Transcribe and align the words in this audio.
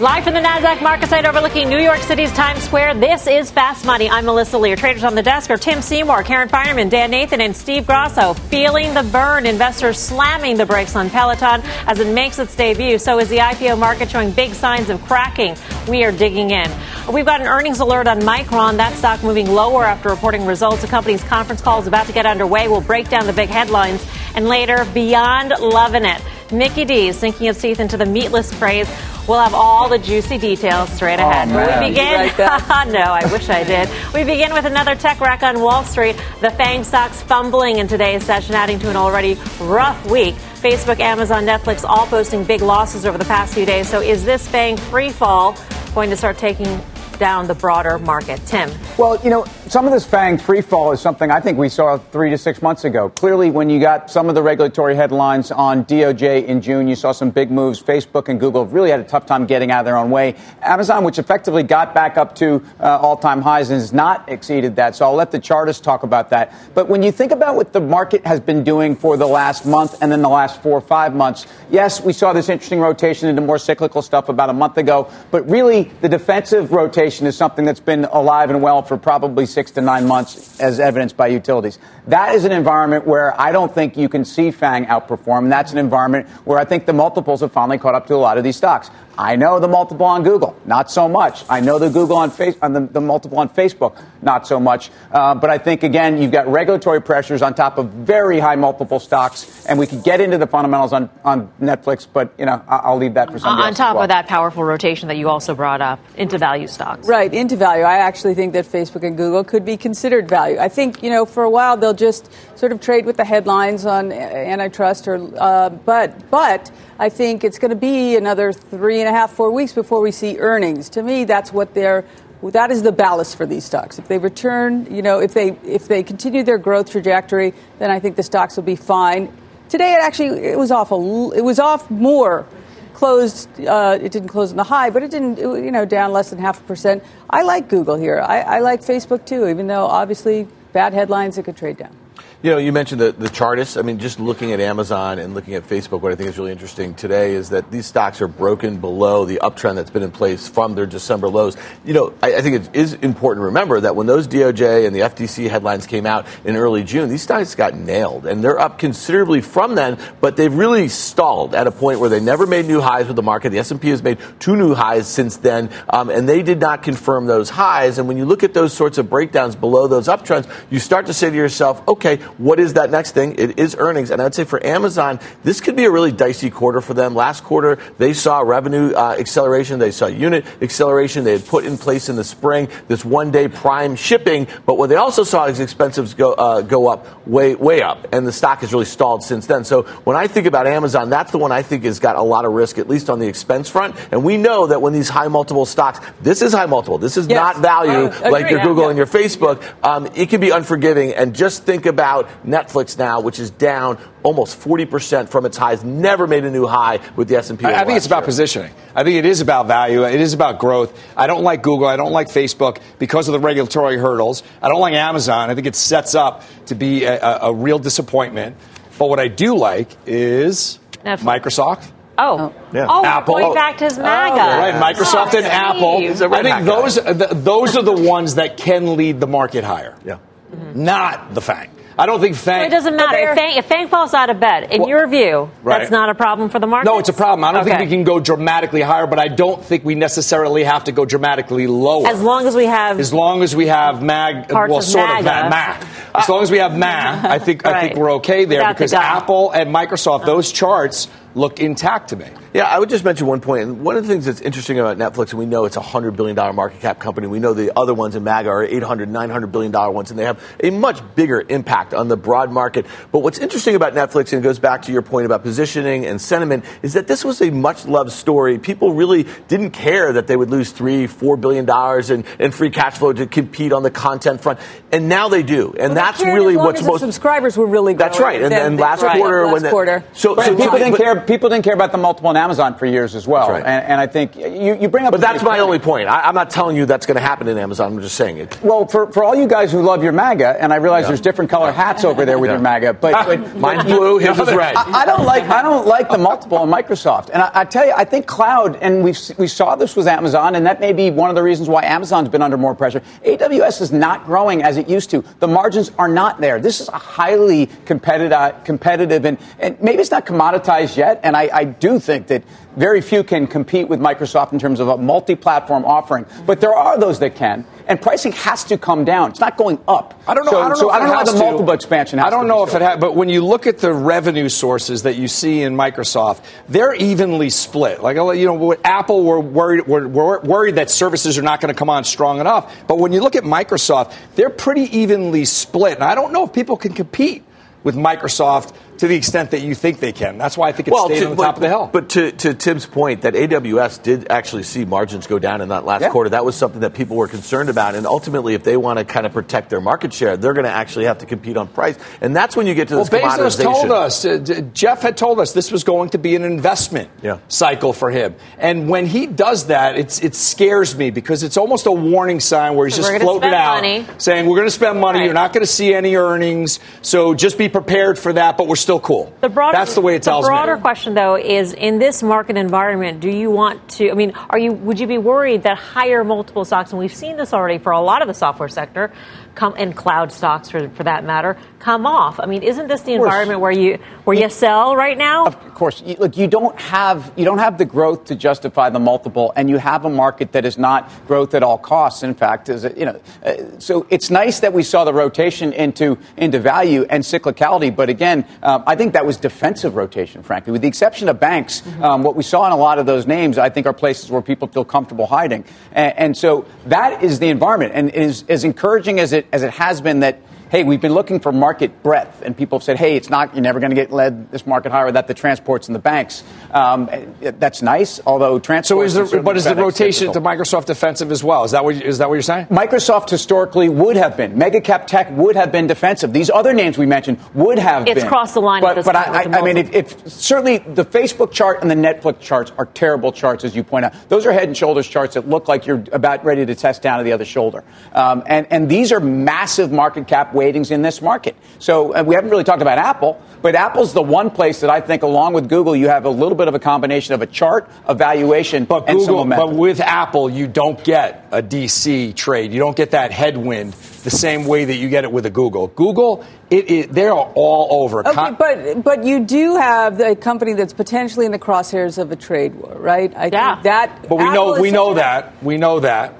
Live 0.00 0.22
from 0.22 0.34
the 0.34 0.40
NASDAQ 0.40 0.80
market 0.80 1.08
site 1.08 1.26
overlooking 1.26 1.68
New 1.68 1.80
York 1.80 1.98
City's 1.98 2.32
Times 2.32 2.62
Square, 2.62 2.94
this 3.00 3.26
is 3.26 3.50
Fast 3.50 3.84
Money. 3.84 4.08
I'm 4.08 4.26
Melissa 4.26 4.56
Lee. 4.56 4.76
Traders 4.76 5.02
on 5.02 5.16
the 5.16 5.24
desk 5.24 5.50
are 5.50 5.56
Tim 5.56 5.82
Seymour, 5.82 6.22
Karen 6.22 6.48
Finerman, 6.48 6.88
Dan 6.88 7.10
Nathan, 7.10 7.40
and 7.40 7.56
Steve 7.56 7.84
Grasso. 7.84 8.34
Feeling 8.34 8.94
the 8.94 9.02
burn. 9.02 9.44
Investors 9.44 9.98
slamming 9.98 10.56
the 10.56 10.64
brakes 10.64 10.94
on 10.94 11.10
Peloton 11.10 11.62
as 11.88 11.98
it 11.98 12.14
makes 12.14 12.38
its 12.38 12.54
debut. 12.54 12.96
So 12.96 13.18
is 13.18 13.28
the 13.28 13.38
IPO 13.38 13.76
market 13.76 14.08
showing 14.08 14.30
big 14.30 14.54
signs 14.54 14.88
of 14.88 15.02
cracking. 15.02 15.56
We 15.88 16.04
are 16.04 16.12
digging 16.12 16.52
in. 16.52 16.70
We've 17.12 17.26
got 17.26 17.40
an 17.40 17.48
earnings 17.48 17.80
alert 17.80 18.06
on 18.06 18.20
Micron. 18.20 18.76
That 18.76 18.92
stock 18.92 19.24
moving 19.24 19.50
lower 19.50 19.84
after 19.84 20.10
reporting 20.10 20.46
results. 20.46 20.82
The 20.82 20.86
company's 20.86 21.24
conference 21.24 21.60
call 21.60 21.80
is 21.80 21.88
about 21.88 22.06
to 22.06 22.12
get 22.12 22.24
underway. 22.24 22.68
We'll 22.68 22.82
break 22.82 23.08
down 23.08 23.26
the 23.26 23.32
big 23.32 23.48
headlines. 23.48 24.06
And 24.36 24.46
later, 24.46 24.86
beyond 24.94 25.54
loving 25.58 26.04
it. 26.04 26.22
Mickey 26.52 26.84
D 26.84 27.08
is 27.08 27.18
sinking 27.18 27.46
its 27.46 27.60
teeth 27.60 27.78
into 27.80 27.96
the 27.96 28.06
meatless 28.06 28.54
craze. 28.54 28.88
We'll 29.28 29.40
have 29.40 29.52
all 29.52 29.88
the 29.90 29.98
juicy 29.98 30.38
details 30.38 30.90
straight 30.90 31.18
ahead. 31.18 31.48
Oh, 31.48 31.52
man. 31.52 31.82
we 31.82 31.90
begin. 31.90 32.20
Like 32.38 32.38
no, 32.88 33.00
I 33.00 33.30
wish 33.30 33.50
I 33.50 33.62
did. 33.64 33.90
We 34.14 34.24
begin 34.24 34.54
with 34.54 34.64
another 34.64 34.94
tech 34.94 35.20
wreck 35.20 35.42
on 35.42 35.60
Wall 35.60 35.84
Street. 35.84 36.16
The 36.40 36.50
FANG 36.50 36.84
stocks 36.84 37.20
fumbling 37.22 37.76
in 37.78 37.88
today's 37.88 38.24
session, 38.24 38.54
adding 38.54 38.78
to 38.78 38.88
an 38.88 38.96
already 38.96 39.34
rough 39.60 40.10
week. 40.10 40.34
Facebook, 40.34 41.00
Amazon, 41.00 41.44
Netflix 41.44 41.84
all 41.84 42.06
posting 42.06 42.42
big 42.44 42.62
losses 42.62 43.04
over 43.04 43.18
the 43.18 43.24
past 43.26 43.52
few 43.52 43.66
days. 43.66 43.88
So 43.88 44.00
is 44.00 44.24
this 44.24 44.48
FANG 44.48 44.78
free 44.78 45.10
fall 45.10 45.56
going 45.94 46.08
to 46.10 46.16
start 46.16 46.38
taking 46.38 46.80
down 47.18 47.46
the 47.46 47.54
broader 47.54 47.98
market? 47.98 48.40
Tim. 48.46 48.70
Well, 48.96 49.20
you 49.22 49.28
know, 49.28 49.44
some 49.68 49.84
of 49.84 49.92
this 49.92 50.06
FANG 50.06 50.38
free 50.38 50.62
fall 50.62 50.92
is 50.92 51.00
something 51.00 51.30
I 51.30 51.40
think 51.40 51.58
we 51.58 51.68
saw 51.68 51.98
three 51.98 52.30
to 52.30 52.38
six 52.38 52.62
months 52.62 52.84
ago. 52.84 53.10
Clearly, 53.10 53.50
when 53.50 53.68
you 53.68 53.80
got 53.80 54.10
some 54.10 54.30
of 54.30 54.34
the 54.34 54.42
regulatory 54.42 54.94
headlines 54.94 55.50
on 55.50 55.84
DOJ 55.84 56.46
in 56.46 56.62
June, 56.62 56.88
you 56.88 56.94
saw 56.94 57.12
some 57.12 57.28
big 57.28 57.50
moves. 57.50 57.82
Facebook 57.82 58.28
and 58.28 58.40
Google 58.40 58.64
really 58.64 58.90
had 58.90 59.00
a 59.00 59.04
tough 59.04 59.26
time 59.26 59.44
getting 59.44 59.70
out 59.70 59.80
of 59.80 59.84
their 59.84 59.98
own 59.98 60.10
way. 60.10 60.36
Amazon, 60.62 61.04
which 61.04 61.18
effectively 61.18 61.62
got 61.62 61.94
back 61.94 62.16
up 62.16 62.34
to 62.36 62.64
uh, 62.80 62.98
all 62.98 63.16
time 63.16 63.42
highs 63.42 63.68
and 63.68 63.78
has 63.78 63.92
not 63.92 64.26
exceeded 64.30 64.76
that. 64.76 64.96
So 64.96 65.04
I'll 65.04 65.14
let 65.14 65.32
the 65.32 65.38
chartists 65.38 65.82
talk 65.82 66.02
about 66.02 66.30
that. 66.30 66.54
But 66.74 66.88
when 66.88 67.02
you 67.02 67.12
think 67.12 67.30
about 67.30 67.54
what 67.54 67.74
the 67.74 67.80
market 67.80 68.26
has 68.26 68.40
been 68.40 68.64
doing 68.64 68.96
for 68.96 69.18
the 69.18 69.26
last 69.26 69.66
month 69.66 70.00
and 70.00 70.10
then 70.10 70.22
the 70.22 70.30
last 70.30 70.62
four 70.62 70.78
or 70.78 70.80
five 70.80 71.14
months, 71.14 71.46
yes, 71.70 72.00
we 72.00 72.14
saw 72.14 72.32
this 72.32 72.48
interesting 72.48 72.80
rotation 72.80 73.28
into 73.28 73.42
more 73.42 73.58
cyclical 73.58 74.00
stuff 74.00 74.30
about 74.30 74.48
a 74.48 74.54
month 74.54 74.78
ago. 74.78 75.10
But 75.30 75.46
really, 75.48 75.90
the 76.00 76.08
defensive 76.08 76.72
rotation 76.72 77.26
is 77.26 77.36
something 77.36 77.66
that's 77.66 77.80
been 77.80 78.06
alive 78.06 78.48
and 78.48 78.62
well 78.62 78.80
for 78.80 78.96
probably 78.96 79.44
six 79.58 79.72
to 79.72 79.80
nine 79.80 80.06
months, 80.06 80.60
as 80.60 80.78
evidenced 80.78 81.16
by 81.16 81.26
utilities. 81.26 81.80
That 82.06 82.32
is 82.36 82.44
an 82.44 82.52
environment 82.52 83.08
where 83.08 83.28
I 83.40 83.50
don't 83.50 83.74
think 83.74 83.96
you 83.96 84.08
can 84.08 84.24
see 84.24 84.52
FANG 84.52 84.86
outperform. 84.86 85.50
That's 85.50 85.72
an 85.72 85.78
environment 85.78 86.28
where 86.44 86.58
I 86.60 86.64
think 86.64 86.86
the 86.86 86.92
multiples 86.92 87.40
have 87.40 87.50
finally 87.50 87.76
caught 87.76 87.96
up 87.96 88.06
to 88.06 88.14
a 88.14 88.22
lot 88.22 88.38
of 88.38 88.44
these 88.44 88.54
stocks. 88.54 88.88
I 89.18 89.34
know 89.34 89.58
the 89.58 89.66
multiple 89.66 90.06
on 90.06 90.22
Google, 90.22 90.54
not 90.64 90.92
so 90.92 91.08
much. 91.08 91.44
I 91.50 91.58
know 91.58 91.80
the 91.80 91.90
Google 91.90 92.18
on, 92.18 92.30
face, 92.30 92.54
on 92.62 92.72
the, 92.72 92.82
the 92.82 93.00
multiple 93.00 93.38
on 93.40 93.48
Facebook, 93.48 94.00
not 94.22 94.46
so 94.46 94.58
much. 94.60 94.90
Uh, 95.12 95.34
but 95.34 95.50
I 95.50 95.58
think 95.58 95.82
again, 95.82 96.20
you've 96.20 96.32
got 96.32 96.48
regulatory 96.48 97.00
pressures 97.00 97.42
on 97.42 97.54
top 97.54 97.78
of 97.78 97.90
very 97.90 98.38
high 98.38 98.56
multiple 98.56 99.00
stocks, 99.00 99.66
and 99.66 99.78
we 99.78 99.86
could 99.86 100.02
get 100.04 100.20
into 100.20 100.38
the 100.38 100.46
fundamentals 100.46 100.92
on, 100.92 101.10
on 101.24 101.50
Netflix. 101.60 102.06
But 102.10 102.32
you 102.38 102.46
know, 102.46 102.62
I- 102.68 102.76
I'll 102.78 102.96
leave 102.96 103.14
that 103.14 103.30
for 103.30 103.38
somebody 103.38 103.66
on 103.68 103.74
top 103.74 103.94
well. 103.94 104.04
of 104.04 104.08
that 104.08 104.26
powerful 104.26 104.64
rotation 104.64 105.08
that 105.08 105.16
you 105.16 105.28
also 105.28 105.54
brought 105.54 105.80
up 105.80 106.00
into 106.16 106.38
value 106.38 106.66
stocks. 106.66 107.06
Right, 107.06 107.32
into 107.32 107.56
value. 107.56 107.84
I 107.84 107.98
actually 107.98 108.34
think 108.34 108.52
that 108.54 108.64
Facebook 108.64 109.02
and 109.06 109.16
Google 109.16 109.44
could 109.44 109.64
be 109.64 109.76
considered 109.76 110.28
value. 110.28 110.58
I 110.58 110.68
think, 110.68 111.02
you 111.02 111.10
know, 111.10 111.24
for 111.24 111.42
a 111.42 111.50
while 111.50 111.76
they'll 111.76 111.94
just 111.94 112.30
sort 112.58 112.72
of 112.72 112.80
trade 112.80 113.06
with 113.06 113.16
the 113.16 113.24
headlines 113.24 113.86
on 113.86 114.12
antitrust 114.12 115.06
or, 115.08 115.30
uh, 115.40 115.68
but, 115.70 116.30
but 116.30 116.70
I 116.98 117.08
think 117.08 117.44
it's 117.44 117.58
going 117.58 117.70
to 117.70 117.76
be 117.76 118.16
another 118.16 118.52
three 118.52 119.00
and 119.00 119.08
a 119.08 119.12
half, 119.12 119.32
four 119.32 119.50
weeks 119.50 119.72
before 119.72 120.00
we 120.00 120.10
see 120.10 120.38
earnings. 120.38 120.88
To 120.90 121.02
me, 121.02 121.24
that's 121.24 121.52
what 121.52 121.74
they're, 121.74 122.04
that 122.42 122.70
is 122.70 122.82
the 122.82 122.92
ballast 122.92 123.36
for 123.36 123.46
these 123.46 123.64
stocks. 123.64 123.98
If 123.98 124.08
they 124.08 124.18
return, 124.18 124.94
you 124.94 125.02
know, 125.02 125.18
if 125.20 125.34
they, 125.34 125.50
if 125.64 125.88
they 125.88 126.02
continue 126.02 126.42
their 126.42 126.58
growth 126.58 126.90
trajectory, 126.90 127.52
then 127.78 127.90
I 127.90 127.98
think 127.98 128.16
the 128.16 128.22
stocks 128.22 128.56
will 128.56 128.64
be 128.64 128.76
fine. 128.76 129.32
Today, 129.68 129.94
it 129.94 130.00
actually, 130.00 130.44
it 130.44 130.58
was 130.58 130.70
off 130.70 130.92
a, 130.92 130.94
it 131.36 131.44
was 131.44 131.58
off 131.58 131.90
more 131.90 132.46
closed. 132.94 133.48
Uh, 133.60 133.98
it 134.00 134.12
didn't 134.12 134.28
close 134.28 134.50
in 134.50 134.56
the 134.56 134.64
high, 134.64 134.90
but 134.90 135.02
it 135.02 135.10
didn't. 135.10 135.38
It, 135.38 135.64
you 135.64 135.70
know, 135.70 135.84
down 135.84 136.12
less 136.12 136.30
than 136.30 136.38
half 136.38 136.60
a 136.60 136.64
percent. 136.64 137.04
I 137.28 137.42
like 137.42 137.68
Google 137.68 137.96
here. 137.96 138.20
I, 138.20 138.40
I 138.40 138.58
like 138.60 138.80
Facebook 138.80 139.24
too, 139.26 139.46
even 139.46 139.66
though 139.66 139.86
obviously 139.86 140.48
bad 140.72 140.94
headlines 140.94 141.38
it 141.38 141.44
could 141.44 141.56
trade 141.56 141.76
down. 141.76 141.94
You 142.40 142.52
know, 142.52 142.58
you 142.58 142.70
mentioned 142.70 143.00
the, 143.00 143.10
the 143.10 143.28
chartists. 143.28 143.76
I 143.76 143.82
mean, 143.82 143.98
just 143.98 144.20
looking 144.20 144.52
at 144.52 144.60
Amazon 144.60 145.18
and 145.18 145.34
looking 145.34 145.54
at 145.54 145.64
Facebook, 145.64 146.02
what 146.02 146.12
I 146.12 146.14
think 146.14 146.28
is 146.28 146.38
really 146.38 146.52
interesting 146.52 146.94
today 146.94 147.32
is 147.32 147.50
that 147.50 147.72
these 147.72 147.84
stocks 147.84 148.22
are 148.22 148.28
broken 148.28 148.76
below 148.76 149.24
the 149.24 149.40
uptrend 149.42 149.74
that's 149.74 149.90
been 149.90 150.04
in 150.04 150.12
place 150.12 150.48
from 150.48 150.76
their 150.76 150.86
December 150.86 151.28
lows. 151.28 151.56
You 151.84 151.94
know, 151.94 152.14
I, 152.22 152.36
I 152.36 152.42
think 152.42 152.64
it 152.64 152.76
is 152.76 152.94
important 152.94 153.42
to 153.42 153.46
remember 153.46 153.80
that 153.80 153.96
when 153.96 154.06
those 154.06 154.28
DOJ 154.28 154.86
and 154.86 154.94
the 154.94 155.00
FTC 155.00 155.50
headlines 155.50 155.88
came 155.88 156.06
out 156.06 156.26
in 156.44 156.54
early 156.54 156.84
June, 156.84 157.08
these 157.08 157.22
stocks 157.22 157.56
got 157.56 157.74
nailed, 157.74 158.24
and 158.24 158.44
they're 158.44 158.60
up 158.60 158.78
considerably 158.78 159.40
from 159.40 159.74
then. 159.74 159.98
But 160.20 160.36
they've 160.36 160.54
really 160.54 160.86
stalled 160.86 161.56
at 161.56 161.66
a 161.66 161.72
point 161.72 161.98
where 161.98 162.08
they 162.08 162.20
never 162.20 162.46
made 162.46 162.66
new 162.66 162.80
highs 162.80 163.08
with 163.08 163.16
the 163.16 163.22
market. 163.22 163.50
The 163.50 163.58
S&P 163.58 163.88
has 163.88 164.00
made 164.04 164.18
two 164.38 164.54
new 164.54 164.74
highs 164.74 165.08
since 165.08 165.38
then, 165.38 165.70
um, 165.90 166.08
and 166.08 166.28
they 166.28 166.44
did 166.44 166.60
not 166.60 166.84
confirm 166.84 167.26
those 167.26 167.50
highs. 167.50 167.98
And 167.98 168.06
when 168.06 168.16
you 168.16 168.26
look 168.26 168.44
at 168.44 168.54
those 168.54 168.72
sorts 168.72 168.96
of 168.96 169.10
breakdowns 169.10 169.56
below 169.56 169.88
those 169.88 170.06
uptrends, 170.06 170.48
you 170.70 170.78
start 170.78 171.06
to 171.06 171.12
say 171.12 171.30
to 171.30 171.36
yourself, 171.36 171.82
okay, 171.88 172.20
what 172.36 172.60
is 172.60 172.74
that 172.74 172.90
next 172.90 173.12
thing? 173.12 173.34
It 173.38 173.58
is 173.58 173.74
earnings. 173.78 174.10
And 174.10 174.20
I'd 174.20 174.34
say 174.34 174.44
for 174.44 174.64
Amazon, 174.64 175.18
this 175.44 175.60
could 175.60 175.76
be 175.76 175.84
a 175.84 175.90
really 175.90 176.12
dicey 176.12 176.50
quarter 176.50 176.80
for 176.80 176.94
them. 176.94 177.14
Last 177.14 177.44
quarter, 177.44 177.78
they 177.98 178.12
saw 178.12 178.40
revenue 178.40 178.92
uh, 178.94 179.16
acceleration, 179.18 179.78
they 179.78 179.90
saw 179.90 180.06
unit 180.06 180.44
acceleration. 180.60 181.24
They 181.24 181.32
had 181.32 181.46
put 181.46 181.64
in 181.64 181.78
place 181.78 182.08
in 182.08 182.16
the 182.16 182.24
spring 182.24 182.68
this 182.88 183.04
one 183.04 183.30
day 183.30 183.48
prime 183.48 183.96
shipping. 183.96 184.46
But 184.66 184.76
what 184.78 184.88
they 184.88 184.96
also 184.96 185.24
saw 185.24 185.46
is 185.46 185.60
expenses 185.60 186.14
go, 186.14 186.32
uh, 186.34 186.60
go 186.62 186.88
up 186.88 187.26
way, 187.26 187.54
way 187.54 187.82
up. 187.82 188.06
And 188.12 188.26
the 188.26 188.32
stock 188.32 188.60
has 188.60 188.72
really 188.72 188.84
stalled 188.84 189.22
since 189.22 189.46
then. 189.46 189.64
So 189.64 189.82
when 190.04 190.16
I 190.16 190.26
think 190.26 190.46
about 190.46 190.66
Amazon, 190.66 191.10
that's 191.10 191.30
the 191.32 191.38
one 191.38 191.52
I 191.52 191.62
think 191.62 191.84
has 191.84 191.98
got 191.98 192.16
a 192.16 192.22
lot 192.22 192.44
of 192.44 192.52
risk, 192.52 192.78
at 192.78 192.88
least 192.88 193.08
on 193.10 193.18
the 193.18 193.26
expense 193.26 193.68
front. 193.68 193.96
And 194.10 194.24
we 194.24 194.36
know 194.36 194.66
that 194.66 194.82
when 194.82 194.92
these 194.92 195.08
high 195.08 195.28
multiple 195.28 195.66
stocks, 195.66 196.00
this 196.22 196.42
is 196.42 196.52
high 196.52 196.66
multiple. 196.66 196.98
This 196.98 197.16
is 197.16 197.26
Yes. 197.28 197.36
not 197.36 197.58
value 197.62 198.06
Uh, 198.08 198.30
like 198.30 198.50
your 198.50 198.60
Google 198.60 198.84
yeah. 198.84 198.88
and 198.90 198.96
your 198.98 199.06
Facebook. 199.06 199.62
Um, 199.84 200.08
it 200.14 200.28
can 200.30 200.40
be 200.40 200.50
unforgiving. 200.50 201.12
And 201.14 201.34
just 201.34 201.64
think 201.64 201.86
about 201.86 202.17
Netflix 202.46 202.98
now, 202.98 203.20
which 203.20 203.38
is 203.38 203.50
down 203.50 203.98
almost 204.22 204.60
40% 204.60 205.28
from 205.28 205.46
its 205.46 205.56
highs, 205.56 205.84
never 205.84 206.26
made 206.26 206.44
a 206.44 206.50
new 206.50 206.66
high 206.66 207.00
with 207.16 207.28
the 207.28 207.36
S&P. 207.36 207.64
I, 207.64 207.82
I 207.82 207.84
think 207.84 207.96
it's 207.96 208.04
last 208.04 208.06
about 208.06 208.18
year. 208.20 208.26
positioning. 208.26 208.72
I 208.94 209.04
think 209.04 209.16
it 209.16 209.26
is 209.26 209.40
about 209.40 209.66
value. 209.66 210.04
It 210.04 210.20
is 210.20 210.34
about 210.34 210.58
growth. 210.58 210.98
I 211.16 211.26
don't 211.26 211.42
like 211.42 211.62
Google. 211.62 211.86
I 211.86 211.96
don't 211.96 212.12
like 212.12 212.28
Facebook 212.28 212.78
because 212.98 213.28
of 213.28 213.32
the 213.32 213.40
regulatory 213.40 213.96
hurdles. 213.96 214.42
I 214.62 214.68
don't 214.68 214.80
like 214.80 214.94
Amazon. 214.94 215.50
I 215.50 215.54
think 215.54 215.66
it 215.66 215.76
sets 215.76 216.14
up 216.14 216.42
to 216.66 216.74
be 216.74 217.04
a, 217.04 217.20
a, 217.20 217.38
a 217.50 217.54
real 217.54 217.78
disappointment. 217.78 218.56
But 218.98 219.08
what 219.08 219.20
I 219.20 219.28
do 219.28 219.56
like 219.56 219.90
is 220.06 220.78
Netflix. 221.04 221.18
Microsoft. 221.40 221.92
Oh, 222.20 222.52
Yeah. 222.72 222.86
oh, 222.88 223.04
Apple. 223.04 223.34
going 223.38 223.54
back 223.54 223.78
to 223.78 223.84
his 223.84 223.96
MAGA. 223.96 224.34
Right, 224.34 224.74
oh, 224.74 224.80
Microsoft 224.82 225.34
and 225.34 225.46
Oh, 225.46 225.50
Apple. 225.50 225.96
Steve. 225.98 226.20
a 226.22 226.28
red 226.28 226.46
I 226.46 226.62
think 226.62 226.66
those 226.66 227.44
those 227.44 227.76
are 227.76 227.82
the 227.84 227.92
ones 227.92 228.34
that 228.34 228.56
can 228.56 228.96
lead 228.96 229.20
the 229.20 229.28
market 229.28 229.62
higher. 229.62 229.96
Yeah. 230.04 230.18
Mm-hmm. 230.54 230.84
Not 230.84 231.34
the 231.34 231.40
Fang. 231.40 231.70
I 232.00 232.06
don't 232.06 232.20
think 232.20 232.36
Fang. 232.36 232.64
It 232.64 232.70
doesn't 232.70 232.94
matter. 232.94 233.18
If 233.18 233.34
Fang, 233.36 233.56
if 233.56 233.66
Fang 233.66 233.88
falls 233.88 234.14
out 234.14 234.30
of 234.30 234.38
bed, 234.38 234.70
in 234.72 234.82
Well, 234.82 234.88
your 234.88 235.08
view, 235.08 235.50
right. 235.64 235.80
that's 235.80 235.90
not 235.90 236.08
a 236.10 236.14
problem 236.14 236.48
for 236.48 236.60
the 236.60 236.66
market. 236.68 236.88
No, 236.88 236.98
it's 237.00 237.08
a 237.08 237.12
problem. 237.12 237.42
I 237.42 237.50
don't 237.50 237.62
Okay. 237.62 237.70
think 237.76 237.90
we 237.90 237.96
can 237.96 238.04
go 238.04 238.20
dramatically 238.20 238.82
higher, 238.82 239.08
but 239.08 239.18
I 239.18 239.26
don't 239.26 239.60
think 239.64 239.84
we 239.84 239.96
necessarily 239.96 240.62
have 240.62 240.84
to 240.84 240.92
go 240.92 241.04
dramatically 241.04 241.66
lower. 241.66 242.06
As 242.06 242.22
long 242.22 242.46
as 242.46 242.54
we 242.54 242.66
have 242.66 243.00
As 243.00 243.12
long 243.12 243.42
as 243.42 243.56
we 243.56 243.66
have 243.66 244.00
mag, 244.00 244.46
well, 244.52 244.76
of 244.78 244.84
sort 244.84 245.08
MAGA. 245.08 245.28
of 245.46 245.50
ma, 245.50 245.76
ma. 245.80 246.20
As 246.20 246.28
long 246.28 246.42
as 246.44 246.52
we 246.52 246.58
have 246.58 246.76
ma, 246.78 247.20
I 247.28 247.40
think 247.40 247.66
I 247.66 247.80
think 247.80 247.96
we're 247.96 248.12
okay 248.14 248.44
there 248.44 248.60
Without 248.60 248.76
because. 248.76 248.94
Apple 248.94 249.50
and 249.50 249.74
Microsoft, 249.74 250.24
those 250.24 250.52
charts 250.52 251.08
look 251.34 251.58
intact 251.58 252.10
to 252.10 252.16
me. 252.16 252.26
Yeah, 252.54 252.64
I 252.64 252.78
would 252.78 252.88
just 252.88 253.04
mention 253.04 253.26
one 253.26 253.40
point. 253.40 253.62
And 253.64 253.84
one 253.84 253.96
of 253.96 254.06
the 254.06 254.08
things 254.12 254.24
that's 254.24 254.40
interesting 254.40 254.78
about 254.78 254.96
Netflix, 254.96 255.30
and 255.30 255.38
we 255.38 255.46
know 255.46 255.64
it's 255.66 255.76
a 255.76 255.80
$100 255.80 256.16
billion 256.16 256.34
market 256.54 256.80
cap 256.80 256.98
company. 256.98 257.26
We 257.26 257.40
know 257.40 257.52
the 257.54 257.76
other 257.78 257.92
ones 257.94 258.16
in 258.16 258.24
MAGA 258.24 258.48
are 258.48 258.64
800, 258.64 259.08
900 259.08 259.46
billion 259.52 259.70
dollar 259.72 259.90
ones, 259.90 260.10
and 260.10 260.18
they 260.18 260.24
have 260.24 260.42
a 260.62 260.70
much 260.70 261.00
bigger 261.14 261.44
impact 261.48 261.92
on 261.94 262.08
the 262.08 262.16
broad 262.16 262.50
market. 262.50 262.86
But 263.12 263.18
what's 263.20 263.38
interesting 263.38 263.74
about 263.74 263.92
Netflix, 263.94 264.32
and 264.32 264.40
it 264.40 264.42
goes 264.42 264.58
back 264.58 264.82
to 264.82 264.92
your 264.92 265.02
point 265.02 265.26
about 265.26 265.42
positioning 265.42 266.06
and 266.06 266.20
sentiment, 266.20 266.64
is 266.82 266.94
that 266.94 267.06
this 267.06 267.24
was 267.24 267.40
a 267.42 267.50
much 267.50 267.86
loved 267.86 268.12
story. 268.12 268.58
People 268.58 268.94
really 268.94 269.26
didn't 269.48 269.72
care 269.72 270.12
that 270.14 270.26
they 270.26 270.36
would 270.36 270.50
lose 270.50 270.72
three, 270.72 271.06
four 271.06 271.36
billion 271.36 271.64
dollars 271.66 272.10
in, 272.10 272.24
in 272.38 272.50
free 272.50 272.70
cash 272.70 272.96
flow 272.98 273.12
to 273.12 273.26
compete 273.26 273.72
on 273.72 273.82
the 273.82 273.90
content 273.90 274.40
front, 274.40 274.58
and 274.90 275.08
now 275.08 275.28
they 275.28 275.42
do, 275.42 275.74
and 275.78 275.94
Well, 275.94 276.04
that's 276.06 276.22
really 276.22 276.54
as 276.54 276.56
long 276.56 276.66
what's 276.66 276.80
as 276.80 276.86
the 276.86 276.92
most. 276.92 277.00
subscribers 277.00 277.56
were 277.58 277.66
really 277.66 277.92
growing. 277.94 278.08
That's 278.10 278.20
right, 278.20 278.40
and 278.40 278.50
Then 278.52 278.76
then 278.76 278.76
last 278.78 279.02
right, 279.02 279.18
quarter 279.18 279.44
last 279.44 279.52
when 279.52 279.62
the, 279.64 279.70
quarter. 279.70 280.04
so, 280.14 280.34
Right, 280.34 280.46
so 280.46 280.56
people 280.56 280.78
didn't 280.78 280.92
but- 280.92 281.00
care. 281.00 281.20
People 281.20 281.48
didn't 281.50 281.64
care 281.64 281.74
about 281.74 281.92
the 281.92 281.98
multiple 281.98 282.28
on 282.30 282.36
Amazon 282.38 282.76
for 282.78 282.86
years 282.86 283.14
as 283.14 283.26
well. 283.26 283.50
Right. 283.50 283.64
and, 283.64 283.84
and 283.84 284.00
I 284.00 284.06
think 284.06 284.36
you, 284.36 284.74
you 284.80 284.88
bring 284.88 285.04
up. 285.04 285.12
But 285.12 285.20
that's 285.20 285.42
my 285.42 285.50
point. 285.50 285.60
only 285.60 285.78
point. 285.78 286.08
I, 286.08 286.20
I'm 286.22 286.34
not 286.34 286.50
telling 286.50 286.76
you 286.76 286.86
that's 286.86 287.06
going 287.06 287.16
to 287.16 287.20
happen 287.20 287.48
in 287.48 287.58
Amazon. 287.58 287.92
I'm 287.92 288.00
just 288.00 288.16
saying 288.16 288.38
it. 288.38 288.58
Well, 288.62 288.86
for, 288.86 289.12
for 289.12 289.24
all 289.24 289.34
you 289.34 289.46
guys 289.46 289.72
who 289.72 289.82
love 289.82 290.02
your 290.02 290.12
MAGA, 290.12 290.56
and 290.62 290.72
I 290.72 290.76
realize 290.76 291.06
there's 291.06 291.20
different 291.20 291.50
color 291.50 291.72
hats 291.72 292.04
over 292.04 292.24
there 292.24 292.38
with 292.38 292.48
Yeah. 292.48 292.54
your 292.54 292.62
MAGA, 292.62 292.94
but, 292.94 293.12
but 293.26 293.56
Mine's 293.56 293.84
blue, 293.84 294.18
his 294.18 294.38
is 294.38 294.54
red. 294.54 294.76
I, 294.76 295.02
I 295.02 295.04
don't 295.06 295.24
like 295.24 295.44
I 295.44 295.62
don't 295.62 295.86
like 295.86 296.08
the 296.08 296.18
multiple 296.18 296.62
in 296.62 296.70
Microsoft, 296.70 297.30
and 297.32 297.42
I, 297.42 297.50
I 297.54 297.64
tell 297.64 297.84
you, 297.84 297.92
I 297.96 298.04
think 298.04 298.26
cloud, 298.26 298.76
and 298.76 299.02
we 299.04 299.14
we 299.36 299.46
saw 299.48 299.74
this 299.76 299.96
with 299.96 300.06
Amazon, 300.06 300.54
and 300.54 300.64
that 300.66 300.80
may 300.80 300.92
be 300.92 301.10
one 301.10 301.28
of 301.30 301.36
the 301.36 301.42
reasons 301.42 301.68
why 301.68 301.82
Amazon's 301.84 302.28
been 302.28 302.42
under 302.42 302.56
more 302.56 302.74
pressure. 302.74 303.02
AWS 303.24 303.80
is 303.80 303.92
not 303.92 304.24
growing 304.24 304.62
as 304.62 304.76
it 304.76 304.88
used 304.88 305.10
to. 305.10 305.24
The 305.40 305.48
margins 305.48 305.90
are 305.98 306.08
not 306.08 306.40
there. 306.40 306.60
This 306.60 306.80
is 306.80 306.88
a 306.88 306.98
highly 306.98 307.66
competitive, 307.84 308.32
uh, 308.32 308.52
competitive, 308.64 309.24
and, 309.24 309.38
and 309.58 309.80
maybe 309.82 310.00
it's 310.00 310.10
not 310.10 310.24
commoditized 310.26 310.96
yet. 310.96 311.20
And 311.24 311.36
I, 311.36 311.50
I 311.52 311.64
do 311.64 311.98
think 311.98 312.27
that 312.28 312.44
very 312.76 313.00
few 313.00 313.24
can 313.24 313.46
compete 313.46 313.88
with 313.88 314.00
Microsoft 314.00 314.52
in 314.52 314.58
terms 314.58 314.80
of 314.80 314.88
a 314.88 314.96
multi-platform 314.96 315.84
offering, 315.84 316.26
but 316.46 316.60
there 316.60 316.74
are 316.74 316.98
those 316.98 317.18
that 317.18 317.34
can. 317.34 317.66
And 317.86 318.00
pricing 318.00 318.32
has 318.32 318.64
to 318.64 318.76
come 318.78 319.04
down. 319.04 319.30
It's 319.30 319.40
not 319.40 319.56
going 319.56 319.78
up. 319.88 320.20
I 320.28 320.34
don't 320.34 320.44
know. 320.44 320.52
So, 320.52 320.60
I 320.60 320.68
don't 320.68 320.78
know 320.78 320.88
if 320.88 320.94
I 320.94 320.98
don't 320.98 321.08
know 321.08 321.14
how 321.14 321.24
the 321.24 321.38
multiple 321.38 321.72
expansion. 321.72 322.18
Has 322.18 322.26
I 322.26 322.30
don't 322.30 322.46
know 322.46 322.62
if 322.62 322.74
it 322.74 322.82
has, 322.82 322.98
but 322.98 323.16
when 323.16 323.30
you 323.30 323.42
look 323.42 323.66
at 323.66 323.78
the 323.78 323.92
revenue 323.92 324.50
sources 324.50 325.04
that 325.04 325.16
you 325.16 325.26
see 325.26 325.62
in 325.62 325.74
Microsoft, 325.74 326.44
they're 326.68 326.94
evenly 326.94 327.48
split. 327.48 328.02
Like 328.02 328.16
you 328.16 328.44
know, 328.44 328.54
with 328.54 328.80
Apple, 328.84 329.24
we're 329.24 329.40
worried 329.40 329.86
we're, 329.86 330.06
we're 330.06 330.40
worried 330.40 330.74
that 330.74 330.90
services 330.90 331.38
are 331.38 331.42
not 331.42 331.60
going 331.62 331.72
to 331.72 331.78
come 331.78 331.88
on 331.88 332.04
strong 332.04 332.40
enough. 332.40 332.86
But 332.86 332.98
when 332.98 333.12
you 333.12 333.22
look 333.22 333.36
at 333.36 333.44
Microsoft, 333.44 334.14
they're 334.34 334.50
pretty 334.50 334.82
evenly 334.96 335.46
split, 335.46 335.94
and 335.94 336.04
I 336.04 336.14
don't 336.14 336.32
know 336.32 336.44
if 336.44 336.52
people 336.52 336.76
can 336.76 336.92
compete 336.92 337.44
with 337.84 337.94
Microsoft 337.94 338.74
to 338.98 339.06
the 339.08 339.16
extent 339.16 339.50
that 339.52 339.60
you 339.60 339.74
think 339.74 340.00
they 340.00 340.12
can. 340.12 340.38
That's 340.38 340.56
why 340.56 340.68
I 340.68 340.72
think 340.72 340.88
it's 340.88 341.00
staying 341.04 341.24
on 341.24 341.30
the 341.30 341.36
but, 341.36 341.42
top 341.44 341.54
of 341.56 341.60
the 341.62 341.68
hill. 341.68 341.88
But 341.92 342.10
to, 342.10 342.32
to 342.32 342.54
Tim's 342.54 342.86
point, 342.86 343.22
that 343.22 343.34
AWS 343.34 344.02
did 344.02 344.30
actually 344.30 344.64
see 344.64 344.84
margins 344.84 345.26
go 345.26 345.38
down 345.38 345.60
in 345.60 345.68
that 345.68 345.84
last 345.84 346.02
Yeah. 346.02 346.10
quarter. 346.10 346.30
That 346.30 346.44
was 346.44 346.56
something 346.56 346.80
that 346.80 346.94
people 346.94 347.16
were 347.16 347.28
concerned 347.28 347.68
about. 347.70 347.94
And 347.94 348.06
ultimately, 348.06 348.54
if 348.54 348.64
they 348.64 348.76
want 348.76 348.98
to 348.98 349.04
kind 349.04 349.26
of 349.26 349.32
protect 349.32 349.70
their 349.70 349.80
market 349.80 350.12
share, 350.12 350.36
they're 350.36 350.52
going 350.52 350.64
to 350.66 350.70
actually 350.72 351.04
have 351.06 351.18
to 351.18 351.26
compete 351.26 351.56
on 351.56 351.68
price. 351.68 351.96
And 352.20 352.34
that's 352.34 352.56
when 352.56 352.66
you 352.66 352.74
get 352.74 352.88
to 352.88 352.96
Well, 352.96 353.04
this 353.04 353.20
Bezos 353.22 353.56
commoditization. 353.58 353.62
told 353.62 353.90
us, 353.92 354.24
uh, 354.24 354.62
Jeff 354.74 355.02
had 355.02 355.16
told 355.16 355.40
us 355.40 355.52
this 355.52 355.70
was 355.70 355.84
going 355.84 356.10
to 356.10 356.18
be 356.18 356.34
an 356.36 356.42
investment 356.44 357.08
Yeah. 357.22 357.38
cycle 357.48 357.92
for 357.92 358.10
him. 358.10 358.34
And 358.58 358.88
when 358.88 359.06
he 359.06 359.26
does 359.26 359.66
that, 359.66 359.96
it's, 359.96 360.20
it 360.20 360.34
scares 360.34 360.96
me 360.96 361.10
because 361.10 361.42
it's 361.42 361.56
almost 361.56 361.86
a 361.86 361.92
warning 361.92 362.40
sign 362.40 362.74
where 362.74 362.86
he's 362.86 362.96
So 362.96 363.02
just 363.02 363.22
floating 363.22 363.48
it 363.50 363.54
out, 363.54 363.76
money. 363.76 364.06
saying, 364.18 364.46
We're 364.46 364.56
going 364.56 364.66
to 364.68 364.72
spend 364.74 365.00
money. 365.00 365.20
Right. 365.20 365.24
You're 365.26 365.34
not 365.34 365.52
going 365.52 365.64
to 365.64 365.70
see 365.72 365.94
any 365.94 366.16
earnings. 366.16 366.80
So 367.02 367.34
just 367.34 367.58
be 367.58 367.68
prepared 367.68 368.18
for 368.18 368.32
that, 368.32 368.56
but 368.56 368.66
we're 368.66 368.76
still 368.88 369.00
cool. 369.00 369.30
The 369.42 369.50
broader, 369.50 369.76
That's 369.76 369.94
the 369.94 370.00
way 370.00 370.14
it 370.14 370.22
tells 370.22 370.46
The 370.46 370.48
broader 370.48 370.78
question, 370.78 371.12
though, 371.12 371.36
is 371.36 371.74
in 371.74 371.98
this 371.98 372.22
market 372.22 372.56
environment, 372.56 373.20
do 373.20 373.28
you 373.28 373.50
want 373.50 373.86
to? 373.96 374.10
I 374.10 374.14
mean, 374.14 374.32
are 374.48 374.58
you? 374.58 374.72
Would 374.72 374.98
you 374.98 375.06
be 375.06 375.18
worried 375.18 375.64
that 375.64 375.76
higher 375.76 376.24
multiple 376.24 376.64
stocks, 376.64 376.90
and 376.92 376.98
we've 376.98 377.14
seen 377.14 377.36
this 377.36 377.52
already 377.52 377.76
for 377.76 377.92
a 377.92 378.00
lot 378.00 378.22
of 378.22 378.28
the 378.28 378.32
software 378.32 378.70
sector, 378.70 379.12
come 379.58 379.74
and 379.76 379.94
cloud 379.96 380.30
stocks, 380.30 380.70
for, 380.70 380.88
for 380.90 381.02
that 381.02 381.24
matter, 381.24 381.58
come 381.80 382.06
off? 382.06 382.38
I 382.38 382.46
mean, 382.46 382.62
isn't 382.62 382.86
this 382.86 383.00
the 383.02 383.14
environment 383.14 383.58
where 383.58 383.72
you 383.72 383.98
where 384.22 384.36
you 384.36 384.48
sell 384.48 384.94
right 384.94 385.18
now? 385.18 385.46
Of 385.46 385.74
course, 385.74 386.00
you, 386.06 386.14
look, 386.18 386.36
you 386.36 386.46
don't 386.46 386.78
have 386.80 387.32
you 387.36 387.44
don't 387.44 387.58
have 387.58 387.76
the 387.76 387.84
growth 387.84 388.26
to 388.26 388.36
justify 388.36 388.88
the 388.90 389.00
multiple, 389.00 389.52
and 389.56 389.68
you 389.68 389.78
have 389.78 390.04
a 390.04 390.10
market 390.10 390.52
that 390.52 390.64
is 390.64 390.78
not 390.78 391.10
growth 391.26 391.54
at 391.54 391.64
all 391.64 391.76
costs. 391.76 392.22
In 392.22 392.34
fact, 392.34 392.68
is 392.68 392.84
you 392.96 393.06
know, 393.06 393.20
uh, 393.44 393.54
so 393.80 394.06
it's 394.10 394.30
nice 394.30 394.60
that 394.60 394.72
we 394.72 394.84
saw 394.84 395.04
the 395.04 395.12
rotation 395.12 395.72
into 395.72 396.18
into 396.36 396.60
value 396.60 397.04
and 397.10 397.24
cyclicality. 397.24 397.94
But 397.94 398.08
again, 398.08 398.46
um, 398.62 398.84
I 398.86 398.94
think 398.94 399.14
that 399.14 399.26
was 399.26 399.36
defensive 399.36 399.96
rotation, 399.96 400.44
frankly, 400.44 400.70
with 400.70 400.82
the 400.82 400.88
exception 400.88 401.28
of 401.28 401.40
banks. 401.40 401.82
Um, 402.00 402.22
what 402.22 402.36
we 402.36 402.44
saw 402.44 402.64
in 402.66 402.72
a 402.72 402.76
lot 402.76 403.00
of 403.00 403.06
those 403.06 403.26
names, 403.26 403.58
I 403.58 403.70
think, 403.70 403.86
are 403.86 403.92
places 403.92 404.30
where 404.30 404.42
people 404.42 404.68
feel 404.68 404.84
comfortable 404.84 405.26
hiding, 405.26 405.64
and, 405.90 406.16
and 406.16 406.36
so 406.36 406.64
that 406.86 407.24
is 407.24 407.40
the 407.40 407.48
environment, 407.48 407.92
and 407.96 408.10
is 408.10 408.44
as 408.48 408.62
encouraging 408.62 409.18
as 409.18 409.32
it 409.32 409.47
as 409.52 409.62
it 409.62 409.70
has 409.70 410.00
been 410.00 410.20
that 410.20 410.40
hey, 410.70 410.84
we've 410.84 411.00
been 411.00 411.14
looking 411.14 411.40
for 411.40 411.52
market 411.52 412.02
breadth, 412.02 412.42
and 412.42 412.56
people 412.56 412.78
have 412.78 412.84
said, 412.84 412.98
hey, 412.98 413.16
it's 413.16 413.30
not, 413.30 413.54
you're 413.54 413.62
never 413.62 413.80
going 413.80 413.90
to 413.90 413.96
get 413.96 414.12
led 414.12 414.50
this 414.50 414.66
market 414.66 414.92
higher 414.92 415.06
without 415.06 415.26
the 415.26 415.34
transports 415.34 415.88
and 415.88 415.94
the 415.94 416.00
banks. 416.00 416.42
Um, 416.70 417.08
that's 417.40 417.82
nice, 417.82 418.20
although 418.26 418.58
transports. 418.58 418.88
So 418.88 419.02
is 419.02 419.16
is 419.16 419.30
the, 419.30 419.42
but 419.42 419.56
is 419.56 419.64
the 419.64 419.70
certainly 419.70 419.84
rotation 419.84 420.32
to. 420.32 420.40
Microsoft 420.40 420.86
defensive 420.86 421.30
as 421.30 421.44
well? 421.44 421.64
Is 421.64 421.72
that 421.72 421.84
what, 421.84 421.96
is 421.96 422.18
that 422.18 422.28
what 422.28 422.34
you're 422.34 422.42
saying? 422.42 422.66
Microsoft 422.66 423.30
historically 423.30 423.88
would 423.88 424.16
have 424.16 424.36
been. 424.36 424.56
Mega 424.56 424.80
cap 424.80 425.06
tech 425.06 425.30
would 425.32 425.56
have 425.56 425.70
been 425.72 425.86
defensive. 425.86 426.32
These 426.32 426.50
other 426.50 426.72
names 426.72 426.96
we 426.96 427.06
mentioned 427.06 427.38
would 427.54 427.78
have 427.78 428.02
It's 428.02 428.14
been. 428.14 428.18
It's 428.18 428.28
crossed 428.28 428.54
the 428.54 428.60
line 428.60 428.80
But, 428.80 428.90
at 428.90 428.94
this 428.96 429.06
but 429.06 429.14
point 429.14 429.28
I, 429.28 429.42
with 429.44 429.52
the 429.52 429.58
I, 429.58 429.60
I 429.60 429.64
mean, 429.64 429.76
if, 429.76 429.94
if 429.94 430.28
certainly 430.30 430.78
the 430.78 431.04
Facebook 431.04 431.52
chart 431.52 431.82
and 431.82 431.90
the 431.90 431.94
Netflix 431.94 432.40
charts 432.40 432.72
are 432.78 432.86
terrible 432.86 433.32
charts, 433.32 433.64
as 433.64 433.74
you 433.74 433.84
point 433.84 434.04
out. 434.04 434.14
Those 434.28 434.46
are 434.46 434.52
head 434.52 434.68
and 434.68 434.76
shoulders 434.76 435.08
charts 435.08 435.34
that 435.34 435.48
look 435.48 435.68
like 435.68 435.86
you're 435.86 436.04
about 436.12 436.44
ready 436.44 436.64
to 436.64 436.74
test 436.74 437.02
down 437.02 437.18
to 437.18 437.24
the 437.24 437.32
other 437.32 437.44
shoulder. 437.44 437.84
Um, 438.12 438.42
and, 438.46 438.66
and 438.70 438.88
these 438.88 439.12
are 439.12 439.20
massive 439.20 439.92
market 439.92 440.26
cap 440.26 440.54
weightings 440.58 440.90
in 440.90 441.02
this 441.02 441.22
market. 441.22 441.54
So 441.78 442.12
and 442.12 442.26
we 442.26 442.34
haven't 442.34 442.50
really 442.50 442.64
talked 442.64 442.82
about 442.82 442.98
Apple, 442.98 443.40
but 443.62 443.74
Apple's 443.74 444.12
the 444.12 444.22
one 444.22 444.50
place 444.50 444.80
that 444.80 444.90
I 444.90 445.00
think, 445.00 445.22
along 445.22 445.52
with 445.54 445.68
Google, 445.68 445.94
you 445.96 446.08
have 446.08 446.24
a 446.24 446.30
little 446.30 446.56
bit 446.56 446.68
of 446.68 446.74
a 446.74 446.78
combination 446.78 447.34
of 447.34 447.42
a 447.42 447.46
chart, 447.46 447.88
a 448.06 448.14
valuation, 448.14 448.84
But 448.84 449.08
and 449.08 449.18
Google, 449.18 449.36
momentum. 449.38 449.70
but 449.70 449.76
with 449.76 450.00
Apple, 450.00 450.50
you 450.50 450.66
don't 450.66 451.02
get 451.04 451.46
a 451.52 451.62
DC 451.62 452.34
trade. 452.34 452.72
You 452.72 452.78
don't 452.78 452.96
get 452.96 453.10
that 453.12 453.30
headwind 453.32 453.92
the 454.24 454.30
same 454.30 454.66
way 454.66 454.84
that 454.84 454.96
you 454.96 455.08
get 455.08 455.24
it 455.24 455.32
with 455.32 455.46
a 455.46 455.50
Google. 455.50 455.88
Google, 455.88 456.44
it, 456.70 456.90
it 456.90 457.12
they're 457.12 457.32
all 457.32 458.02
over. 458.02 458.20
Okay, 458.20 458.32
Con- 458.32 458.56
but 458.58 459.02
but 459.02 459.24
you 459.24 459.44
do 459.44 459.76
have 459.76 460.20
a 460.20 460.34
company 460.36 460.74
that's 460.74 460.92
potentially 460.92 461.46
in 461.46 461.52
the 461.52 461.58
crosshairs 461.58 462.18
of 462.18 462.30
a 462.32 462.36
trade 462.36 462.74
war, 462.74 462.94
right? 462.98 463.32
I 463.36 463.46
Yeah. 463.52 463.74
think 463.74 463.84
that. 463.84 464.26
But 464.28 464.36
we 464.36 464.44
Apple 464.44 464.74
know 464.76 464.80
we 464.82 464.90
know 464.90 465.10
a- 465.12 465.14
that 465.14 465.52
we 465.62 465.76
know 465.78 466.00
that 466.00 466.34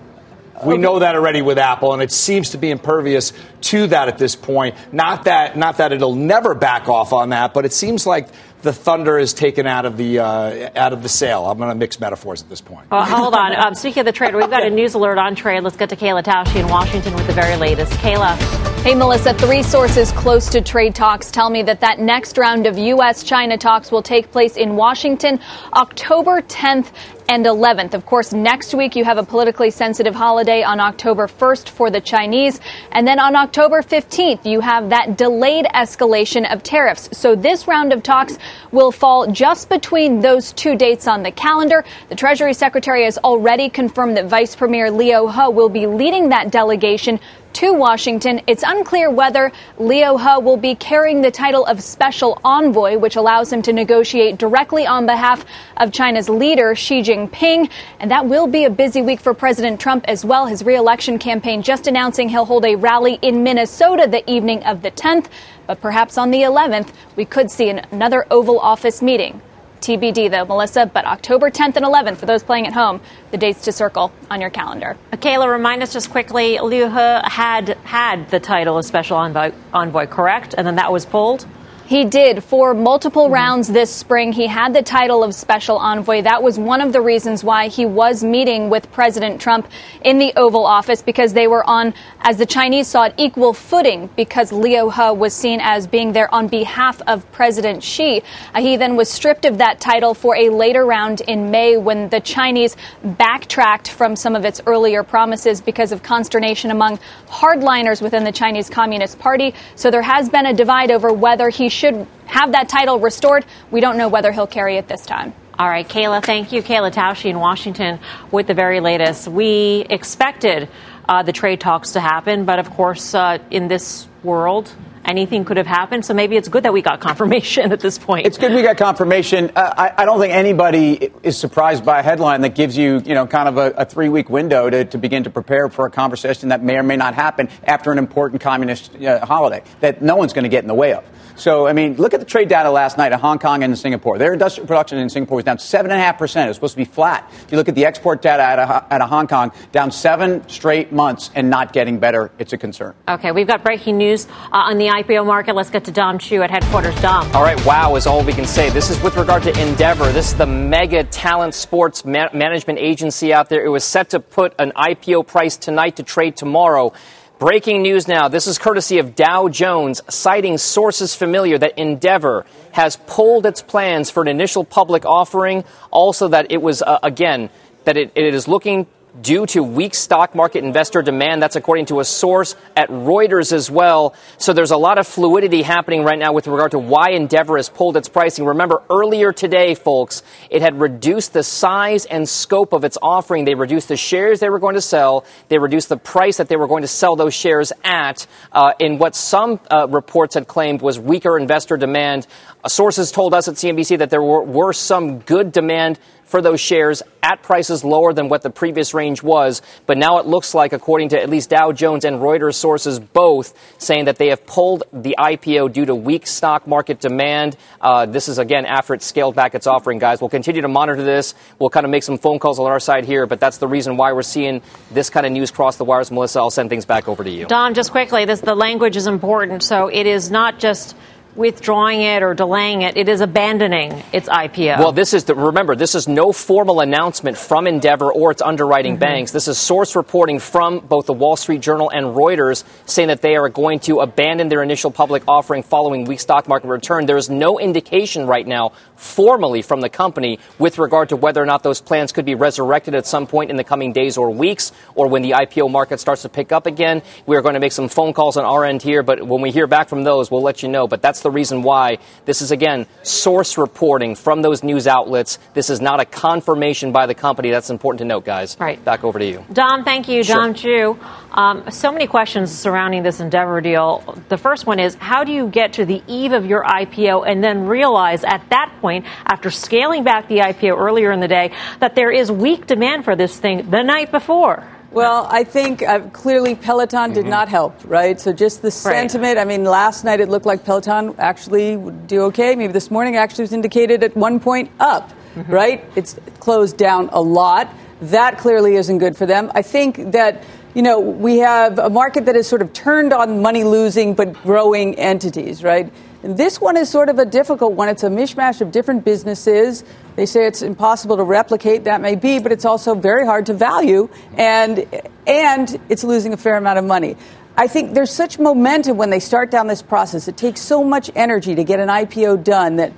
we 0.64 0.78
know 0.78 0.98
that 0.98 1.14
already 1.14 1.42
with 1.42 1.58
Apple, 1.58 1.92
and 1.92 2.02
it 2.02 2.12
seems 2.12 2.50
to 2.50 2.58
be 2.58 2.70
impervious 2.70 3.32
to 3.62 3.86
that 3.88 4.08
at 4.08 4.18
this 4.18 4.36
point. 4.36 4.74
Not 4.92 5.24
that 5.24 5.56
not 5.56 5.78
that 5.78 5.92
it'll 5.92 6.14
never 6.14 6.54
back 6.54 6.88
off 6.88 7.12
on 7.12 7.30
that, 7.30 7.54
but 7.54 7.64
it 7.64 7.72
seems 7.72 8.06
like 8.06 8.28
the 8.62 8.72
thunder 8.72 9.18
is 9.18 9.34
taken 9.34 9.66
out 9.66 9.86
of 9.86 9.96
the 9.96 10.18
uh, 10.18 10.70
out 10.74 10.92
of 10.92 11.02
the 11.02 11.08
sail. 11.08 11.46
I'm 11.46 11.58
going 11.58 11.70
to 11.70 11.76
mix 11.76 12.00
metaphors 12.00 12.42
at 12.42 12.48
this 12.48 12.60
point. 12.60 12.90
Well, 12.90 13.04
hold 13.04 13.34
on. 13.34 13.54
Um, 13.54 13.74
speaking 13.74 14.00
of 14.00 14.06
the 14.06 14.12
trade, 14.12 14.34
we've 14.34 14.50
got 14.50 14.64
a 14.64 14.70
news 14.70 14.94
alert 14.94 15.18
on 15.18 15.34
trade. 15.34 15.62
Let's 15.62 15.76
get 15.76 15.90
to 15.90 15.96
Kayla 15.96 16.22
Tausche 16.22 16.56
in 16.56 16.68
Washington 16.68 17.14
with 17.14 17.26
the 17.26 17.32
very 17.32 17.56
latest. 17.56 17.92
Kayla. 17.92 18.36
Hey, 18.82 18.94
Melissa, 18.94 19.34
three 19.34 19.62
sources 19.62 20.12
close 20.12 20.48
to 20.50 20.60
trade 20.60 20.94
talks 20.94 21.30
tell 21.30 21.50
me 21.50 21.62
that 21.64 21.80
that 21.80 21.98
next 21.98 22.38
round 22.38 22.66
of 22.66 22.78
U.S. 22.78 23.22
China 23.22 23.58
talks 23.58 23.90
will 23.90 24.02
take 24.02 24.30
place 24.30 24.56
in 24.56 24.76
Washington 24.76 25.40
October 25.72 26.42
10th 26.42 26.92
and 27.28 27.44
11th. 27.44 27.92
Of 27.92 28.06
course, 28.06 28.32
next 28.32 28.74
week 28.74 28.96
you 28.96 29.04
have 29.04 29.18
a 29.18 29.22
politically 29.22 29.70
sensitive 29.70 30.14
holiday 30.14 30.62
on 30.62 30.80
October 30.80 31.26
1st 31.26 31.68
for 31.68 31.90
the 31.90 32.00
Chinese. 32.00 32.58
And 32.90 33.06
then 33.06 33.20
on 33.20 33.36
October 33.36 33.82
15th, 33.82 34.46
you 34.46 34.60
have 34.60 34.88
that 34.90 35.18
delayed 35.18 35.66
escalation 35.66 36.50
of 36.50 36.62
tariffs. 36.62 37.10
So 37.12 37.36
this 37.36 37.68
round 37.68 37.92
of 37.92 38.02
talks 38.02 38.38
will 38.72 38.90
fall 38.90 39.30
just 39.30 39.68
between 39.68 40.20
those 40.20 40.52
two 40.52 40.74
dates 40.74 41.06
on 41.06 41.22
the 41.22 41.30
calendar. 41.30 41.84
The 42.08 42.14
Treasury 42.14 42.54
Secretary 42.54 43.04
has 43.04 43.18
already 43.18 43.68
confirmed 43.68 44.16
that 44.16 44.26
Vice 44.26 44.56
Premier 44.56 44.90
Liu 44.90 45.28
He 45.28 45.52
will 45.52 45.68
be 45.68 45.86
leading 45.86 46.30
that 46.30 46.50
delegation 46.50 47.20
to 47.54 47.72
Washington. 47.72 48.40
It's 48.46 48.62
unclear 48.66 49.10
whether 49.10 49.52
Liu 49.78 50.16
He 50.18 50.42
will 50.42 50.56
be 50.56 50.74
carrying 50.74 51.22
the 51.22 51.30
title 51.30 51.64
of 51.66 51.82
special 51.82 52.40
envoy, 52.44 52.98
which 52.98 53.16
allows 53.16 53.52
him 53.52 53.62
to 53.62 53.72
negotiate 53.72 54.38
directly 54.38 54.86
on 54.86 55.06
behalf 55.06 55.44
of 55.76 55.92
China's 55.92 56.28
leader, 56.28 56.74
Xi 56.74 57.02
Jinping. 57.02 57.70
And 58.00 58.10
that 58.10 58.26
will 58.26 58.46
be 58.46 58.64
a 58.64 58.70
busy 58.70 59.02
week 59.02 59.20
for 59.20 59.34
President 59.34 59.80
Trump 59.80 60.04
as 60.08 60.24
well. 60.24 60.46
His 60.46 60.64
reelection 60.64 61.18
campaign 61.18 61.62
just 61.62 61.86
announcing 61.86 62.28
he'll 62.28 62.44
hold 62.44 62.64
a 62.64 62.76
rally 62.76 63.18
in 63.22 63.42
Minnesota 63.42 64.06
the 64.08 64.28
evening 64.30 64.62
of 64.64 64.82
the 64.82 64.90
10th. 64.90 65.26
But 65.66 65.80
perhaps 65.80 66.16
on 66.16 66.30
the 66.30 66.42
11th, 66.42 66.90
we 67.16 67.24
could 67.24 67.50
see 67.50 67.70
another 67.70 68.26
Oval 68.30 68.58
Office 68.60 69.02
meeting. 69.02 69.40
TBD 69.80 70.30
though, 70.30 70.44
Melissa, 70.44 70.86
but 70.86 71.04
October 71.04 71.50
10th 71.50 71.76
and 71.76 71.84
11th 71.84 72.16
for 72.16 72.26
those 72.26 72.42
playing 72.42 72.66
at 72.66 72.72
home, 72.72 73.00
the 73.30 73.36
dates 73.36 73.64
to 73.64 73.72
circle 73.72 74.12
on 74.30 74.40
your 74.40 74.50
calendar. 74.50 74.96
Kayla, 75.12 75.50
remind 75.50 75.82
us 75.82 75.92
just 75.92 76.10
quickly. 76.10 76.58
Liu 76.58 76.86
He 76.86 76.90
had 76.90 77.68
had 77.84 78.30
the 78.30 78.40
title 78.40 78.78
of 78.78 78.84
special 78.84 79.16
envoy, 79.16 79.52
envoy, 79.72 80.06
correct? 80.06 80.54
And 80.56 80.66
then 80.66 80.76
that 80.76 80.92
was 80.92 81.06
pulled. 81.06 81.46
He 81.88 82.04
did. 82.04 82.44
For 82.44 82.74
multiple 82.74 83.30
rounds 83.30 83.66
this 83.66 83.90
spring, 83.90 84.30
he 84.30 84.46
had 84.46 84.74
the 84.74 84.82
title 84.82 85.24
of 85.24 85.34
special 85.34 85.78
envoy. 85.78 86.20
That 86.20 86.42
was 86.42 86.58
one 86.58 86.82
of 86.82 86.92
the 86.92 87.00
reasons 87.00 87.42
why 87.42 87.68
he 87.68 87.86
was 87.86 88.22
meeting 88.22 88.68
with 88.68 88.92
President 88.92 89.40
Trump 89.40 89.66
in 90.02 90.18
the 90.18 90.34
Oval 90.36 90.66
Office 90.66 91.00
because 91.00 91.32
they 91.32 91.46
were 91.46 91.64
on, 91.64 91.94
as 92.20 92.36
the 92.36 92.44
Chinese 92.44 92.88
saw 92.88 93.04
it, 93.04 93.14
equal 93.16 93.54
footing 93.54 94.10
because 94.16 94.52
Liu 94.52 94.90
He 94.90 95.10
was 95.16 95.32
seen 95.32 95.60
as 95.62 95.86
being 95.86 96.12
there 96.12 96.28
on 96.34 96.46
behalf 96.46 97.00
of 97.06 97.24
President 97.32 97.82
Xi. 97.82 98.22
Uh, 98.52 98.60
he 98.60 98.76
then 98.76 98.94
was 98.94 99.08
stripped 99.08 99.46
of 99.46 99.56
that 99.56 99.80
title 99.80 100.12
for 100.12 100.36
a 100.36 100.50
later 100.50 100.84
round 100.84 101.22
in 101.22 101.50
May 101.50 101.78
when 101.78 102.10
the 102.10 102.20
Chinese 102.20 102.76
backtracked 103.02 103.88
from 103.88 104.14
some 104.14 104.36
of 104.36 104.44
its 104.44 104.60
earlier 104.66 105.02
promises 105.02 105.62
because 105.62 105.90
of 105.92 106.02
consternation 106.02 106.70
among 106.70 106.98
hardliners 107.28 108.02
within 108.02 108.24
the 108.24 108.32
Chinese 108.32 108.68
Communist 108.68 109.18
Party. 109.18 109.54
So 109.74 109.90
there 109.90 110.02
has 110.02 110.28
been 110.28 110.44
a 110.44 110.52
divide 110.52 110.90
over 110.90 111.14
whether 111.14 111.48
he 111.48 111.70
should 111.78 112.06
have 112.26 112.52
that 112.52 112.68
title 112.68 112.98
restored. 112.98 113.46
We 113.70 113.80
don't 113.80 113.96
know 113.96 114.08
whether 114.08 114.32
he'll 114.32 114.46
carry 114.46 114.76
it 114.76 114.88
this 114.88 115.06
time. 115.06 115.32
All 115.58 115.68
right, 115.68 115.88
Kayla, 115.88 116.24
thank 116.24 116.52
you. 116.52 116.62
Kayla 116.62 116.92
Tausche 116.92 117.28
in 117.28 117.40
Washington 117.40 117.98
with 118.30 118.46
the 118.46 118.54
very 118.54 118.80
latest. 118.80 119.26
We 119.26 119.86
expected 119.88 120.68
uh, 121.08 121.22
the 121.22 121.32
trade 121.32 121.60
talks 121.60 121.92
to 121.92 122.00
happen, 122.00 122.44
but 122.44 122.58
of 122.58 122.70
course, 122.70 123.14
uh, 123.14 123.38
in 123.50 123.66
this 123.66 124.06
world, 124.22 124.72
anything 125.04 125.44
could 125.44 125.56
have 125.56 125.66
happened. 125.66 126.04
So 126.04 126.14
maybe 126.14 126.36
it's 126.36 126.48
good 126.48 126.64
that 126.64 126.72
we 126.72 126.82
got 126.82 127.00
confirmation 127.08 127.72
at 127.72 127.80
this 127.80 127.98
point. 127.98 128.26
It's 128.26 128.38
good 128.38 128.52
we 128.52 128.62
got 128.62 128.76
confirmation. 128.76 129.50
Uh, 129.54 129.74
I, 129.76 130.02
I, 130.02 130.04
don't 130.04 130.20
think 130.20 130.34
anybody 130.34 131.10
is 131.22 131.36
surprised 131.36 131.84
by 131.84 132.00
a 132.00 132.02
headline 132.02 132.40
that 132.42 132.54
gives 132.54 132.76
you, 132.76 133.00
you 133.04 133.14
know, 133.14 133.26
kind 133.26 133.48
of 133.48 133.56
a, 133.58 133.82
a 133.82 133.84
three 133.84 134.08
week 134.08 134.30
window 134.30 134.70
to, 134.70 134.84
to, 134.84 134.98
begin 134.98 135.24
to 135.24 135.30
prepare 135.30 135.68
for 135.68 135.86
a 135.86 135.90
conversation 135.90 136.48
that 136.48 136.62
may 136.62 136.76
or 136.76 136.82
may 136.82 136.96
not 136.96 137.14
happen 137.14 137.48
after 137.64 137.92
an 137.92 137.98
important 137.98 138.40
communist 138.40 138.94
uh, 138.96 139.24
holiday 139.24 139.62
that 139.80 140.02
no 140.02 140.16
one's 140.16 140.32
going 140.32 140.44
to 140.44 140.48
get 140.48 140.64
in 140.64 140.68
the 140.68 140.74
way 140.74 140.92
of. 140.92 141.04
So, 141.38 141.68
I 141.68 141.72
mean, 141.72 141.94
look 141.94 142.14
at 142.14 142.20
the 142.20 142.26
trade 142.26 142.48
data 142.48 142.68
last 142.68 142.98
night 142.98 143.12
at 143.12 143.20
Hong 143.20 143.38
Kong 143.38 143.62
and 143.62 143.78
Singapore. 143.78 144.18
Their 144.18 144.32
industrial 144.32 144.66
production 144.66 144.98
in 144.98 145.08
Singapore 145.08 145.36
was 145.36 145.44
down 145.44 145.58
7.5%. 145.58 146.44
It 146.44 146.48
was 146.48 146.56
supposed 146.56 146.74
to 146.74 146.78
be 146.78 146.84
flat. 146.84 147.30
If 147.42 147.52
you 147.52 147.58
look 147.58 147.68
at 147.68 147.76
the 147.76 147.86
export 147.86 148.22
data 148.22 148.42
at 148.42 148.58
a, 148.58 148.92
at 148.92 149.00
a 149.00 149.06
Hong 149.06 149.28
Kong, 149.28 149.52
down 149.70 149.92
seven 149.92 150.46
straight 150.48 150.90
months 150.90 151.30
and 151.36 151.48
not 151.48 151.72
getting 151.72 152.00
better. 152.00 152.32
It's 152.40 152.52
a 152.52 152.58
concern. 152.58 152.94
Okay, 153.06 153.30
we've 153.30 153.46
got 153.46 153.62
breaking 153.62 153.98
news 153.98 154.26
uh, 154.26 154.56
on 154.56 154.78
the 154.78 154.87
IPO 154.88 155.24
market. 155.24 155.54
Let's 155.54 155.70
get 155.70 155.84
to 155.84 155.90
Dom 155.90 156.18
Chu 156.18 156.42
at 156.42 156.50
headquarters. 156.50 156.94
Dom. 157.00 157.30
All 157.34 157.42
right, 157.42 157.62
wow 157.64 157.94
is 157.96 158.06
all 158.06 158.24
we 158.24 158.32
can 158.32 158.44
say. 158.44 158.70
This 158.70 158.90
is 158.90 159.00
with 159.02 159.16
regard 159.16 159.42
to 159.44 159.60
Endeavor. 159.60 160.10
This 160.12 160.32
is 160.32 160.38
the 160.38 160.46
mega 160.46 161.04
talent 161.04 161.54
sports 161.54 162.04
ma- 162.04 162.28
management 162.32 162.78
agency 162.78 163.32
out 163.32 163.48
there. 163.48 163.64
It 163.64 163.68
was 163.68 163.84
set 163.84 164.10
to 164.10 164.20
put 164.20 164.54
an 164.58 164.72
IPO 164.72 165.26
price 165.26 165.56
tonight 165.56 165.96
to 165.96 166.02
trade 166.02 166.36
tomorrow. 166.36 166.92
Breaking 167.38 167.82
news 167.82 168.08
now. 168.08 168.26
This 168.26 168.48
is 168.48 168.58
courtesy 168.58 168.98
of 168.98 169.14
Dow 169.14 169.46
Jones, 169.48 170.00
citing 170.08 170.58
sources 170.58 171.14
familiar 171.14 171.56
that 171.58 171.78
Endeavor 171.78 172.44
has 172.72 172.96
pulled 173.06 173.46
its 173.46 173.62
plans 173.62 174.10
for 174.10 174.22
an 174.22 174.28
initial 174.28 174.64
public 174.64 175.06
offering. 175.06 175.62
Also, 175.92 176.26
that 176.26 176.50
it 176.50 176.60
was, 176.60 176.82
uh, 176.82 176.98
again, 177.02 177.48
that 177.84 177.96
it, 177.96 178.10
it 178.16 178.34
is 178.34 178.48
looking 178.48 178.88
due 179.20 179.46
to 179.46 179.62
weak 179.62 179.94
stock 179.94 180.34
market 180.34 180.64
investor 180.64 181.02
demand. 181.02 181.42
That's 181.42 181.56
according 181.56 181.86
to 181.86 182.00
a 182.00 182.04
source 182.04 182.54
at 182.76 182.88
Reuters 182.88 183.52
as 183.52 183.70
well. 183.70 184.14
So 184.36 184.52
there's 184.52 184.70
a 184.70 184.76
lot 184.76 184.98
of 184.98 185.06
fluidity 185.06 185.62
happening 185.62 186.04
right 186.04 186.18
now 186.18 186.32
with 186.32 186.46
regard 186.46 186.72
to 186.72 186.78
why 186.78 187.10
Endeavor 187.10 187.56
has 187.56 187.68
pulled 187.68 187.96
its 187.96 188.08
pricing. 188.08 188.44
Remember, 188.44 188.82
earlier 188.90 189.32
today, 189.32 189.74
folks, 189.74 190.22
it 190.50 190.62
had 190.62 190.80
reduced 190.80 191.32
the 191.32 191.42
size 191.42 192.04
and 192.06 192.28
scope 192.28 192.72
of 192.72 192.84
its 192.84 192.98
offering. 193.00 193.44
They 193.44 193.54
reduced 193.54 193.88
the 193.88 193.96
shares 193.96 194.40
they 194.40 194.50
were 194.50 194.58
going 194.58 194.74
to 194.74 194.80
sell. 194.80 195.24
They 195.48 195.58
reduced 195.58 195.88
the 195.88 195.96
price 195.96 196.36
that 196.36 196.48
they 196.48 196.56
were 196.56 196.68
going 196.68 196.82
to 196.82 196.88
sell 196.88 197.16
those 197.16 197.34
shares 197.34 197.72
at 197.84 198.26
uh, 198.52 198.72
in 198.78 198.98
what 198.98 199.14
some 199.14 199.60
uh, 199.70 199.88
reports 199.88 200.34
had 200.34 200.46
claimed 200.46 200.82
was 200.82 200.98
weaker 200.98 201.38
investor 201.38 201.76
demand. 201.76 202.26
Uh, 202.62 202.68
sources 202.68 203.12
told 203.12 203.34
us 203.34 203.48
at 203.48 203.54
CNBC 203.54 203.98
that 203.98 204.10
there 204.10 204.22
were, 204.22 204.42
were 204.42 204.72
some 204.72 205.20
good 205.20 205.52
demand 205.52 205.98
for 206.28 206.42
those 206.42 206.60
shares 206.60 207.02
at 207.22 207.42
prices 207.42 207.84
lower 207.84 208.12
than 208.12 208.28
what 208.28 208.42
the 208.42 208.50
previous 208.50 208.94
range 208.94 209.22
was. 209.22 209.62
But 209.86 209.98
now 209.98 210.18
it 210.18 210.26
looks 210.26 210.54
like, 210.54 210.72
according 210.72 211.10
to 211.10 211.20
at 211.20 211.28
least 211.28 211.50
Dow 211.50 211.72
Jones 211.72 212.04
and 212.04 212.20
Reuters 212.20 212.54
sources 212.54 213.00
both, 213.00 213.54
saying 213.78 214.04
that 214.04 214.16
they 214.16 214.28
have 214.28 214.46
pulled 214.46 214.84
the 214.92 215.16
IPO 215.18 215.72
due 215.72 215.86
to 215.86 215.94
weak 215.94 216.26
stock 216.26 216.66
market 216.66 217.00
demand. 217.00 217.56
Uh, 217.80 218.06
this 218.06 218.28
is, 218.28 218.38
again, 218.38 218.66
after 218.66 218.94
it 218.94 219.02
scaled 219.02 219.34
back 219.34 219.54
its 219.54 219.66
offering, 219.66 219.98
guys. 219.98 220.20
We'll 220.20 220.30
continue 220.30 220.62
to 220.62 220.68
monitor 220.68 221.02
this. 221.02 221.34
We'll 221.58 221.70
kind 221.70 221.84
of 221.84 221.90
make 221.90 222.02
some 222.02 222.18
phone 222.18 222.38
calls 222.38 222.58
on 222.58 222.66
our 222.66 222.80
side 222.80 223.04
here, 223.04 223.26
but 223.26 223.40
that's 223.40 223.58
the 223.58 223.68
reason 223.68 223.96
why 223.96 224.12
we're 224.12 224.22
seeing 224.22 224.62
this 224.90 225.10
kind 225.10 225.26
of 225.26 225.32
news 225.32 225.50
cross 225.50 225.76
the 225.76 225.84
wires. 225.84 226.10
Melissa, 226.10 226.40
I'll 226.40 226.50
send 226.50 226.70
things 226.70 226.84
back 226.84 227.08
over 227.08 227.24
to 227.24 227.30
you. 227.30 227.46
Dom, 227.46 227.74
just 227.74 227.90
quickly, 227.90 228.24
this, 228.26 228.40
the 228.40 228.54
language 228.54 228.96
is 228.96 229.06
important. 229.06 229.62
So 229.62 229.88
it 229.88 230.06
is 230.06 230.30
not 230.30 230.58
just 230.58 230.94
withdrawing 231.34 232.00
it 232.00 232.22
or 232.22 232.34
delaying 232.34 232.82
it. 232.82 232.96
It 232.96 233.08
is 233.08 233.20
abandoning 233.20 234.02
its 234.12 234.28
IPO. 234.28 234.78
Well, 234.78 234.92
this 234.92 235.14
is 235.14 235.24
the, 235.24 235.34
remember, 235.34 235.76
this 235.76 235.94
is 235.94 236.08
no 236.08 236.32
formal 236.32 236.80
announcement 236.80 237.36
from 237.36 237.66
Endeavor 237.66 238.12
or 238.12 238.30
its 238.30 238.42
underwriting 238.42 238.94
mm-hmm. 238.94 239.00
banks. 239.00 239.32
This 239.32 239.48
is 239.48 239.58
source 239.58 239.94
reporting 239.94 240.40
from 240.40 240.80
both 240.80 241.06
the 241.06 241.12
Wall 241.12 241.36
Street 241.36 241.60
Journal 241.60 241.90
and 241.90 242.06
Reuters 242.06 242.64
saying 242.86 243.08
that 243.08 243.22
they 243.22 243.36
are 243.36 243.48
going 243.48 243.80
to 243.80 244.00
abandon 244.00 244.48
their 244.48 244.62
initial 244.62 244.90
public 244.90 245.22
offering 245.28 245.62
following 245.62 246.04
weak 246.04 246.20
stock 246.20 246.48
market 246.48 246.68
return. 246.68 247.06
There 247.06 247.16
is 247.16 247.30
no 247.30 247.58
indication 247.58 248.26
right 248.26 248.46
now 248.46 248.72
formally 248.96 249.62
from 249.62 249.80
the 249.80 249.88
company 249.88 250.38
with 250.58 250.78
regard 250.78 251.10
to 251.10 251.16
whether 251.16 251.42
or 251.42 251.46
not 251.46 251.62
those 251.62 251.80
plans 251.80 252.12
could 252.12 252.24
be 252.24 252.34
resurrected 252.34 252.94
at 252.94 253.06
some 253.06 253.26
point 253.26 253.50
in 253.50 253.56
the 253.56 253.64
coming 253.64 253.92
days 253.92 254.16
or 254.16 254.30
weeks 254.30 254.72
or 254.94 255.06
when 255.06 255.22
the 255.22 255.32
IPO 255.32 255.70
market 255.70 256.00
starts 256.00 256.22
to 256.22 256.28
pick 256.28 256.52
up 256.52 256.66
again. 256.66 257.02
We 257.26 257.36
are 257.36 257.42
going 257.42 257.54
to 257.54 257.60
make 257.60 257.72
some 257.72 257.88
phone 257.88 258.12
calls 258.12 258.36
on 258.36 258.44
our 258.44 258.64
end 258.64 258.82
here, 258.82 259.02
but 259.02 259.22
when 259.22 259.40
we 259.40 259.50
hear 259.50 259.66
back 259.66 259.88
from 259.88 260.02
those, 260.02 260.30
we'll 260.30 260.42
let 260.42 260.62
you 260.62 260.68
know. 260.68 260.88
But 260.88 261.02
that's 261.02 261.20
the 261.20 261.27
reason 261.30 261.62
why 261.62 261.98
this 262.24 262.42
is, 262.42 262.50
again, 262.50 262.86
source 263.02 263.58
reporting 263.58 264.14
from 264.14 264.42
those 264.42 264.62
news 264.62 264.86
outlets. 264.86 265.38
This 265.54 265.70
is 265.70 265.80
not 265.80 266.00
a 266.00 266.04
confirmation 266.04 266.92
by 266.92 267.06
the 267.06 267.14
company. 267.14 267.50
That's 267.50 267.70
important 267.70 267.98
to 268.00 268.04
note, 268.04 268.24
guys. 268.24 268.56
Right. 268.58 268.82
Back 268.84 269.04
over 269.04 269.18
to 269.18 269.24
you. 269.24 269.44
Dom, 269.52 269.84
thank 269.84 270.08
you. 270.08 270.24
Dom 270.24 270.54
Chu. 270.54 270.98
Um, 271.32 271.70
so 271.70 271.92
many 271.92 272.06
questions 272.06 272.50
surrounding 272.50 273.02
this 273.02 273.20
Endeavor 273.20 273.60
deal. 273.60 274.18
The 274.28 274.38
first 274.38 274.66
one 274.66 274.78
is 274.80 274.94
how 274.96 275.24
do 275.24 275.32
you 275.32 275.48
get 275.48 275.74
to 275.74 275.84
the 275.84 276.02
eve 276.06 276.32
of 276.32 276.46
your 276.46 276.64
IPO 276.64 277.26
and 277.26 277.42
then 277.42 277.66
realize 277.66 278.24
at 278.24 278.48
that 278.50 278.72
point, 278.80 279.04
after 279.26 279.50
scaling 279.50 280.04
back 280.04 280.28
the 280.28 280.38
IPO 280.38 280.76
earlier 280.76 281.12
in 281.12 281.20
the 281.20 281.28
day, 281.28 281.52
that 281.80 281.94
there 281.94 282.10
is 282.10 282.30
weak 282.30 282.66
demand 282.66 283.04
for 283.04 283.14
this 283.14 283.38
thing 283.38 283.70
the 283.70 283.82
night 283.82 284.10
before. 284.10 284.66
Well, 284.98 285.28
I 285.30 285.44
think 285.44 285.82
uh, 285.82 286.00
clearly 286.10 286.54
Peloton 286.54 287.12
did 287.12 287.20
mm-hmm. 287.20 287.30
not 287.30 287.48
help, 287.48 287.74
right? 287.84 288.20
So 288.20 288.32
just 288.32 288.62
the 288.62 288.70
sentiment. 288.70 289.36
Right. 289.36 289.42
I 289.42 289.44
mean, 289.44 289.64
last 289.64 290.04
night 290.04 290.20
it 290.20 290.28
looked 290.28 290.46
like 290.46 290.64
Peloton 290.64 291.14
actually 291.18 291.76
would 291.76 292.06
do 292.06 292.22
okay. 292.24 292.56
Maybe 292.56 292.72
this 292.72 292.90
morning 292.90 293.16
actually 293.16 293.44
was 293.44 293.52
indicated 293.52 294.02
at 294.02 294.16
one 294.16 294.40
point 294.40 294.70
up, 294.80 295.12
mm-hmm. 295.34 295.52
right? 295.52 295.84
It's 295.94 296.18
closed 296.40 296.76
down 296.76 297.10
a 297.12 297.20
lot. 297.20 297.72
That 298.02 298.38
clearly 298.38 298.74
isn't 298.74 298.98
good 298.98 299.16
for 299.16 299.24
them. 299.24 299.52
I 299.54 299.62
think 299.62 300.12
that 300.12 300.42
you 300.74 300.82
know, 300.82 301.00
we 301.00 301.38
have 301.38 301.78
a 301.78 301.90
market 301.90 302.26
that 302.26 302.36
is 302.36 302.46
sort 302.46 302.62
of 302.62 302.72
turned 302.72 303.12
on 303.12 303.40
money 303.42 303.64
losing 303.64 304.14
but 304.14 304.32
growing 304.42 304.94
entities, 304.96 305.64
right? 305.64 305.92
This 306.22 306.60
one 306.60 306.76
is 306.76 306.88
sort 306.88 307.08
of 307.08 307.18
a 307.20 307.24
difficult 307.24 307.74
one. 307.74 307.88
It's 307.88 308.02
a 308.02 308.08
mishmash 308.08 308.60
of 308.60 308.72
different 308.72 309.04
businesses. 309.04 309.84
They 310.16 310.26
say 310.26 310.46
it's 310.46 310.62
impossible 310.62 311.16
to 311.16 311.22
replicate. 311.22 311.84
That 311.84 312.00
may 312.00 312.16
be, 312.16 312.40
but 312.40 312.50
it's 312.50 312.64
also 312.64 312.94
very 312.94 313.24
hard 313.24 313.46
to 313.46 313.54
value, 313.54 314.08
and 314.36 314.84
and 315.28 315.80
it's 315.88 316.02
losing 316.02 316.32
a 316.32 316.36
fair 316.36 316.56
amount 316.56 316.80
of 316.80 316.84
money. 316.84 317.16
I 317.56 317.68
think 317.68 317.94
there's 317.94 318.12
such 318.12 318.38
momentum 318.38 318.96
when 318.96 319.10
they 319.10 319.20
start 319.20 319.50
down 319.50 319.68
this 319.68 319.82
process. 319.82 320.26
It 320.26 320.36
takes 320.36 320.60
so 320.60 320.82
much 320.82 321.10
energy 321.14 321.54
to 321.54 321.64
get 321.64 321.78
an 321.78 321.88
IPO 321.88 322.42
done 322.42 322.76
that. 322.76 322.92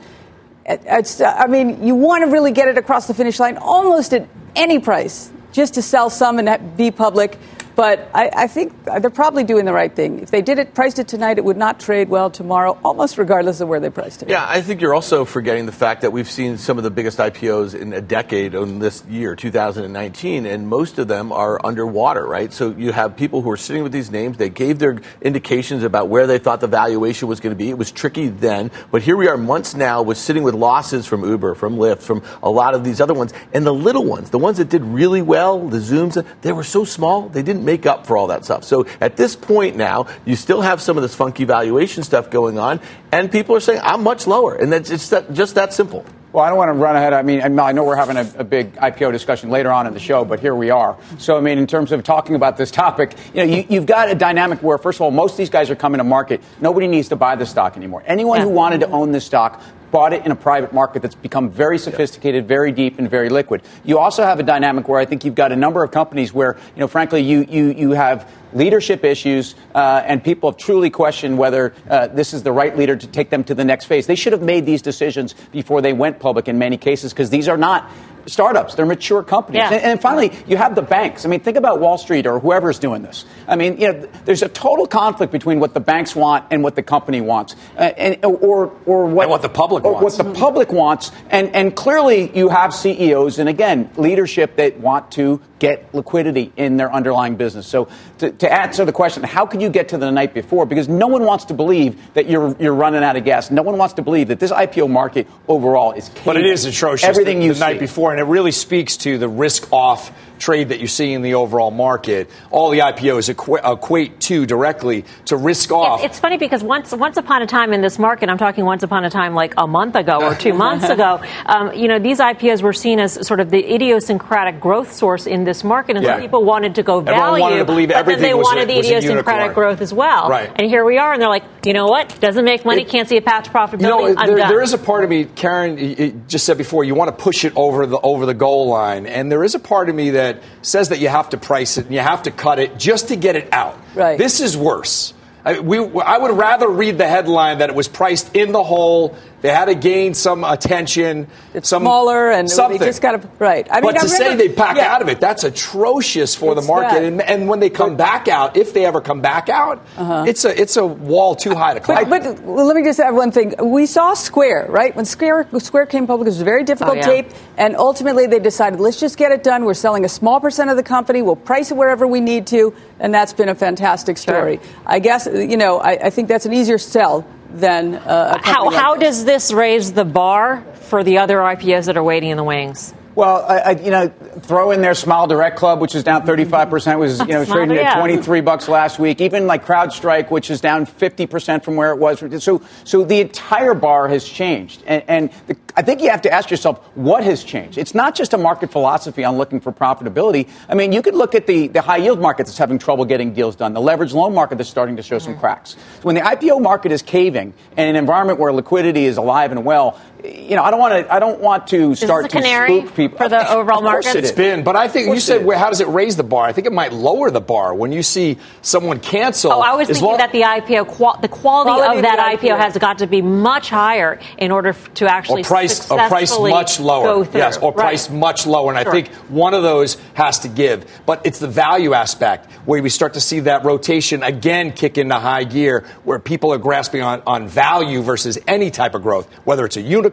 It's, 0.66 1.20
I 1.20 1.46
mean, 1.46 1.84
you 1.84 1.94
want 1.94 2.24
to 2.24 2.30
really 2.30 2.52
get 2.52 2.68
it 2.68 2.78
across 2.78 3.06
the 3.06 3.14
finish 3.14 3.40
line 3.40 3.56
almost 3.56 4.12
at 4.12 4.28
any 4.54 4.78
price, 4.78 5.30
just 5.52 5.74
to 5.74 5.82
sell 5.82 6.10
some 6.10 6.38
and 6.38 6.76
be 6.76 6.90
public. 6.90 7.38
But 7.76 8.10
I, 8.14 8.30
I, 8.34 8.46
think 8.46 8.84
they're 8.84 9.10
probably 9.10 9.44
doing 9.44 9.64
the 9.64 9.72
right 9.72 9.94
thing. 9.94 10.20
If 10.20 10.30
they 10.30 10.42
did 10.42 10.58
it, 10.58 10.74
priced 10.74 10.98
it 10.98 11.08
tonight, 11.08 11.38
it 11.38 11.44
would 11.44 11.56
not 11.56 11.80
trade 11.80 12.08
well 12.08 12.30
tomorrow, 12.30 12.78
almost 12.84 13.18
regardless 13.18 13.60
of 13.60 13.68
where 13.68 13.80
they 13.80 13.90
priced 13.90 14.22
it. 14.22 14.28
Yeah, 14.28 14.44
I 14.46 14.60
think 14.60 14.80
you're 14.80 14.94
also 14.94 15.24
forgetting 15.24 15.66
the 15.66 15.72
fact 15.72 16.02
that 16.02 16.12
we've 16.12 16.30
seen 16.30 16.58
some 16.58 16.78
of 16.78 16.84
the 16.84 16.90
biggest 16.90 17.18
IPOs 17.18 17.74
in 17.74 17.92
a 17.92 18.00
decade 18.00 18.54
in 18.54 18.78
this 18.78 19.04
year, 19.06 19.36
2019, 19.36 20.46
and 20.46 20.68
most 20.68 20.98
of 20.98 21.08
them 21.08 21.32
are 21.32 21.64
underwater, 21.64 22.26
right? 22.26 22.52
So 22.52 22.70
you 22.70 22.92
have 22.92 23.16
people 23.16 23.42
who 23.42 23.50
are 23.50 23.56
sitting 23.56 23.82
with 23.82 23.92
these 23.92 24.10
names. 24.10 24.36
They 24.36 24.50
gave 24.50 24.78
their 24.78 25.00
indications 25.22 25.82
about 25.82 26.08
where 26.08 26.26
they 26.26 26.38
thought 26.38 26.60
the 26.60 26.66
valuation 26.66 27.28
was 27.28 27.40
going 27.40 27.52
to 27.52 27.58
be. 27.58 27.70
It 27.70 27.78
was 27.78 27.92
tricky 27.92 28.28
then, 28.28 28.70
but 28.90 29.02
here 29.02 29.16
we 29.16 29.28
are 29.28 29.36
months 29.36 29.74
now 29.74 30.02
with 30.02 30.18
sitting 30.18 30.42
with 30.42 30.54
losses 30.54 31.06
from 31.06 31.24
Uber, 31.24 31.54
from 31.54 31.76
Lyft, 31.76 32.02
from 32.02 32.22
a 32.42 32.50
lot 32.50 32.74
of 32.74 32.84
these 32.84 33.00
other 33.00 33.14
ones, 33.14 33.32
and 33.52 33.66
the 33.66 33.74
little 33.74 34.04
ones, 34.04 34.30
the 34.30 34.38
ones 34.38 34.58
that 34.58 34.68
did 34.68 34.84
really 34.84 35.22
well, 35.22 35.68
the 35.68 35.78
Zooms, 35.78 36.22
they 36.42 36.52
were 36.52 36.64
so 36.64 36.84
small 36.84 37.20
they 37.28 37.42
didn't 37.42 37.59
make 37.60 37.86
up 37.86 38.06
for 38.06 38.16
all 38.16 38.28
that 38.28 38.44
stuff. 38.44 38.64
So 38.64 38.86
at 39.00 39.16
this 39.16 39.36
point 39.36 39.76
now, 39.76 40.06
you 40.24 40.36
still 40.36 40.62
have 40.62 40.80
some 40.80 40.96
of 40.96 41.02
this 41.02 41.14
funky 41.14 41.44
valuation 41.44 42.02
stuff 42.02 42.30
going 42.30 42.58
on, 42.58 42.80
and 43.12 43.30
people 43.30 43.54
are 43.56 43.60
saying, 43.60 43.80
I'm 43.82 44.02
much 44.02 44.26
lower. 44.26 44.54
And 44.54 44.72
that's, 44.72 44.90
it's 44.90 45.10
that, 45.10 45.32
just 45.32 45.54
that 45.54 45.72
simple. 45.72 46.04
Well, 46.32 46.44
I 46.44 46.48
don't 46.48 46.58
want 46.58 46.68
to 46.68 46.74
run 46.74 46.94
ahead. 46.94 47.12
I 47.12 47.22
mean, 47.22 47.40
I 47.42 47.72
know 47.72 47.82
we're 47.82 47.96
having 47.96 48.16
a, 48.16 48.32
a, 48.38 48.44
big 48.44 48.74
IPO 48.76 49.10
discussion 49.10 49.50
later 49.50 49.72
on 49.72 49.88
in 49.88 49.94
the 49.94 49.98
show, 49.98 50.24
but 50.24 50.38
here 50.38 50.54
we 50.54 50.70
are. 50.70 50.96
So, 51.18 51.36
I 51.36 51.40
mean, 51.40 51.58
in 51.58 51.66
terms 51.66 51.90
of 51.90 52.04
talking 52.04 52.36
about 52.36 52.56
this 52.56 52.70
topic, 52.70 53.16
you 53.34 53.44
know, 53.44 53.52
you, 53.52 53.80
have 53.80 53.86
got 53.86 54.12
a 54.12 54.14
dynamic 54.14 54.62
where, 54.62 54.78
first 54.78 54.98
of 54.98 55.02
all, 55.02 55.10
most 55.10 55.32
of 55.32 55.38
these 55.38 55.50
guys 55.50 55.70
are 55.70 55.76
coming 55.76 55.98
to 55.98 56.04
market. 56.04 56.40
Nobody 56.60 56.86
needs 56.86 57.08
to 57.08 57.16
buy 57.16 57.34
the 57.34 57.46
stock 57.46 57.76
anymore. 57.76 58.04
Anyone 58.06 58.38
yeah. 58.38 58.44
who 58.44 58.50
wanted 58.50 58.80
to 58.80 58.90
own 58.90 59.10
this 59.10 59.26
stock 59.26 59.60
bought 59.90 60.12
it 60.12 60.24
in 60.24 60.32
a 60.32 60.36
private 60.36 60.72
market 60.72 61.02
that's 61.02 61.14
become 61.14 61.50
very 61.50 61.78
sophisticated, 61.78 62.46
very 62.46 62.72
deep, 62.72 62.98
and 62.98 63.10
very 63.10 63.28
liquid. 63.28 63.62
You 63.84 63.98
also 63.98 64.22
have 64.22 64.38
a 64.40 64.42
dynamic 64.42 64.88
where 64.88 65.00
I 65.00 65.04
think 65.04 65.24
you've 65.24 65.34
got 65.34 65.52
a 65.52 65.56
number 65.56 65.82
of 65.82 65.90
companies 65.90 66.32
where, 66.32 66.56
you 66.74 66.80
know, 66.80 66.88
frankly, 66.88 67.20
you, 67.20 67.46
you, 67.48 67.72
you 67.72 67.90
have 67.92 68.30
leadership 68.52 69.04
issues, 69.04 69.54
uh, 69.74 70.02
and 70.04 70.22
people 70.22 70.50
have 70.50 70.58
truly 70.58 70.90
questioned 70.90 71.38
whether 71.38 71.72
uh, 71.88 72.08
this 72.08 72.34
is 72.34 72.42
the 72.42 72.52
right 72.52 72.76
leader 72.76 72.96
to 72.96 73.06
take 73.06 73.30
them 73.30 73.44
to 73.44 73.54
the 73.54 73.64
next 73.64 73.84
phase. 73.86 74.06
They 74.06 74.16
should 74.16 74.32
have 74.32 74.42
made 74.42 74.66
these 74.66 74.82
decisions 74.82 75.34
before 75.52 75.80
they 75.80 75.92
went 75.92 76.18
public 76.18 76.48
in 76.48 76.58
many 76.58 76.76
cases 76.76 77.12
because 77.12 77.30
these 77.30 77.48
are 77.48 77.56
not 77.56 77.90
startups. 78.26 78.74
They're 78.74 78.86
mature 78.86 79.22
companies. 79.22 79.60
Yeah. 79.60 79.72
And, 79.72 79.82
and, 79.82 80.00
finally, 80.00 80.32
you 80.46 80.56
have 80.56 80.74
the 80.74 80.82
banks. 80.82 81.24
I 81.24 81.28
mean, 81.28 81.40
think 81.40 81.56
about 81.56 81.80
Wall 81.80 81.98
Street 81.98 82.26
or 82.26 82.38
whoever's 82.38 82.78
doing 82.78 83.02
this. 83.02 83.24
I 83.46 83.56
mean, 83.56 83.80
you 83.80 83.92
know, 83.92 84.08
there's 84.24 84.42
a 84.42 84.48
total 84.48 84.86
conflict 84.86 85.32
between 85.32 85.60
what 85.60 85.74
the 85.74 85.80
banks 85.80 86.14
want 86.14 86.46
and 86.50 86.62
what 86.62 86.76
the 86.76 86.82
company 86.82 87.20
wants, 87.20 87.56
uh, 87.76 87.82
and, 87.82 88.24
or 88.24 88.72
or 88.86 89.06
what, 89.06 89.24
and 89.24 89.30
what 89.30 89.42
the 89.42 89.48
public 89.48 89.84
wants. 89.84 90.18
What 90.18 90.24
the 90.24 90.32
public 90.32 90.72
wants, 90.72 91.12
and 91.30 91.54
and 91.54 91.74
clearly 91.74 92.36
you 92.36 92.48
have 92.48 92.74
CEOs 92.74 93.38
and 93.38 93.48
again 93.48 93.90
leadership 93.96 94.56
that 94.56 94.78
want 94.78 95.12
to 95.12 95.40
get 95.60 95.94
liquidity 95.94 96.52
in 96.56 96.76
their 96.78 96.92
underlying 96.92 97.36
business. 97.36 97.66
So 97.66 97.88
to, 98.18 98.32
to 98.32 98.52
answer 98.52 98.84
the 98.84 98.92
question, 98.92 99.22
how 99.22 99.46
can 99.46 99.60
you 99.60 99.68
get 99.68 99.90
to 99.90 99.98
the 99.98 100.10
night 100.10 100.34
before? 100.34 100.66
Because 100.66 100.88
no 100.88 101.06
one 101.06 101.24
wants 101.24 101.44
to 101.46 101.54
believe 101.54 102.12
that 102.14 102.28
you're 102.28 102.56
you're 102.58 102.74
running 102.74 103.04
out 103.04 103.16
of 103.16 103.24
gas. 103.24 103.50
No 103.50 103.62
one 103.62 103.76
wants 103.78 103.94
to 103.94 104.02
believe 104.02 104.28
that 104.28 104.40
this 104.40 104.50
IPO 104.50 104.90
market 104.90 105.28
overall 105.46 105.92
is. 105.92 106.10
But 106.24 106.36
it 106.36 106.46
is 106.46 106.64
atrocious. 106.64 107.08
Everything 107.08 107.40
the, 107.40 107.46
you 107.46 107.54
the 107.54 107.60
night 107.60 107.78
before, 107.78 108.09
and 108.10 108.20
it 108.20 108.24
really 108.24 108.52
speaks 108.52 108.96
to 108.98 109.18
the 109.18 109.28
risk 109.28 109.72
off 109.72 110.10
trade 110.40 110.70
that 110.70 110.80
you 110.80 110.86
see 110.86 111.12
in 111.12 111.22
the 111.22 111.34
overall 111.34 111.70
market. 111.70 112.28
All 112.50 112.70
the 112.70 112.80
IPOs 112.80 113.32
equ- 113.32 113.60
equate 113.72 114.18
to 114.22 114.46
directly 114.46 115.04
to 115.26 115.36
risk 115.36 115.70
off. 115.70 116.02
It's 116.02 116.18
funny 116.18 116.38
because 116.38 116.64
once 116.64 116.92
once 116.92 117.16
upon 117.16 117.42
a 117.42 117.46
time 117.46 117.72
in 117.72 117.82
this 117.82 117.98
market, 117.98 118.28
I'm 118.28 118.38
talking 118.38 118.64
once 118.64 118.82
upon 118.82 119.04
a 119.04 119.10
time 119.10 119.34
like 119.34 119.54
a 119.56 119.66
month 119.66 119.94
ago 119.94 120.20
or 120.22 120.34
two 120.34 120.54
months 120.66 120.88
ago, 120.88 121.22
um, 121.46 121.74
you 121.74 121.86
know, 121.86 121.98
these 121.98 122.18
IPOs 122.18 122.62
were 122.62 122.72
seen 122.72 122.98
as 122.98 123.26
sort 123.26 123.40
of 123.40 123.50
the 123.50 123.72
idiosyncratic 123.72 124.60
growth 124.60 124.92
source 124.92 125.26
in 125.26 125.44
this 125.44 125.62
market, 125.62 125.96
and 125.96 126.04
yeah. 126.04 126.16
so 126.16 126.22
people 126.22 126.44
wanted 126.44 126.74
to 126.76 126.82
go 126.82 127.00
value. 127.00 127.20
Everyone 127.20 127.40
wanted 127.40 127.58
to 127.58 127.64
believe 127.64 127.88
but 127.90 128.06
then 128.06 128.22
they 128.22 128.34
wanted 128.34 128.64
a, 128.64 128.66
the 128.66 128.78
idiosyncratic 128.78 129.54
growth 129.54 129.80
as 129.80 129.92
well. 129.92 130.28
Right. 130.28 130.50
And 130.56 130.66
here 130.66 130.84
we 130.84 130.98
are, 130.98 131.12
and 131.12 131.20
they're 131.20 131.28
like, 131.28 131.44
you 131.64 131.74
know 131.74 131.86
what? 131.86 132.18
Doesn't 132.20 132.44
make 132.44 132.64
money, 132.64 132.82
it, 132.82 132.88
can't 132.88 133.08
see 133.08 133.18
a 133.18 133.22
path 133.22 133.44
to 133.44 133.50
profitability. 133.50 133.80
You 133.82 134.14
know, 134.14 134.26
there, 134.26 134.48
there 134.48 134.62
is 134.62 134.72
a 134.72 134.78
part 134.78 135.04
of 135.04 135.10
me, 135.10 135.26
Karen, 135.26 136.24
just 136.28 136.46
said 136.46 136.56
before, 136.56 136.84
you 136.84 136.94
want 136.94 137.16
to 137.16 137.22
push 137.22 137.44
it 137.44 137.52
over 137.56 137.86
the 137.86 137.98
over 138.00 138.24
the 138.24 138.34
goal 138.34 138.68
line, 138.68 139.06
and 139.06 139.30
there 139.30 139.44
is 139.44 139.54
a 139.54 139.58
part 139.58 139.88
of 139.88 139.94
me 139.94 140.10
that 140.10 140.29
says 140.62 140.90
that 140.90 140.98
you 140.98 141.08
have 141.08 141.30
to 141.30 141.36
price 141.36 141.78
it 141.78 141.86
and 141.86 141.94
you 141.94 142.00
have 142.00 142.22
to 142.24 142.30
cut 142.30 142.58
it 142.58 142.78
just 142.78 143.08
to 143.08 143.16
get 143.16 143.36
it 143.36 143.52
out. 143.52 143.78
Right. 143.94 144.18
This 144.18 144.40
is 144.40 144.56
worse. 144.56 145.14
I, 145.44 145.60
we, 145.60 145.78
I 145.78 146.18
would 146.18 146.36
rather 146.36 146.68
read 146.68 146.98
the 146.98 147.08
headline 147.08 147.58
that 147.58 147.70
it 147.70 147.76
was 147.76 147.88
priced 147.88 148.36
in 148.36 148.52
the 148.52 148.62
hole 148.62 149.16
they 149.40 149.48
had 149.48 149.66
to 149.66 149.74
gain 149.74 150.14
some 150.14 150.44
attention. 150.44 151.28
It's 151.54 151.68
some, 151.68 151.82
smaller 151.82 152.30
and 152.30 152.50
something. 152.50 152.78
they 152.78 152.86
just 152.86 153.00
got 153.00 153.22
to 153.22 153.28
right. 153.38 153.66
I 153.70 153.80
mean, 153.80 153.92
but 153.92 154.00
to 154.00 154.08
say 154.08 154.36
they 154.36 154.48
back 154.48 154.76
yeah. 154.76 154.92
out 154.92 155.02
of 155.02 155.08
it, 155.08 155.20
that's 155.20 155.44
atrocious 155.44 156.34
for 156.34 156.52
it's 156.52 156.60
the 156.60 156.66
market. 156.66 157.04
And, 157.04 157.22
and, 157.22 157.48
when 157.48 157.60
they 157.60 157.70
come 157.70 157.96
but, 157.96 157.98
back 157.98 158.28
out, 158.28 158.56
if 158.56 158.74
they 158.74 158.84
ever 158.84 159.00
come 159.00 159.20
back 159.20 159.48
out, 159.48 159.84
uh-huh. 159.96 160.24
it's 160.28 160.44
a 160.44 160.60
it's 160.60 160.76
a 160.76 160.86
wall 160.86 161.34
too 161.34 161.54
high 161.54 161.74
to 161.74 161.80
climb. 161.80 162.08
But, 162.10 162.22
but 162.22 162.46
let 162.46 162.76
me 162.76 162.84
just 162.84 163.00
add 163.00 163.14
one 163.14 163.32
thing. 163.32 163.54
We 163.58 163.86
saw 163.86 164.14
Square 164.14 164.66
right 164.68 164.94
when 164.94 165.04
Square 165.04 165.48
Square 165.58 165.86
came 165.86 166.06
public. 166.06 166.26
It 166.26 166.30
was 166.30 166.40
a 166.40 166.44
very 166.44 166.64
difficult 166.64 166.98
oh, 166.98 167.00
yeah. 167.00 167.22
tape, 167.22 167.28
and 167.56 167.76
ultimately 167.76 168.26
they 168.26 168.38
decided 168.38 168.78
let's 168.78 169.00
just 169.00 169.16
get 169.16 169.32
it 169.32 169.42
done. 169.42 169.64
We're 169.64 169.74
selling 169.74 170.04
a 170.04 170.08
small 170.08 170.40
percent 170.40 170.70
of 170.70 170.76
the 170.76 170.82
company. 170.82 171.22
We'll 171.22 171.36
price 171.36 171.70
it 171.70 171.76
wherever 171.76 172.06
we 172.06 172.20
need 172.20 172.46
to, 172.48 172.74
and 172.98 173.14
that's 173.14 173.32
been 173.32 173.48
a 173.48 173.54
fantastic 173.54 174.18
story. 174.18 174.58
Sure. 174.58 174.82
I 174.86 174.98
guess 174.98 175.26
you 175.26 175.56
know 175.56 175.78
I, 175.78 175.92
I 175.92 176.10
think 176.10 176.28
that's 176.28 176.46
an 176.46 176.52
easier 176.52 176.78
sell 176.78 177.26
than 177.52 177.94
uh, 177.94 178.38
how 178.42 178.66
like 178.66 178.76
how 178.76 178.96
this. 178.96 179.16
does 179.16 179.24
this 179.24 179.52
raise 179.52 179.92
the 179.92 180.04
bar 180.04 180.62
for 180.74 181.04
the 181.04 181.18
other 181.18 181.38
IPOs 181.38 181.86
that 181.86 181.96
are 181.96 182.02
waiting 182.02 182.30
in 182.30 182.36
the 182.36 182.44
wings? 182.44 182.94
Well, 183.14 183.44
I, 183.46 183.58
I, 183.58 183.70
you 183.72 183.90
know, 183.90 184.08
throw 184.40 184.70
in 184.70 184.82
there 184.82 184.94
Smile 184.94 185.26
Direct 185.26 185.58
Club, 185.58 185.80
which 185.80 185.94
is 185.94 186.04
down 186.04 186.24
35 186.24 186.70
percent, 186.70 186.98
was 186.98 187.18
you 187.18 187.26
know 187.26 187.44
trading 187.44 187.76
at 187.76 187.98
23 187.98 188.40
bucks 188.40 188.68
last 188.68 188.98
week. 188.98 189.20
Even 189.20 189.46
like 189.46 189.66
CrowdStrike, 189.66 190.30
which 190.30 190.50
is 190.50 190.60
down 190.60 190.86
50 190.86 191.26
percent 191.26 191.64
from 191.64 191.76
where 191.76 191.92
it 191.92 191.98
was. 191.98 192.42
So, 192.42 192.62
so 192.84 193.04
the 193.04 193.20
entire 193.20 193.74
bar 193.74 194.08
has 194.08 194.26
changed, 194.26 194.84
and, 194.86 195.02
and 195.08 195.32
the, 195.48 195.54
I 195.76 195.82
think 195.82 196.00
you 196.00 196.10
have 196.10 196.22
to 196.22 196.32
ask 196.32 196.50
yourself 196.50 196.78
what 196.94 197.22
has 197.24 197.44
changed. 197.44 197.78
It's 197.78 197.94
not 197.94 198.14
just 198.14 198.32
a 198.32 198.38
market 198.38 198.70
philosophy 198.72 199.24
on 199.24 199.36
looking 199.36 199.60
for 199.60 199.72
profitability. 199.72 200.48
I 200.68 200.74
mean, 200.74 200.92
you 200.92 201.02
could 201.02 201.14
look 201.14 201.34
at 201.34 201.46
the, 201.46 201.68
the 201.68 201.80
high 201.80 201.98
yield 201.98 202.20
market 202.20 202.46
that's 202.46 202.58
having 202.58 202.78
trouble 202.78 203.04
getting 203.04 203.32
deals 203.32 203.56
done, 203.56 203.74
the 203.74 203.80
leveraged 203.80 204.14
loan 204.14 204.34
market 204.34 204.58
that's 204.58 204.70
starting 204.70 204.96
to 204.96 205.02
show 205.02 205.16
mm-hmm. 205.16 205.32
some 205.32 205.38
cracks. 205.38 205.70
So 205.72 206.02
when 206.02 206.14
the 206.14 206.22
IPO 206.22 206.60
market 206.62 206.92
is 206.92 207.02
caving 207.02 207.54
in 207.76 207.88
an 207.88 207.96
environment 207.96 208.38
where 208.38 208.52
liquidity 208.52 209.04
is 209.04 209.16
alive 209.16 209.52
and 209.52 209.64
well, 209.64 210.00
you 210.24 210.56
know, 210.56 210.62
I 210.62 210.70
don't 210.70 210.80
want 210.80 211.06
to. 211.06 211.12
I 211.12 211.18
don't 211.18 211.40
want 211.40 211.66
to 211.68 211.94
start 211.94 212.30
to 212.30 212.42
spook 212.42 212.94
people 212.94 213.18
for 213.18 213.28
the 213.28 213.52
overall 213.52 213.82
market. 213.82 214.08
Of 214.08 214.12
course 214.12 214.14
It 214.16 214.24
has 214.24 214.32
been, 214.32 214.64
but 214.64 214.76
I 214.76 214.88
think 214.88 215.08
you 215.08 215.20
said, 215.20 215.44
well, 215.44 215.58
how 215.58 215.68
does 215.68 215.80
it 215.80 215.88
raise 215.88 216.16
the 216.16 216.22
bar? 216.22 216.44
I 216.44 216.52
think 216.52 216.66
it 216.66 216.72
might 216.72 216.92
lower 216.92 217.30
the 217.30 217.40
bar 217.40 217.74
when 217.74 217.92
you 217.92 218.02
see 218.02 218.38
someone 218.62 219.00
cancel. 219.00 219.52
Oh, 219.52 219.60
I 219.60 219.74
was 219.74 219.88
thinking 219.88 220.04
long- 220.04 220.18
that 220.18 220.32
the 220.32 220.42
IPO, 220.42 220.86
qual- 220.88 221.18
the 221.20 221.28
quality, 221.28 221.70
quality 221.70 221.96
of 221.98 222.02
that 222.02 222.18
IPO, 222.18 222.50
IPO, 222.50 222.58
has 222.58 222.78
got 222.78 222.98
to 222.98 223.06
be 223.06 223.22
much 223.22 223.70
higher 223.70 224.20
in 224.38 224.50
order 224.50 224.74
to 224.94 225.06
actually 225.06 225.42
or 225.42 225.44
price, 225.44 225.90
or 225.90 225.98
price 226.08 226.38
much 226.38 226.80
lower. 226.80 227.26
Yes, 227.32 227.56
or 227.58 227.72
right. 227.72 227.76
price 227.76 228.10
much 228.10 228.46
lower, 228.46 228.72
and 228.72 228.82
sure. 228.82 228.90
I 228.90 229.02
think 229.02 229.14
one 229.28 229.54
of 229.54 229.62
those 229.62 229.96
has 230.14 230.40
to 230.40 230.48
give. 230.48 230.86
But 231.06 231.24
it's 231.24 231.38
the 231.38 231.48
value 231.48 231.94
aspect 231.94 232.50
where 232.66 232.82
we 232.82 232.90
start 232.90 233.14
to 233.14 233.20
see 233.20 233.40
that 233.40 233.64
rotation 233.64 234.22
again 234.22 234.72
kick 234.72 234.98
into 234.98 235.18
high 235.18 235.44
gear, 235.44 235.84
where 236.04 236.18
people 236.18 236.52
are 236.52 236.58
grasping 236.58 237.02
on, 237.02 237.22
on 237.26 237.48
value 237.48 238.02
versus 238.02 238.38
any 238.46 238.70
type 238.70 238.94
of 238.94 239.02
growth, 239.02 239.32
whether 239.44 239.64
it's 239.64 239.76
a 239.76 239.80
unicorn 239.80 240.09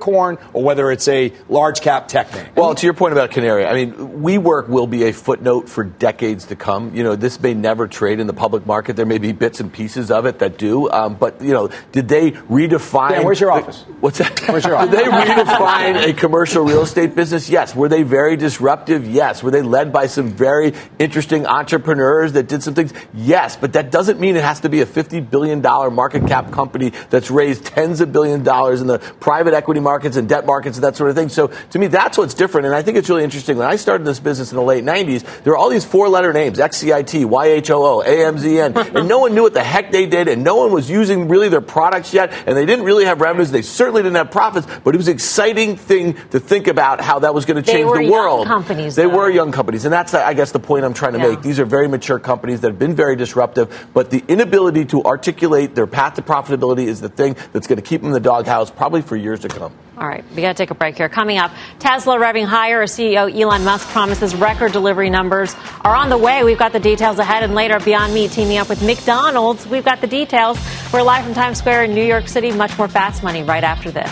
or 0.54 0.64
whether 0.64 0.92
it's 0.92 1.08
a 1.08 1.34
large 1.50 1.82
cap 1.82 2.08
tech 2.08 2.34
name. 2.34 2.48
Well, 2.56 2.76
to 2.76 2.86
your 2.86 2.94
point 2.94 3.14
about 3.14 3.32
Canary, 3.32 3.66
I 3.66 3.74
mean, 3.74 3.94
WeWork 3.94 4.68
will 4.68 4.88
be 4.88 5.04
a 5.06 5.14
footnote 5.14 5.70
for 5.70 5.84
decades 5.84 6.46
to 6.46 6.56
come. 6.56 6.94
You 6.96 7.04
know, 7.04 7.16
this 7.16 7.40
may 7.40 7.54
never 7.54 7.88
trade 7.88 8.20
in 8.20 8.28
the 8.28 8.34
public 8.34 8.66
market. 8.66 8.96
There 8.96 9.06
may 9.06 9.18
be 9.18 9.32
bits 9.32 9.60
and 9.60 9.72
pieces 9.72 10.12
of 10.12 10.26
it 10.26 10.40
that 10.40 10.58
do. 10.58 10.90
Um, 10.90 11.16
but, 11.16 11.42
you 11.42 11.54
know, 11.54 11.70
did 11.92 12.08
they 12.08 12.32
redefine. 12.32 13.12
Dan, 13.12 13.26
where's 13.26 13.40
your 13.40 13.52
the, 13.54 13.62
office? 13.62 13.82
What's 14.00 14.18
that? 14.20 14.40
Where's 14.48 14.66
your 14.66 14.76
office? 14.76 14.96
Did 14.96 15.06
they 15.06 15.12
redefine 15.12 16.10
a 16.10 16.14
commercial 16.14 16.64
real 16.64 16.84
estate 16.84 17.16
business? 17.16 17.50
Yes. 17.50 17.76
Were 17.76 17.90
they 17.90 18.04
very 18.04 18.36
disruptive? 18.36 19.08
Yes. 19.08 19.44
Were 19.44 19.52
they 19.52 19.62
led 19.62 19.92
by 19.92 20.08
some 20.08 20.30
very 20.30 20.74
interesting 21.00 21.46
entrepreneurs 21.46 22.34
that 22.34 22.48
did 22.48 22.64
some 22.64 22.74
things? 22.74 22.94
Yes. 23.14 23.56
But 23.56 23.74
that 23.74 23.92
doesn't 23.92 24.20
mean 24.20 24.36
it 24.36 24.44
has 24.44 24.62
to 24.62 24.70
be 24.70 24.82
a 24.82 24.86
$50 24.86 25.30
billion 25.30 25.62
market 25.62 26.28
cap 26.28 26.52
company 26.52 26.92
that's 27.10 27.30
raised 27.30 27.66
tens 27.66 28.02
of 28.02 28.12
billion 28.12 28.44
dollars 28.44 28.82
in 28.82 28.88
the 28.88 29.00
private 29.20 29.54
equity 29.54 29.80
markets 29.88 30.18
and 30.18 30.28
debt 30.28 30.46
markets 30.46 30.76
and 30.76 30.84
that 30.84 30.98
sort 30.98 31.10
of 31.10 31.16
thing. 31.16 31.30
So 31.30 31.48
to 31.48 31.80
me, 31.80 31.88
that's 31.88 32.18
what's 32.18 32.34
different. 32.34 32.66
And 32.66 32.76
I 32.76 32.82
think 32.82 32.98
it's 32.98 33.08
really 33.08 33.24
interesting. 33.24 33.56
When 33.56 33.68
I 33.68 33.78
started 33.78 34.06
this 34.06 34.20
business 34.20 34.52
in 34.52 34.58
the 34.58 34.68
late 34.74 34.84
90s, 34.84 35.24
there 35.44 35.54
were 35.54 35.58
all 35.58 35.70
these 35.70 35.86
four 35.86 36.10
letter 36.10 36.34
names 36.34 36.60
XCIT, 36.60 37.24
YHOO, 37.24 38.04
AMZN, 38.04 38.96
and 38.96 39.08
no 39.08 39.20
one 39.20 39.34
knew 39.34 39.44
what 39.44 39.54
the 39.54 39.64
heck 39.64 39.92
they 39.92 40.06
did, 40.06 40.28
and 40.28 40.44
no 40.44 40.56
one 40.58 40.74
was 40.74 40.90
using 40.90 41.30
really 41.30 41.48
their 41.48 41.62
products 41.62 42.14
yet, 42.14 42.34
and 42.46 42.58
they 42.58 42.66
didn't 42.66 42.84
really 42.84 43.06
have 43.06 43.22
revenues. 43.22 43.50
They 43.50 43.62
certainly 43.62 44.04
didn't 44.04 44.18
have 44.18 44.30
profits, 44.30 44.68
but 44.84 44.94
it 44.94 44.98
was 44.98 45.08
an 45.08 45.14
exciting 45.14 45.78
thing 45.78 46.16
to 46.32 46.40
think 46.40 46.68
about 46.68 47.00
how 47.00 47.20
that 47.20 47.34
was 47.34 47.46
going 47.46 47.64
to 47.64 47.72
change 47.72 47.90
the 47.90 48.12
world. 48.12 48.48
companies. 48.48 48.96
They 48.96 49.04
though. 49.04 49.16
were 49.16 49.30
young 49.30 49.54
companies. 49.54 49.86
And 49.86 49.94
that's, 49.94 50.14
I 50.14 50.34
guess, 50.34 50.52
the 50.52 50.60
point 50.60 50.84
I'm 50.84 50.94
trying 50.94 51.14
to 51.14 51.20
yeah. 51.20 51.30
make. 51.30 51.42
These 51.42 51.60
are 51.60 51.66
very 51.66 51.88
mature 51.88 52.20
companies 52.20 52.60
that 52.62 52.68
have 52.68 52.80
been 52.80 52.96
very 52.96 53.16
disruptive, 53.16 53.88
but 53.94 54.10
the 54.10 54.24
inability 54.28 54.86
to 54.86 55.04
articulate 55.04 55.76
their 55.76 55.88
path 55.88 56.16
to 56.16 56.22
profitability 56.22 56.88
is 56.88 57.00
the 57.00 57.10
thing 57.10 57.36
that's 57.54 57.68
going 57.68 57.78
to 57.78 57.88
keep 57.88 58.02
them 58.02 58.10
in 58.10 58.14
the 58.14 58.20
doghouse 58.20 58.72
probably 58.72 59.02
for 59.02 59.16
years 59.16 59.40
to 59.42 59.48
come. 59.48 59.74
All 59.98 60.08
right, 60.08 60.24
we 60.36 60.44
got 60.44 60.50
to 60.50 60.54
take 60.54 60.70
a 60.70 60.76
break 60.76 60.96
here. 60.96 61.10
Coming 61.10 61.40
up, 61.40 61.52
Tesla 61.80 62.18
revving 62.18 62.46
higher. 62.46 62.84
CEO 62.84 63.34
Elon 63.36 63.64
Musk 63.64 63.88
promises 63.90 64.36
record 64.36 64.72
delivery 64.72 65.10
numbers 65.10 65.56
are 65.82 65.96
on 65.96 66.10
the 66.10 66.18
way. 66.18 66.44
We've 66.44 66.58
got 66.58 66.72
the 66.72 66.80
details 66.80 67.18
ahead 67.18 67.42
and 67.42 67.56
later. 67.56 67.80
Beyond 67.80 68.14
Meat 68.14 68.32
teaming 68.32 68.60
up 68.60 68.70
with 68.70 68.84
McDonald's. 68.84 69.66
We've 69.66 69.84
got 69.84 70.00
the 70.00 70.08
details. 70.08 70.60
We're 70.94 71.02
live 71.02 71.26
from 71.26 71.34
Times 71.34 71.58
Square 71.58 71.86
in 71.86 71.96
New 71.96 72.06
York 72.06 72.28
City. 72.28 72.52
Much 72.52 72.78
more 72.78 72.88
fast 72.88 73.24
money 73.24 73.42
right 73.42 73.64
after 73.64 73.90
this. 73.90 74.12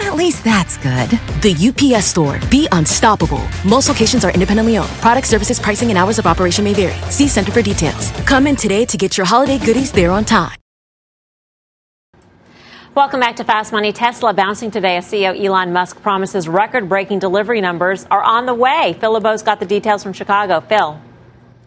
At 0.00 0.14
least 0.14 0.42
that's 0.44 0.78
good. 0.78 1.10
The 1.42 1.54
UPS 1.94 2.06
store. 2.06 2.40
Be 2.50 2.66
unstoppable. 2.72 3.46
Most 3.66 3.88
locations 3.88 4.24
are 4.24 4.32
independently 4.32 4.78
owned. 4.78 4.88
Product 5.02 5.26
services, 5.26 5.60
pricing, 5.60 5.90
and 5.90 5.98
hours 5.98 6.18
of 6.18 6.26
operation 6.26 6.64
may 6.64 6.72
vary. 6.72 6.98
See 7.10 7.28
Center 7.28 7.52
for 7.52 7.60
details. 7.60 8.10
Come 8.24 8.46
in 8.46 8.56
today 8.56 8.86
to 8.86 8.96
get 8.96 9.18
your 9.18 9.26
holiday 9.26 9.58
goodies 9.58 9.92
there 9.92 10.10
on 10.10 10.24
time. 10.24 10.56
Welcome 12.94 13.20
back 13.20 13.36
to 13.36 13.44
Fast 13.44 13.72
Money. 13.72 13.92
Tesla 13.92 14.34
bouncing 14.34 14.70
today 14.70 14.96
as 14.96 15.06
CEO 15.06 15.38
Elon 15.38 15.72
Musk 15.72 16.02
promises 16.02 16.48
record 16.48 16.88
breaking 16.88 17.20
delivery 17.20 17.60
numbers 17.60 18.04
are 18.10 18.22
on 18.22 18.46
the 18.46 18.54
way. 18.54 18.96
Phil 18.98 19.12
LeBeau's 19.12 19.42
got 19.42 19.60
the 19.60 19.66
details 19.66 20.02
from 20.02 20.12
Chicago. 20.12 20.60
Phil. 20.60 21.00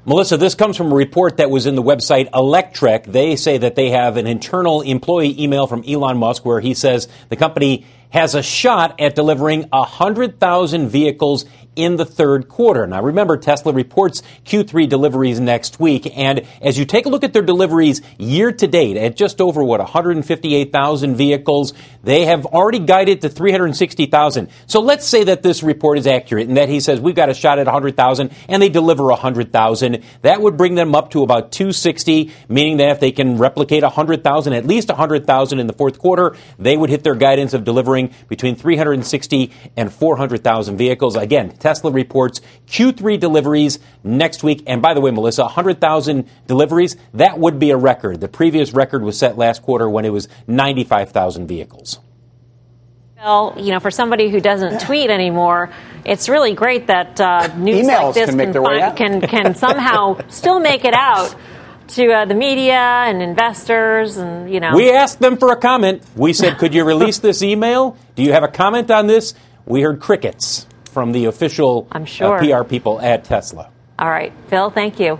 Melissa, 0.06 0.36
this 0.36 0.54
comes 0.54 0.76
from 0.76 0.91
a 0.91 0.96
report 0.96 1.38
that 1.38 1.50
was 1.50 1.65
in 1.65 1.76
the 1.76 1.82
website 1.82 2.30
Electrek. 2.32 3.06
They 3.06 3.38
say 3.38 3.58
that 3.58 3.76
they 3.76 3.91
have 3.91 4.17
an 4.17 4.28
internal 4.28 4.82
employee 4.82 5.41
email 5.41 5.65
from 5.65 5.82
Elon 5.88 6.17
Musk 6.17 6.43
where 6.43 6.60
he 6.60 6.74
says 6.74 7.08
the 7.30 7.38
company 7.38 7.86
has 8.13 8.36
a 8.36 8.43
shot 8.43 9.02
at 9.02 9.15
delivering 9.15 9.63
100,000 9.71 10.88
vehicles 10.88 11.45
in 11.76 11.95
the 11.95 12.06
third 12.06 12.47
quarter. 12.47 12.86
Now 12.86 13.02
remember, 13.02 13.38
Tesla 13.38 13.73
reports 13.73 14.21
Q3 14.45 14.88
deliveries 14.88 15.39
next 15.39 15.80
week. 15.80 16.15
And 16.15 16.45
as 16.62 16.78
you 16.78 16.86
take 16.86 17.06
a 17.06 17.10
look 17.10 17.23
at 17.23 17.34
their 17.34 17.41
deliveries 17.41 18.02
year 18.17 18.52
to 18.52 18.67
date 18.67 18.97
at 18.97 19.15
just 19.15 19.41
over 19.41 19.63
what, 19.63 19.80
158,000 19.80 21.15
vehicles, 21.15 21.73
they 22.04 22.26
have 22.26 22.45
already 22.45 22.80
guided 22.80 23.21
to 23.21 23.30
360,000. 23.30 24.49
So 24.67 24.82
let's 24.82 25.08
say 25.08 25.23
that 25.26 25.41
this 25.41 25.63
report 25.63 25.97
is 25.97 26.08
accurate 26.08 26.47
and 26.47 26.58
that 26.58 26.69
he 26.69 26.80
says 26.80 26.99
we've 26.99 27.15
got 27.15 27.30
a 27.30 27.34
shot 27.34 27.60
at 27.60 27.65
100,000 27.65 28.32
and 28.47 28.62
they 28.62 28.69
deliver 28.69 29.06
100,000. 29.06 30.04
That 30.21 30.41
would 30.41 30.58
bring 30.58 30.76
them 30.76 30.93
up 30.93 31.12
to 31.12 31.23
about 31.23 31.52
260, 31.52 32.32
meaning 32.47 32.78
that 32.78 32.89
if 32.89 32.99
they 32.99 33.12
can 33.12 33.38
replicate 33.38 33.84
100,000, 33.84 34.54
at 34.54 34.65
least 34.65 34.89
100,000 34.89 35.60
in 35.60 35.67
the 35.67 35.73
fourth 35.73 35.97
quarter, 35.97 36.36
they 36.60 36.78
would 36.78 36.89
hit 36.89 37.04
their 37.04 37.15
guidance 37.15 37.54
of 37.54 37.63
delivering 37.63 38.03
between 38.28 38.56
360 38.56 39.52
and 39.78 39.92
400,000 39.92 40.78
vehicles. 40.78 41.16
Again, 41.16 41.52
Tesla 41.58 41.92
reports 41.92 42.42
Q3 42.68 43.20
deliveries 43.20 43.80
next 44.04 44.44
week. 44.44 44.63
And 44.68 44.82
by 44.82 44.94
the 44.94 45.02
way, 45.02 45.12
Melissa, 45.12 45.44
100,000 45.44 46.28
deliveries, 46.48 46.96
that 47.13 47.39
would 47.39 47.60
be 47.60 47.72
a 47.72 47.78
record. 47.78 48.22
The 48.22 48.28
previous 48.28 48.74
record 48.74 49.04
was 49.04 49.18
set 49.18 49.38
last 49.38 49.62
quarter 49.62 49.89
when 49.89 50.06
it 50.06 50.10
was 50.10 50.28
95,000 50.48 51.48
vehicles. 51.48 52.00
Well, 53.18 53.56
you 53.58 53.72
know, 53.72 53.80
for 53.80 53.92
somebody 53.92 54.30
who 54.30 54.42
doesn't 54.42 54.82
tweet 54.82 55.10
anymore, 55.10 55.70
it's 56.04 56.28
really 56.28 56.54
great 56.56 56.88
that 56.88 57.22
uh, 57.22 57.56
news 57.56 57.86
Emails 57.86 58.04
like 58.04 58.16
this 58.16 58.26
can 58.30 58.38
make 58.38 58.52
their 58.52 58.94
can, 58.96 59.22
can 59.22 59.56
somehow 59.56 60.20
still 60.28 60.60
make 60.60 60.84
it 60.84 60.94
out 60.94 61.34
to 61.89 62.12
uh, 62.12 62.26
the 62.26 62.34
media 62.34 62.74
and 62.74 63.22
investors 63.22 64.17
and, 64.17 64.52
you 64.52 64.60
know. 64.60 64.76
We 64.76 64.91
asked 64.91 65.19
them 65.19 65.38
for 65.38 65.52
a 65.52 65.56
comment. 65.56 66.04
We 66.15 66.34
said, 66.34 66.58
could 66.58 66.74
you 66.74 66.84
release 66.84 67.19
this 67.19 67.41
email? 67.41 67.98
Do 68.15 68.24
you 68.24 68.34
have 68.34 68.43
a 68.43 68.48
comment 68.48 68.89
on 68.91 69.08
this? 69.08 69.34
We 69.65 69.82
heard 69.82 70.00
crickets 70.00 70.67
from 70.91 71.12
the 71.12 71.26
official 71.26 71.88
I'm 71.91 72.06
sure. 72.06 72.38
uh, 72.38 72.62
PR 72.62 72.67
people 72.67 73.00
at 73.02 73.24
Tesla. 73.24 73.69
All 74.00 74.10
right, 74.10 74.34
Phil, 74.48 74.69
thank 74.69 75.00
you. 75.00 75.19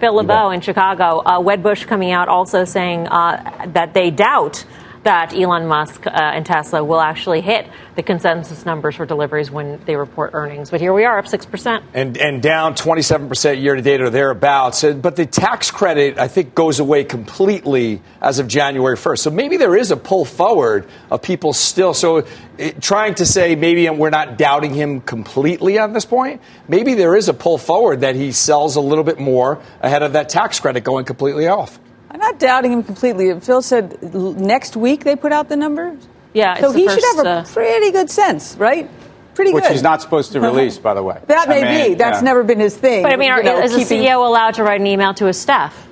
Phil 0.00 0.14
LeBeau 0.14 0.50
in 0.50 0.60
Chicago. 0.60 1.20
Uh, 1.24 1.40
Wedbush 1.40 1.86
coming 1.86 2.10
out 2.10 2.28
also 2.28 2.64
saying 2.64 3.06
uh, 3.08 3.66
that 3.68 3.94
they 3.94 4.10
doubt 4.10 4.64
that 5.04 5.34
Elon 5.34 5.66
Musk 5.66 6.06
uh, 6.06 6.10
and 6.10 6.44
Tesla 6.44 6.82
will 6.82 7.00
actually 7.00 7.40
hit 7.40 7.66
the 7.94 8.02
consensus 8.02 8.66
numbers 8.66 8.96
for 8.96 9.06
deliveries 9.06 9.50
when 9.50 9.80
they 9.84 9.96
report 9.96 10.30
earnings. 10.34 10.70
But 10.70 10.80
here 10.80 10.92
we 10.92 11.04
are, 11.04 11.18
up 11.18 11.26
6%. 11.26 11.82
and, 11.94 12.16
and 12.18 12.42
down 12.42 12.74
27% 12.74 13.62
year 13.62 13.74
to 13.74 13.82
date 13.82 14.00
or 14.00 14.10
thereabouts. 14.10 14.82
But 14.82 15.16
the 15.16 15.26
tax 15.26 15.70
credit, 15.70 16.18
I 16.18 16.28
think, 16.28 16.54
goes 16.54 16.80
away 16.80 17.04
completely 17.04 18.02
as 18.20 18.38
of 18.38 18.48
January 18.48 18.96
1st. 18.96 19.18
So 19.18 19.30
maybe 19.30 19.56
there 19.56 19.76
is 19.76 19.90
a 19.90 19.96
pull 19.96 20.24
forward 20.24 20.86
of 21.10 21.22
people 21.22 21.52
still. 21.52 21.94
So 21.94 22.26
it, 22.58 22.80
trying 22.80 23.14
to 23.16 23.26
say 23.26 23.54
maybe 23.54 23.88
we're 23.90 24.10
not 24.10 24.38
doubting 24.38 24.74
him 24.74 25.00
completely 25.00 25.78
on 25.78 25.92
this 25.92 26.04
point, 26.04 26.40
maybe 26.68 26.94
there 26.94 27.14
is 27.14 27.28
a 27.28 27.34
pull 27.34 27.58
forward 27.58 28.00
that 28.00 28.16
he 28.16 28.32
sells 28.32 28.76
a 28.76 28.80
little 28.80 29.04
bit 29.04 29.20
more 29.20 29.62
ahead 29.80 30.02
of 30.02 30.14
that 30.14 30.28
tax 30.28 30.58
credit 30.60 30.82
going 30.82 31.04
completely 31.04 31.46
off. 31.46 31.78
I'm 32.14 32.20
not 32.20 32.38
doubting 32.38 32.72
him 32.72 32.84
completely. 32.84 33.38
Phil 33.40 33.60
said 33.60 34.14
next 34.14 34.76
week 34.76 35.02
they 35.02 35.16
put 35.16 35.32
out 35.32 35.48
the 35.48 35.56
numbers. 35.56 35.98
Yeah, 36.32 36.60
so 36.60 36.70
the 36.70 36.78
he 36.78 36.86
first, 36.86 37.00
should 37.00 37.16
have 37.16 37.26
a 37.26 37.30
uh, 37.30 37.44
pretty 37.44 37.90
good 37.90 38.08
sense, 38.08 38.56
right? 38.56 38.88
Pretty 39.34 39.52
Which 39.52 39.64
good. 39.64 39.72
he's 39.72 39.82
not 39.82 40.00
supposed 40.00 40.30
to 40.32 40.40
release, 40.40 40.78
by 40.78 40.94
the 40.94 41.02
way. 41.02 41.20
That 41.26 41.48
may 41.48 41.64
I 41.64 41.78
mean, 41.78 41.92
be. 41.92 41.94
That's 41.96 42.18
yeah. 42.18 42.24
never 42.24 42.44
been 42.44 42.60
his 42.60 42.76
thing. 42.76 43.02
But 43.02 43.12
I 43.12 43.16
mean, 43.16 43.32
are, 43.32 43.38
you 43.38 43.44
know, 43.44 43.62
is 43.62 43.72
the 43.72 43.78
keeping- 43.78 44.02
CEO 44.02 44.24
allowed 44.24 44.54
to 44.54 44.62
write 44.62 44.80
an 44.80 44.86
email 44.86 45.12
to 45.14 45.26
his 45.26 45.38
staff? 45.40 45.88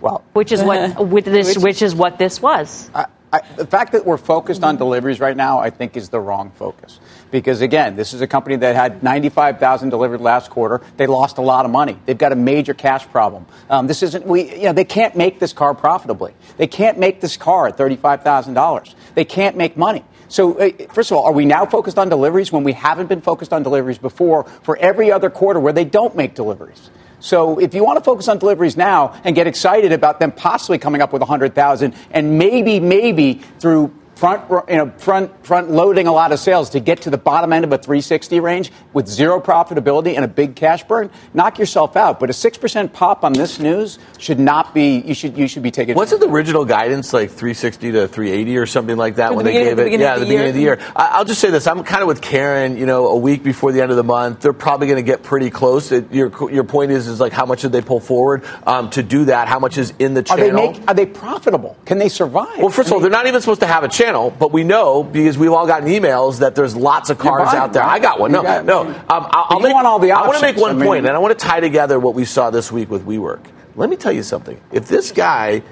Well, 0.00 0.24
Which 0.32 0.50
is 0.50 0.62
what 0.62 1.06
with 1.08 1.26
this, 1.26 1.56
Which- 1.56 1.64
which 1.64 1.82
is 1.82 1.94
what 1.94 2.16
this 2.16 2.40
was. 2.40 2.90
I, 2.94 3.06
I, 3.36 3.54
the 3.56 3.66
fact 3.66 3.92
that 3.92 4.04
we're 4.04 4.16
focused 4.16 4.62
on 4.62 4.76
deliveries 4.76 5.20
right 5.20 5.36
now, 5.36 5.58
I 5.58 5.70
think, 5.70 5.96
is 5.96 6.08
the 6.08 6.20
wrong 6.20 6.50
focus. 6.54 7.00
Because 7.30 7.60
again, 7.60 7.96
this 7.96 8.14
is 8.14 8.20
a 8.20 8.26
company 8.26 8.56
that 8.56 8.76
had 8.76 9.02
95,000 9.02 9.90
delivered 9.90 10.20
last 10.20 10.50
quarter. 10.50 10.80
They 10.96 11.06
lost 11.06 11.38
a 11.38 11.42
lot 11.42 11.64
of 11.64 11.70
money. 11.70 11.98
They've 12.06 12.16
got 12.16 12.32
a 12.32 12.36
major 12.36 12.74
cash 12.74 13.06
problem. 13.08 13.46
Um, 13.68 13.86
this 13.86 14.02
isn't 14.02 14.26
we. 14.26 14.54
You 14.54 14.64
know, 14.64 14.72
they 14.72 14.84
can't 14.84 15.16
make 15.16 15.38
this 15.38 15.52
car 15.52 15.74
profitably. 15.74 16.34
They 16.56 16.66
can't 16.66 16.98
make 16.98 17.20
this 17.20 17.36
car 17.36 17.68
at 17.68 17.76
thirty-five 17.76 18.22
thousand 18.22 18.54
dollars. 18.54 18.94
They 19.14 19.24
can't 19.24 19.56
make 19.56 19.76
money. 19.76 20.04
So, 20.28 20.58
uh, 20.58 20.70
first 20.92 21.10
of 21.10 21.16
all, 21.16 21.24
are 21.24 21.32
we 21.32 21.44
now 21.44 21.66
focused 21.66 21.98
on 21.98 22.08
deliveries 22.08 22.50
when 22.50 22.64
we 22.64 22.72
haven't 22.72 23.08
been 23.08 23.20
focused 23.20 23.52
on 23.52 23.62
deliveries 23.62 23.98
before 23.98 24.44
for 24.62 24.76
every 24.76 25.12
other 25.12 25.30
quarter 25.30 25.60
where 25.60 25.72
they 25.72 25.84
don't 25.84 26.16
make 26.16 26.34
deliveries? 26.34 26.90
So 27.20 27.58
if 27.58 27.74
you 27.74 27.84
want 27.84 27.98
to 27.98 28.04
focus 28.04 28.28
on 28.28 28.38
deliveries 28.38 28.76
now 28.76 29.20
and 29.24 29.34
get 29.34 29.46
excited 29.46 29.92
about 29.92 30.20
them 30.20 30.32
possibly 30.32 30.78
coming 30.78 31.00
up 31.00 31.12
with 31.12 31.20
100,000 31.22 31.94
and 32.10 32.38
maybe, 32.38 32.80
maybe 32.80 33.34
through 33.58 33.94
front, 34.16 34.50
you 34.68 34.76
know, 34.76 34.90
front, 34.98 35.46
front 35.46 35.70
loading 35.70 36.06
a 36.06 36.12
lot 36.12 36.32
of 36.32 36.38
sales 36.40 36.70
to 36.70 36.80
get 36.80 37.02
to 37.02 37.10
the 37.10 37.18
bottom 37.18 37.52
end 37.52 37.64
of 37.64 37.72
a 37.72 37.78
360 37.78 38.40
range 38.40 38.72
with 38.92 39.06
zero 39.06 39.40
profitability 39.40 40.16
and 40.16 40.24
a 40.24 40.28
big 40.28 40.56
cash 40.56 40.82
burn, 40.84 41.10
knock 41.34 41.58
yourself 41.58 41.96
out. 41.96 42.18
But 42.18 42.30
a 42.30 42.32
6% 42.32 42.92
pop 42.92 43.24
on 43.24 43.32
this 43.34 43.60
news 43.60 43.98
should 44.18 44.40
not 44.40 44.74
be, 44.74 44.98
you 45.00 45.14
should, 45.14 45.36
you 45.36 45.46
should 45.46 45.62
be 45.62 45.70
taking 45.70 45.94
Wasn't 45.94 46.20
the 46.20 46.28
original 46.28 46.64
guidance 46.64 47.12
like 47.12 47.28
360 47.30 47.92
to 47.92 48.08
380 48.08 48.56
or 48.56 48.66
something 48.66 48.96
like 48.96 49.16
that 49.16 49.28
For 49.28 49.36
when 49.36 49.44
the 49.44 49.52
they 49.52 49.64
gave 49.64 49.76
the 49.76 49.82
it? 49.82 49.84
beginning 49.86 50.00
Yeah, 50.06 50.14
of 50.14 50.20
the 50.20 50.24
the 50.26 50.30
beginning 50.30 50.48
of 50.48 50.54
the 50.54 50.60
year. 50.62 50.76
year. 50.78 50.92
I, 50.96 51.08
I'll 51.12 51.24
just 51.24 51.40
say 51.40 51.50
this: 51.50 51.66
I'm 51.66 51.84
kind 51.84 52.02
of 52.02 52.08
with 52.08 52.22
Karen. 52.22 52.76
You 52.78 52.86
know, 52.86 53.08
a 53.08 53.16
week 53.16 53.42
before 53.42 53.72
the 53.72 53.80
end 53.82 53.90
of 53.90 53.96
the 53.96 54.04
month, 54.04 54.40
they're 54.40 54.52
probably 54.52 54.86
going 54.86 54.96
to 54.96 55.02
get 55.02 55.22
pretty 55.22 55.50
close. 55.50 55.92
It, 55.92 56.10
your 56.12 56.32
your 56.50 56.64
point 56.64 56.90
is 56.92 57.06
is 57.06 57.20
like 57.20 57.32
how 57.32 57.44
much 57.44 57.62
did 57.62 57.72
they 57.72 57.82
pull 57.82 58.00
forward 58.00 58.44
um, 58.66 58.88
to 58.90 59.02
do 59.02 59.26
that? 59.26 59.48
How 59.48 59.58
much 59.58 59.76
is 59.78 59.92
in 59.98 60.14
the 60.14 60.20
Are 60.30 60.36
they, 60.36 60.48
channel? 60.50 60.72
make, 60.72 60.82
are 60.88 60.94
they 60.94 61.06
profitable? 61.06 61.76
Can 61.84 61.98
they 61.98 62.08
survive? 62.08 62.58
well, 62.58 62.70
first 62.70 62.88
of 62.88 62.94
all, 62.94 63.00
they're 63.00 63.10
not 63.10 63.26
even 63.26 63.40
supposed 63.40 63.60
to 63.60 63.66
have 63.66 63.84
a 63.84 63.88
channel, 63.88 64.05
but 64.12 64.52
we 64.52 64.64
know 64.64 65.02
because 65.02 65.36
we've 65.38 65.52
all 65.52 65.66
gotten 65.66 65.88
emails 65.88 66.40
that 66.40 66.54
there's 66.54 66.76
lots 66.76 67.10
of 67.10 67.18
cars 67.18 67.46
buying, 67.48 67.58
out 67.58 67.72
there. 67.72 67.82
right? 67.82 67.92
I 67.92 67.98
got 67.98 68.20
one. 68.20 68.32
No, 68.32 68.42
got- 68.42 68.64
no. 68.64 68.82
Um, 68.82 68.94
I'll, 69.08 69.46
I'll 69.50 69.60
make, 69.60 69.72
want 69.74 69.86
all 69.86 69.98
the 69.98 70.12
I 70.12 70.26
want 70.26 70.36
to 70.36 70.42
make 70.42 70.56
one 70.56 70.70
I 70.70 70.74
mean- 70.74 70.86
point, 70.86 71.06
and 71.06 71.14
I 71.14 71.18
want 71.18 71.38
to 71.38 71.44
tie 71.44 71.60
together 71.60 71.98
what 71.98 72.14
we 72.14 72.24
saw 72.24 72.50
this 72.50 72.70
week 72.72 72.90
with 72.90 73.04
WeWork. 73.06 73.44
Let 73.74 73.90
me 73.90 73.96
tell 73.96 74.12
you 74.12 74.22
something. 74.22 74.60
If 74.72 74.86
this 74.88 75.12
guy 75.12 75.62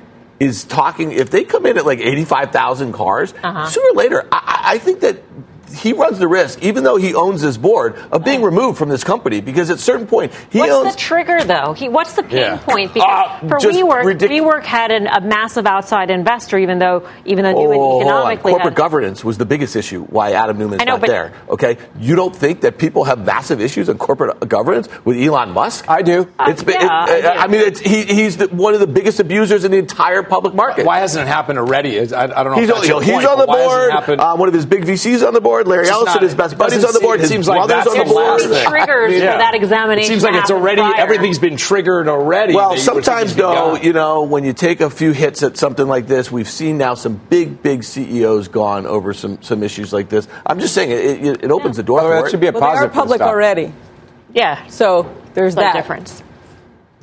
is 0.41 0.65
talking, 0.65 1.13
if 1.13 1.31
they 1.31 1.45
come 1.45 1.65
in 1.65 1.79
at 1.79 1.87
like 1.87 2.01
85,000 2.01 2.93
cars, 2.93 3.33
Uh-huh. 3.43 3.67
sooner 3.67 3.91
or 3.91 3.95
later, 3.95 4.29
I, 4.33 4.39
I 4.65 4.75
I 4.75 4.79
think 4.79 5.01
that 5.01 5.34
he 5.73 5.93
runs 5.93 6.19
the 6.19 6.29
risk, 6.29 6.63
even 6.63 6.85
though 6.85 6.97
he 6.97 7.15
owns 7.15 7.43
this 7.43 7.57
board, 7.57 7.97
of 8.13 8.25
being 8.25 8.43
removed 8.43 8.79
from 8.79 8.89
this 8.89 9.05
company 9.05 9.41
because 9.41 9.71
at 9.71 9.77
a 9.77 9.81
certain 9.81 10.07
point 10.07 10.33
he 10.51 10.59
What's 10.59 10.73
owns. 10.73 10.85
What's 10.85 10.97
the 10.97 11.01
trigger, 11.03 11.45
though? 11.45 11.73
He, 11.73 11.89
what's 11.89 12.15
the 12.15 12.23
pain 12.23 12.39
Yeah. 12.39 12.57
point? 12.59 12.93
Because 12.95 13.29
Uh, 13.43 13.49
for 13.49 13.59
just 13.59 13.79
WeWork, 13.79 14.03
ridic- 14.05 14.29
WeWork 14.31 14.65
had 14.65 14.91
an, 14.91 15.07
a 15.07 15.21
massive 15.21 15.67
outside 15.67 16.11
investor, 16.11 16.59
even 16.59 16.79
though 16.79 17.07
even 17.25 17.45
though 17.45 17.55
Oh, 17.57 17.63
you 17.75 18.01
economically 18.01 18.53
Corporate 18.53 18.73
had, 18.73 18.77
governance 18.77 19.25
was 19.25 19.39
the 19.39 19.47
biggest 19.47 19.77
issue 19.77 20.05
why 20.05 20.33
Adam 20.33 20.59
Neumann's 20.59 20.81
I 20.83 20.85
know, 20.85 20.93
not 20.93 21.01
but- 21.03 21.09
there. 21.11 21.33
Okay, 21.49 21.79
you 21.99 22.15
don't 22.17 22.35
think 22.35 22.61
that 22.63 22.79
people 22.79 23.05
have 23.05 23.25
massive 23.25 23.61
issues 23.61 23.89
in 23.89 23.99
corporate 23.99 24.49
governance 24.49 24.89
with 25.05 25.17
Elon 25.17 25.51
Musk? 25.53 25.89
I 25.89 26.03
do. 26.03 26.29
It's 26.41 26.63
been, 26.63 26.81
yeah, 26.81 27.09
it- 27.09 27.25
I 27.25 27.33
do. 27.35 27.39
I 27.41 27.47
mean, 27.49 27.61
it's, 27.63 27.81
he, 27.81 28.03
he's 28.05 28.37
the, 28.37 28.49
one 28.49 28.75
of 28.75 28.81
the 28.81 28.87
biggest 28.87 29.21
abusers 29.21 29.65
in 29.65 29.71
the 29.71 29.79
entire 29.79 30.23
public 30.23 30.55
market. 30.55 30.85
Why 30.87 30.99
hasn't 31.01 31.27
it 31.27 31.29
happened 31.31 31.59
already? 31.59 31.99
I, 31.99 32.03
I 32.25 32.27
don't 32.43 32.53
know. 32.53 32.55
He's, 32.61 32.69
if 32.69 32.75
on, 32.75 32.81
that's 32.81 32.89
your 32.89 33.03
he's 33.03 33.13
point, 33.13 33.27
on 33.27 33.39
the 33.39 33.47
but 33.47 33.57
why 33.57 33.63
hasn't 33.63 34.03
it 34.03 34.07
board. 34.07 34.21
Uh, 34.21 34.37
one 34.37 34.49
of 34.49 34.55
his 34.55 34.67
big 34.67 34.85
VCs 34.85 35.27
on 35.27 35.33
the 35.35 35.41
board. 35.41 35.54
Larry 35.63 35.83
It's 35.83 35.91
Ellison, 35.91 36.15
not- 36.15 36.23
his 36.23 36.35
best 36.35 36.59
buddies 36.59 36.85
on 36.85 36.93
the 36.93 37.01
board. 37.01 37.21
it 37.21 37.23
His 37.23 37.31
seems 37.31 37.47
like 37.47 37.59
brothers 37.69 37.85
that's 37.85 37.89
on 37.97 37.99
the 37.99 38.13
the 38.13 38.19
last 38.19 38.43
board. 38.45 38.53
thing. 38.57 38.69
triggers 38.69 39.13
Yeah. 39.15 39.33
for 39.33 39.39
that 39.39 39.55
examination. 39.55 40.05
It 40.11 40.15
seems 40.15 40.23
like 40.25 40.35
it's 40.35 40.51
already 40.51 40.81
prior. 40.83 40.95
everything's 40.97 41.39
been 41.39 41.57
triggered 41.57 42.09
already. 42.09 42.55
Well, 42.55 42.71
that 42.71 42.79
you 42.85 42.93
would 42.95 43.05
think 43.05 43.05
sometimes 43.05 43.37
though, 43.37 43.75
done. 43.77 43.83
you 43.85 43.93
know, 43.93 44.23
when 44.25 44.43
you 44.45 44.53
take 44.53 44.81
a 44.81 44.91
few 44.91 45.13
hits 45.13 45.43
at 45.43 45.57
something 45.57 45.87
like 45.87 46.07
this, 46.09 46.33
we've 46.33 46.49
seen 46.49 46.79
now 46.79 46.95
some 46.95 47.21
big, 47.31 47.63
big 47.63 47.85
CEOs 47.85 48.49
gone 48.49 48.87
over 48.87 49.13
some 49.15 49.39
some 49.43 49.63
issues 49.63 49.93
like 49.93 50.09
this. 50.09 50.27
I'm 50.45 50.59
just 50.59 50.75
saying 50.75 50.91
it, 50.91 50.99
it, 51.27 51.45
it 51.45 51.51
opens 51.53 51.77
the 51.77 51.83
door 51.83 51.99
By 52.01 52.05
the 52.05 52.09
way, 52.11 52.17
for 52.17 52.21
that 52.23 52.27
it. 52.27 52.31
should 52.33 52.41
be 52.41 52.47
a 52.49 52.53
Well, 52.53 52.61
they 52.61 52.67
are 52.67 52.71
positive 52.89 52.91
for 52.91 52.97
the 52.97 53.01
public 53.03 53.21
already. 53.21 53.73
Yeah, 54.33 54.67
So 54.69 55.07
there's 55.35 55.55
that 55.55 55.75
difference. 55.75 56.23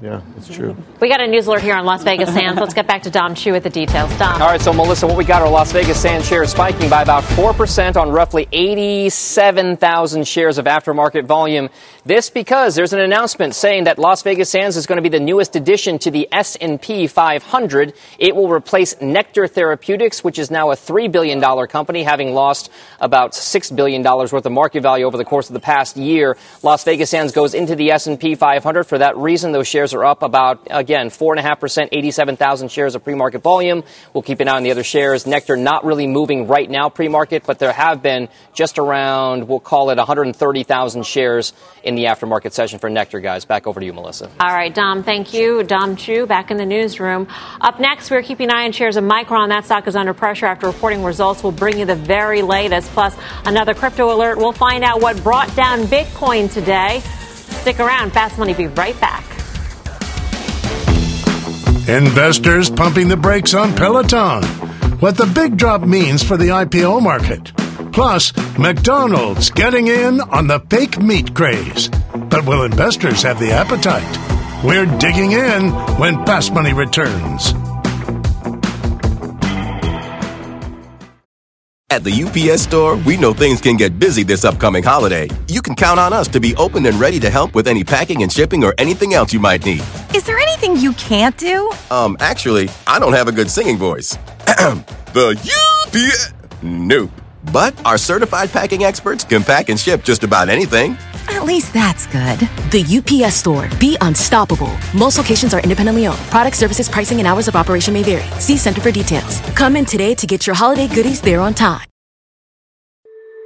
Yeah, 0.02 0.22
that's 0.34 0.48
true. 0.48 0.76
We 1.00 1.10
got 1.10 1.22
a 1.22 1.28
news 1.28 1.46
alert 1.46 1.62
here 1.62 1.76
on 1.76 1.86
Las 1.86 2.04
Vegas 2.04 2.34
Sands. 2.34 2.60
Let's 2.60 2.74
get 2.74 2.88
back 2.88 3.04
to 3.04 3.12
Dom 3.12 3.36
Chu 3.36 3.52
with 3.52 3.62
the 3.62 3.70
details. 3.70 4.10
Dom. 4.18 4.42
All 4.42 4.48
right, 4.48 4.60
so 4.60 4.74
Melissa, 4.74 5.06
what 5.06 5.16
we 5.16 5.24
got 5.24 5.44
are 5.44 5.50
Las 5.50 5.72
Vegas 5.72 6.02
Sands 6.02 6.28
shares 6.28 6.50
spiking 6.52 6.90
by 6.90 7.04
about 7.04 7.24
4% 7.24 7.96
on 8.02 8.10
roughly 8.10 8.48
87,000 8.52 10.28
shares 10.28 10.58
of 10.58 10.66
aftermarket 10.66 11.26
volume. 11.26 11.70
This 12.04 12.32
because 12.32 12.74
there's 12.74 12.94
an 12.94 13.00
announcement 13.00 13.54
saying 13.54 13.84
that 13.84 14.00
Las 14.00 14.24
Vegas 14.24 14.50
Sands 14.50 14.76
is 14.76 14.88
going 14.88 14.98
to 14.98 15.04
be 15.04 15.16
the 15.16 15.20
newest 15.20 15.56
addition 15.56 16.00
to 16.00 16.10
the 16.10 16.28
S&P 16.32 17.06
500. 17.06 17.94
It 18.18 18.36
will 18.36 18.50
replace 18.50 18.96
Nektar 18.96 19.48
Therapeutics, 19.48 20.24
which 20.24 20.40
is 20.40 20.50
now 20.50 20.72
a 20.72 20.76
$3 20.76 21.12
billion 21.12 21.40
company, 21.68 22.02
having 22.02 22.34
lost 22.34 22.72
about 23.00 23.34
$6 23.34 23.76
billion 23.76 24.02
worth 24.02 24.34
of 24.34 24.52
market 24.52 24.82
value 24.82 25.06
over 25.06 25.16
the 25.16 25.24
course 25.24 25.48
of 25.48 25.54
the 25.54 25.60
past 25.60 25.96
year. 25.96 26.38
Las 26.64 26.84
Vegas 26.86 27.12
Sands 27.12 27.34
goes 27.34 27.54
into 27.54 27.76
the 27.76 27.92
S&P 27.92 28.34
500. 28.34 28.84
For 28.86 28.98
that 28.98 29.16
reason, 29.16 29.52
those 29.52 29.68
shares 29.68 29.94
are 29.94 30.04
up 30.04 30.24
about, 30.24 30.66
again, 30.72 31.12
4.5%, 31.12 31.90
87,000 31.92 32.72
shares 32.72 32.96
of 32.96 33.04
pre-market 33.04 33.44
volume. 33.44 33.84
We'll 34.12 34.24
keep 34.24 34.40
an 34.40 34.48
eye 34.48 34.56
on 34.56 34.64
the 34.64 34.72
other 34.72 34.84
shares. 34.84 35.26
Nektar 35.26 35.60
not 35.60 35.86
really 35.86 36.08
moving 36.08 36.48
right 36.48 36.68
now 36.68 36.90
pre-market, 36.90 37.44
but 37.46 37.60
there 37.60 37.72
have 37.72 38.02
been 38.02 38.28
just 38.56 38.80
around, 38.80 39.48
we'll 39.48 39.60
call 39.60 39.92
it 39.92 40.00
130,000 40.00 41.06
shares 41.06 41.54
in 41.84 41.91
the 41.96 42.06
aftermarket 42.06 42.52
session 42.52 42.80
for 42.80 42.90
Nektar, 42.90 43.22
guys. 43.22 43.46
Back 43.46 43.68
over 43.68 43.80
to 43.80 43.86
you, 43.86 43.94
Melissa. 43.94 44.30
All 44.40 44.54
right, 44.54 44.74
Dom, 44.74 45.04
thank 45.04 45.34
you. 45.34 45.64
Dom 45.64 45.96
Chu 45.96 46.26
back 46.26 46.52
in 46.52 46.58
the 46.58 46.66
newsroom. 46.66 47.28
Up 47.60 47.80
next, 47.80 48.12
we're 48.12 48.22
keeping 48.22 48.50
an 48.50 48.56
eye 48.56 48.66
on 48.66 48.72
shares 48.72 48.98
of 48.98 49.04
Micron. 49.04 49.50
That 49.50 49.66
stock 49.66 49.88
is 49.88 49.96
under 49.96 50.14
pressure 50.14 50.46
after 50.46 50.68
reporting 50.68 51.04
results. 51.04 51.44
We'll 51.44 51.52
bring 51.52 51.80
you 51.80 51.86
the 51.86 51.96
very 51.96 52.42
latest, 52.42 52.90
plus 52.92 53.16
another 53.46 53.74
crypto 53.74 54.14
alert. 54.14 54.38
We'll 54.38 54.52
find 54.52 54.84
out 54.84 55.02
what 55.02 55.22
brought 55.24 55.54
down 55.56 55.82
Bitcoin 55.82 56.52
today. 56.52 57.02
Stick 57.62 57.80
around. 57.80 58.12
Fast 58.12 58.38
Money 58.38 58.54
be 58.54 58.68
right 58.68 59.00
back. 59.00 59.24
Investors 61.88 62.70
pumping 62.70 63.08
the 63.08 63.18
brakes 63.18 63.54
on 63.54 63.76
Peloton. 63.76 64.44
What 65.00 65.18
the 65.18 65.26
big 65.26 65.58
drop 65.58 65.82
means 65.82 66.24
for 66.24 66.38
the 66.38 66.50
IPO 66.50 67.02
market. 67.02 67.52
Plus, 67.92 68.32
McDonald's 68.58 69.50
getting 69.50 69.88
in 69.88 70.22
on 70.22 70.48
the 70.48 70.60
fake 70.70 71.00
meat 71.00 71.36
craze. 71.36 71.90
But 72.30 72.46
will 72.46 72.64
investors 72.64 73.22
have 73.24 73.40
the 73.40 73.52
appetite? 73.52 74.64
We're 74.64 74.86
digging 74.98 75.34
in 75.34 75.72
when 75.98 76.26
Fast 76.26 76.54
Money 76.54 76.74
returns. 76.74 77.54
At 81.90 82.06
the 82.06 82.24
UPS 82.24 82.62
store, 82.62 82.96
we 82.96 83.18
know 83.18 83.34
things 83.34 83.60
can 83.60 83.76
get 83.76 84.00
busy 84.00 84.24
this 84.24 84.46
upcoming 84.46 84.82
holiday. 84.82 85.28
You 85.50 85.62
can 85.62 85.76
count 85.76 86.00
on 86.00 86.14
us 86.14 86.30
to 86.30 86.40
be 86.40 86.56
open 86.56 86.86
and 86.86 86.98
ready 86.98 87.20
to 87.20 87.30
help 87.30 87.54
with 87.54 87.68
any 87.68 87.84
packing 87.84 88.24
and 88.24 88.32
shipping 88.32 88.64
or 88.64 88.74
anything 88.78 89.14
else 89.14 89.34
you 89.34 89.42
might 89.42 89.66
need. 89.66 89.84
Is 90.16 90.24
there 90.24 90.40
anything 90.40 90.78
you 90.78 90.94
can't 90.94 91.38
do? 91.38 91.70
Um, 91.90 92.16
actually, 92.22 92.70
I 92.88 92.98
don't 92.98 93.12
have 93.12 93.28
a 93.28 93.34
good 93.34 93.52
singing 93.52 93.78
voice. 93.78 94.16
the 94.46 95.38
UPS. 95.92 96.34
Nope. 96.64 97.12
But 97.52 97.74
our 97.86 97.98
certified 97.98 98.52
packing 98.52 98.84
experts 98.84 99.24
can 99.24 99.44
pack 99.44 99.70
and 99.70 99.80
ship 99.80 100.04
just 100.04 100.24
about 100.24 100.50
anything. 100.50 100.98
At 101.30 101.44
least 101.44 101.74
that's 101.74 102.08
good. 102.08 102.40
The 102.72 102.84
UPS 102.84 103.36
store. 103.36 103.70
Be 103.80 103.98
unstoppable. 104.02 104.76
Most 104.96 105.18
locations 105.18 105.54
are 105.54 105.62
independently 105.62 106.08
owned. 106.08 106.20
Product 106.30 106.56
services, 106.56 106.90
pricing, 106.90 107.20
and 107.20 107.28
hours 107.28 107.48
of 107.48 107.56
operation 107.56 107.94
may 107.94 108.04
vary. 108.04 108.24
See 108.40 108.58
Center 108.58 108.82
for 108.82 108.92
details. 108.92 109.40
Come 109.56 109.76
in 109.76 109.86
today 109.86 110.16
to 110.16 110.28
get 110.28 110.46
your 110.46 110.56
holiday 110.56 110.88
goodies 110.88 111.22
there 111.22 111.40
on 111.40 111.54
time. 111.54 111.88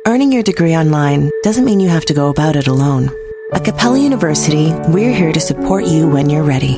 Earning 0.08 0.32
your 0.32 0.44
degree 0.44 0.76
online 0.76 1.32
doesn't 1.42 1.66
mean 1.66 1.80
you 1.80 1.90
have 1.90 2.06
to 2.06 2.14
go 2.14 2.30
about 2.30 2.56
it 2.56 2.68
alone. 2.68 3.10
At 3.54 3.64
Capella 3.64 3.98
University, 3.98 4.72
we're 4.90 5.14
here 5.14 5.32
to 5.32 5.40
support 5.40 5.86
you 5.86 6.08
when 6.08 6.30
you're 6.30 6.44
ready. 6.44 6.76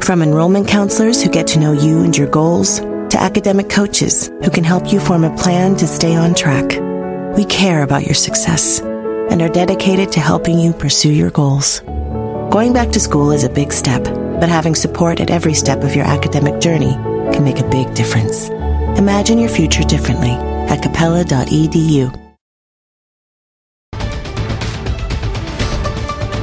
From 0.00 0.22
enrollment 0.22 0.66
counselors 0.66 1.22
who 1.22 1.28
get 1.28 1.46
to 1.48 1.58
know 1.58 1.72
you 1.72 2.04
and 2.04 2.16
your 2.16 2.28
goals, 2.28 2.80
to 3.10 3.20
academic 3.20 3.68
coaches 3.68 4.28
who 4.42 4.50
can 4.50 4.64
help 4.64 4.92
you 4.92 5.00
form 5.00 5.24
a 5.24 5.36
plan 5.36 5.76
to 5.76 5.86
stay 5.86 6.14
on 6.14 6.34
track. 6.34 6.78
We 7.36 7.44
care 7.44 7.82
about 7.82 8.04
your 8.04 8.14
success 8.14 8.80
and 8.80 9.40
are 9.42 9.48
dedicated 9.48 10.12
to 10.12 10.20
helping 10.20 10.58
you 10.58 10.72
pursue 10.72 11.12
your 11.12 11.30
goals. 11.30 11.80
Going 12.50 12.72
back 12.72 12.90
to 12.90 13.00
school 13.00 13.32
is 13.32 13.44
a 13.44 13.48
big 13.48 13.72
step, 13.72 14.04
but 14.04 14.48
having 14.48 14.74
support 14.74 15.20
at 15.20 15.30
every 15.30 15.54
step 15.54 15.82
of 15.82 15.94
your 15.94 16.04
academic 16.04 16.60
journey 16.60 16.92
can 17.32 17.44
make 17.44 17.60
a 17.60 17.70
big 17.70 17.94
difference. 17.94 18.48
Imagine 18.98 19.38
your 19.38 19.50
future 19.50 19.84
differently 19.84 20.32
at 20.68 20.82
capella.edu. 20.82 22.19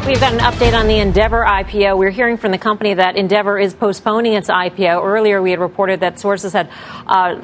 We've 0.08 0.22
got 0.22 0.32
an 0.32 0.40
update 0.40 0.74
on 0.74 0.88
the 0.88 1.00
Endeavor 1.00 1.44
IPO. 1.44 1.98
We're 1.98 2.12
hearing 2.12 2.38
from 2.38 2.52
the 2.52 2.58
company 2.58 2.94
that 2.94 3.18
Endeavor 3.18 3.60
is 3.60 3.74
postponing 3.74 4.36
its 4.36 4.50
IPO. 4.50 5.04
Earlier, 5.04 5.42
we 5.42 5.52
had 5.52 5.60
reported 5.60 6.00
that 6.00 6.18
sources 6.18 6.54
had 6.54 6.70
uh, 7.06 7.42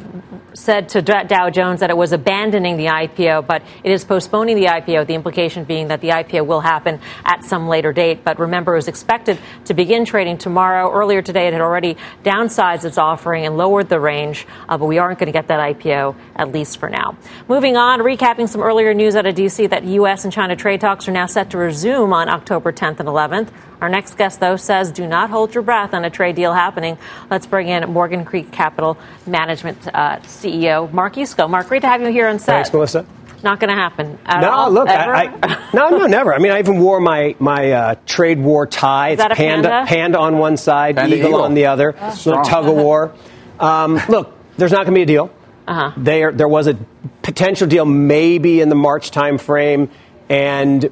said 0.53 0.87
to 0.89 1.01
Dow 1.01 1.49
Jones 1.49 1.81
that 1.81 1.89
it 1.89 1.97
was 1.97 2.13
abandoning 2.13 2.77
the 2.77 2.85
IPO, 2.85 3.45
but 3.47 3.63
it 3.83 3.91
is 3.91 4.05
postponing 4.05 4.55
the 4.55 4.67
IPO, 4.67 5.07
the 5.07 5.13
implication 5.13 5.65
being 5.65 5.89
that 5.89 5.99
the 5.99 6.09
IPO 6.09 6.45
will 6.45 6.61
happen 6.61 7.01
at 7.25 7.43
some 7.43 7.67
later 7.67 7.91
date. 7.91 8.23
But 8.23 8.39
remember, 8.39 8.73
it 8.73 8.77
was 8.77 8.87
expected 8.87 9.39
to 9.65 9.73
begin 9.73 10.05
trading 10.05 10.37
tomorrow. 10.37 10.89
Earlier 10.89 11.21
today, 11.21 11.47
it 11.47 11.53
had 11.53 11.61
already 11.61 11.97
downsized 12.23 12.85
its 12.85 12.97
offering 12.97 13.45
and 13.45 13.57
lowered 13.57 13.89
the 13.89 13.99
range, 13.99 14.47
uh, 14.69 14.77
but 14.77 14.85
we 14.85 14.99
aren't 14.99 15.19
going 15.19 15.27
to 15.27 15.33
get 15.33 15.49
that 15.49 15.59
IPO, 15.59 16.15
at 16.37 16.53
least 16.53 16.77
for 16.77 16.89
now. 16.89 17.17
Moving 17.49 17.75
on, 17.75 17.99
recapping 17.99 18.47
some 18.47 18.61
earlier 18.61 18.93
news 18.93 19.17
out 19.17 19.25
of 19.25 19.35
D.C. 19.35 19.67
that 19.67 19.83
U.S. 19.83 20.23
and 20.23 20.31
China 20.31 20.55
trade 20.55 20.79
talks 20.79 21.09
are 21.09 21.11
now 21.11 21.25
set 21.25 21.49
to 21.49 21.57
resume 21.57 22.13
on 22.13 22.29
October. 22.29 22.52
October 22.53 22.71
10th 22.71 22.99
and 22.99 23.09
11th. 23.09 23.49
Our 23.81 23.89
next 23.89 24.15
guest, 24.15 24.39
though, 24.39 24.57
says 24.57 24.91
do 24.91 25.07
not 25.07 25.31
hold 25.31 25.55
your 25.55 25.63
breath 25.63 25.95
on 25.95 26.05
a 26.05 26.11
trade 26.11 26.35
deal 26.35 26.53
happening. 26.53 26.99
Let's 27.31 27.47
bring 27.47 27.67
in 27.67 27.89
Morgan 27.89 28.25
Creek 28.25 28.51
Capital 28.51 28.95
Management 29.25 29.87
uh, 29.87 30.19
CEO 30.19 30.91
Mark 30.93 31.15
Yusko. 31.15 31.49
Mark, 31.49 31.67
great 31.67 31.81
to 31.81 31.87
have 31.87 32.01
you 32.01 32.09
here 32.09 32.27
on 32.27 32.37
set. 32.37 32.53
Thanks, 32.53 32.71
Melissa. 32.71 33.07
Not 33.41 33.59
going 33.59 33.71
to 33.71 33.75
happen. 33.75 34.19
no, 34.39 34.51
all, 34.51 34.71
look, 34.71 34.87
I, 34.87 35.25
I, 35.25 35.69
no, 35.73 35.89
no, 35.89 36.05
never. 36.05 36.31
I 36.31 36.37
mean, 36.37 36.51
I 36.51 36.59
even 36.59 36.79
wore 36.79 36.99
my 37.01 37.35
my 37.39 37.71
uh, 37.71 37.95
trade 38.05 38.39
war 38.39 38.67
tie. 38.67 39.09
Is 39.09 39.13
it's 39.13 39.23
that 39.23 39.31
a 39.31 39.35
panda, 39.35 39.69
panda? 39.69 39.89
panda 39.89 40.19
on 40.19 40.37
one 40.37 40.55
side, 40.55 40.95
Panda 40.95 41.15
eagle, 41.15 41.29
eagle. 41.29 41.41
on 41.41 41.55
the 41.55 41.65
other. 41.65 41.95
Oh. 41.99 42.21
Little 42.23 42.43
tug 42.43 42.67
of 42.67 42.75
war. 42.75 43.15
Um, 43.59 43.99
look, 44.07 44.37
there's 44.57 44.71
not 44.71 44.85
going 44.85 44.93
to 44.93 44.99
be 44.99 45.01
a 45.01 45.07
deal. 45.07 45.33
Uh-huh. 45.67 45.91
There, 45.97 46.31
there 46.31 46.47
was 46.47 46.67
a 46.67 46.77
potential 47.23 47.67
deal 47.67 47.85
maybe 47.85 48.61
in 48.61 48.69
the 48.69 48.75
March 48.75 49.09
timeframe, 49.11 49.89
and 50.29 50.89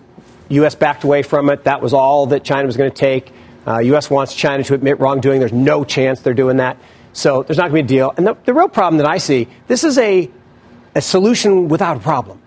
U.S. 0.51 0.75
backed 0.75 1.03
away 1.03 1.23
from 1.23 1.49
it. 1.49 1.63
That 1.63 1.81
was 1.81 1.93
all 1.93 2.27
that 2.27 2.43
China 2.43 2.65
was 2.65 2.77
going 2.77 2.91
to 2.91 2.97
take. 2.97 3.31
Uh, 3.65 3.79
U.S. 3.79 4.09
wants 4.09 4.33
China 4.35 4.63
to 4.63 4.73
admit 4.73 4.99
wrongdoing. 4.99 5.39
There's 5.39 5.53
no 5.53 5.83
chance 5.83 6.21
they're 6.21 6.33
doing 6.33 6.57
that. 6.57 6.77
So 7.13 7.43
there's 7.43 7.57
not 7.57 7.69
going 7.69 7.85
to 7.85 7.87
be 7.87 7.95
a 7.95 7.99
deal. 7.99 8.13
And 8.17 8.25
the, 8.25 8.35
the 8.45 8.53
real 8.53 8.69
problem 8.69 8.97
that 8.97 9.07
I 9.07 9.17
see, 9.17 9.47
this 9.67 9.83
is 9.83 9.97
a, 9.97 10.29
a 10.95 11.01
solution 11.01 11.67
without 11.67 11.97
a 11.97 11.99
problem. 11.99 12.41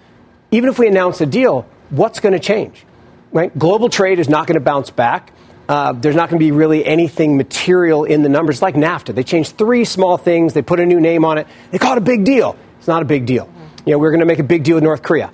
Even 0.51 0.71
if 0.71 0.79
we 0.79 0.89
announce 0.89 1.21
a 1.21 1.27
deal, 1.27 1.69
what's 1.91 2.21
going 2.21 2.33
to 2.33 2.39
change? 2.39 2.85
Right? 3.33 3.57
Global 3.59 3.89
trade 3.89 4.19
is 4.19 4.29
not 4.29 4.47
going 4.47 4.55
to 4.55 4.65
bounce 4.65 4.91
back. 4.91 5.33
Uh, 5.69 5.93
there's 5.93 6.15
not 6.15 6.29
going 6.29 6.39
to 6.39 6.45
be 6.45 6.53
really 6.53 6.85
anything 6.85 7.37
material 7.37 8.05
in 8.05 8.23
the 8.23 8.29
numbers. 8.29 8.57
It's 8.57 8.63
like 8.63 8.75
NAFTA. 8.75 9.15
They 9.15 9.23
changed 9.23 9.57
three 9.57 9.85
small 9.85 10.19
things. 10.19 10.53
They 10.53 10.63
put 10.63 10.79
a 10.79 10.87
new 10.87 11.01
name 11.01 11.25
on 11.25 11.39
it. 11.39 11.47
They 11.71 11.79
call 11.79 11.93
it 11.93 11.99
a 11.99 12.03
big 12.03 12.25
deal. 12.25 12.57
It's 12.79 12.89
not 12.89 13.03
a 13.03 13.07
big 13.07 13.25
deal. 13.27 13.51
You 13.87 13.93
know, 13.93 13.99
we're 13.99 14.11
going 14.11 14.21
to 14.21 14.27
make 14.27 14.39
a 14.39 14.45
big 14.45 14.63
deal 14.63 14.77
with 14.77 14.85
North 14.85 15.03
Korea. 15.03 15.33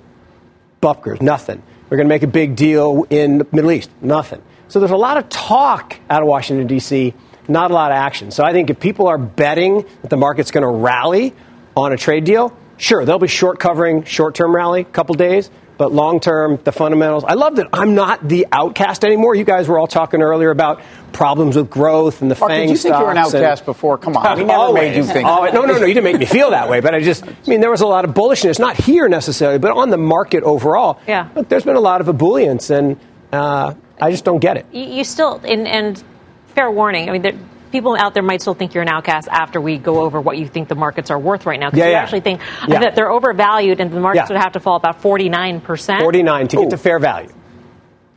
Bupkers, 0.81 1.21
nothing. 1.21 1.61
We're 1.91 1.97
going 1.97 2.07
to 2.07 2.15
make 2.15 2.23
a 2.23 2.27
big 2.27 2.55
deal 2.55 3.05
in 3.09 3.39
the 3.39 3.47
Middle 3.51 3.69
East, 3.69 3.89
nothing. 3.99 4.41
So 4.69 4.79
there's 4.79 4.93
a 4.93 4.95
lot 4.95 5.17
of 5.17 5.27
talk 5.27 5.97
out 6.09 6.21
of 6.21 6.27
Washington, 6.29 6.65
D.C., 6.65 7.13
not 7.49 7.69
a 7.69 7.73
lot 7.73 7.91
of 7.91 7.97
action. 7.97 8.31
So 8.31 8.45
I 8.45 8.53
think 8.53 8.69
if 8.69 8.79
people 8.79 9.07
are 9.07 9.17
betting 9.17 9.85
that 10.01 10.09
the 10.09 10.15
market's 10.15 10.51
going 10.51 10.61
to 10.61 10.69
rally 10.69 11.33
on 11.75 11.91
a 11.91 11.97
trade 11.97 12.23
deal, 12.23 12.57
sure, 12.77 13.03
they'll 13.03 13.19
be 13.19 13.27
short 13.27 13.59
covering 13.59 14.05
short 14.05 14.35
term 14.35 14.55
rally, 14.55 14.85
couple 14.85 15.15
days. 15.15 15.51
But 15.81 15.91
long 15.91 16.19
term, 16.19 16.59
the 16.63 16.71
fundamentals. 16.71 17.23
I 17.23 17.33
love 17.33 17.55
that 17.55 17.67
I'm 17.73 17.95
not 17.95 18.29
the 18.29 18.45
outcast 18.51 19.03
anymore. 19.03 19.33
You 19.33 19.43
guys 19.43 19.67
were 19.67 19.79
all 19.79 19.87
talking 19.87 20.21
earlier 20.21 20.51
about 20.51 20.79
problems 21.11 21.55
with 21.55 21.71
growth 21.71 22.21
and 22.21 22.29
the 22.29 22.35
Mark, 22.39 22.51
FANG 22.51 22.67
did 22.67 22.69
you 22.73 22.77
think 22.77 22.93
you 22.95 23.03
were 23.03 23.09
an 23.09 23.15
stocks 23.17 23.33
and- 23.33 23.43
outcast 23.43 23.65
before? 23.65 23.97
Come 23.97 24.15
on, 24.15 24.37
we 24.37 24.43
never 24.43 24.59
Always. 24.59 24.91
made 24.91 24.95
you 24.97 25.03
think. 25.05 25.27
Always. 25.27 25.53
No, 25.55 25.63
no, 25.65 25.79
no. 25.79 25.85
You 25.87 25.95
didn't 25.95 26.03
make 26.03 26.19
me 26.19 26.27
feel 26.27 26.51
that 26.51 26.69
way. 26.69 26.81
But 26.81 26.93
I 26.93 26.99
just, 27.01 27.25
I 27.25 27.33
mean, 27.47 27.61
there 27.61 27.71
was 27.71 27.81
a 27.81 27.87
lot 27.87 28.05
of 28.05 28.11
bullishness, 28.11 28.59
not 28.59 28.75
here 28.75 29.09
necessarily, 29.09 29.57
but 29.57 29.71
on 29.71 29.89
the 29.89 29.97
market 29.97 30.43
overall. 30.43 30.99
Yeah. 31.07 31.29
Look, 31.33 31.49
there's 31.49 31.65
been 31.65 31.75
a 31.75 31.79
lot 31.81 31.99
of 31.99 32.05
ebullience, 32.15 32.69
and 32.69 32.99
uh, 33.33 33.73
I 33.99 34.11
just 34.11 34.23
don't 34.23 34.37
get 34.37 34.57
it. 34.57 34.67
You, 34.71 34.83
you 34.83 35.03
still, 35.03 35.41
and, 35.43 35.67
and 35.67 36.03
fair 36.49 36.69
warning, 36.69 37.09
I 37.09 37.11
mean, 37.11 37.23
there, 37.23 37.33
people 37.71 37.95
out 37.97 38.13
there 38.13 38.23
might 38.23 38.41
still 38.41 38.53
think 38.53 38.73
you're 38.73 38.83
an 38.83 38.89
outcast 38.89 39.27
after 39.31 39.59
we 39.61 39.77
go 39.77 40.01
over 40.01 40.19
what 40.21 40.37
you 40.37 40.47
think 40.47 40.67
the 40.67 40.75
markets 40.75 41.09
are 41.11 41.19
worth 41.19 41.45
right 41.45 41.59
now. 41.59 41.67
Because 41.69 41.79
Yeah, 41.79 41.85
you 41.85 41.91
yeah. 41.91 42.01
actually 42.01 42.21
think 42.21 42.41
Yeah. 42.67 42.79
that 42.79 42.95
they're 42.95 43.11
overvalued 43.11 43.79
and 43.79 43.91
the 43.91 43.99
markets 43.99 44.29
Yeah. 44.29 44.35
would 44.35 44.41
have 44.43 44.53
to 44.53 44.59
fall 44.59 44.75
about 44.75 45.01
49%. 45.01 45.99
49 46.01 46.47
to 46.49 46.57
get 46.57 46.69
to 46.71 46.77
fair 46.77 46.99
value. 46.99 47.29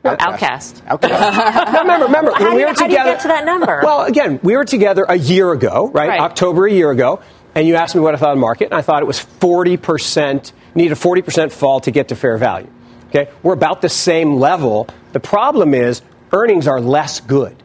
Outcast. 0.05 0.83
Outcast. 0.87 1.73
No, 1.73 1.81
remember, 1.81 2.05
remember, 2.07 2.33
How 2.33 2.45
when 2.45 2.55
we 2.55 2.61
you- 2.61 2.67
were 2.67 2.75
how 2.75 2.87
do 2.87 2.93
you 2.93 2.99
get 3.03 3.21
to 3.21 3.29
that 3.29 3.45
number? 3.47 3.81
Well, 3.83 4.03
again, 4.05 4.39
we 4.43 4.55
were 4.57 4.65
together 4.67 5.07
a 5.09 5.17
year 5.17 5.51
ago, 5.53 5.91
right? 5.95 6.09
Right. 6.11 6.21
October 6.21 6.67
a 6.67 6.71
year 6.73 6.91
ago, 6.91 7.21
and 7.55 7.67
you 7.67 7.77
asked 7.77 7.95
me 7.95 8.03
what 8.03 8.15
I 8.15 8.19
thought 8.19 8.33
of 8.33 8.37
the 8.37 8.41
market, 8.41 8.67
and 8.67 8.75
I 8.75 8.83
thought 8.83 9.01
it 9.01 9.07
was 9.07 9.19
40%, 9.41 10.53
need 10.75 10.93
a 10.93 10.95
40% 10.95 11.53
fall 11.53 11.81
to 11.81 11.91
get 11.91 12.09
to 12.09 12.17
fair 12.17 12.37
value. 12.37 12.69
Okay? 13.09 13.31
We're 13.43 13.55
about 13.55 13.81
the 13.81 13.89
same 13.89 14.37
level. 14.37 14.89
The 15.13 15.21
problem 15.21 15.73
is 15.73 16.03
earnings 16.33 16.69
are 16.69 16.81
less 16.81 17.21
good. 17.21 17.57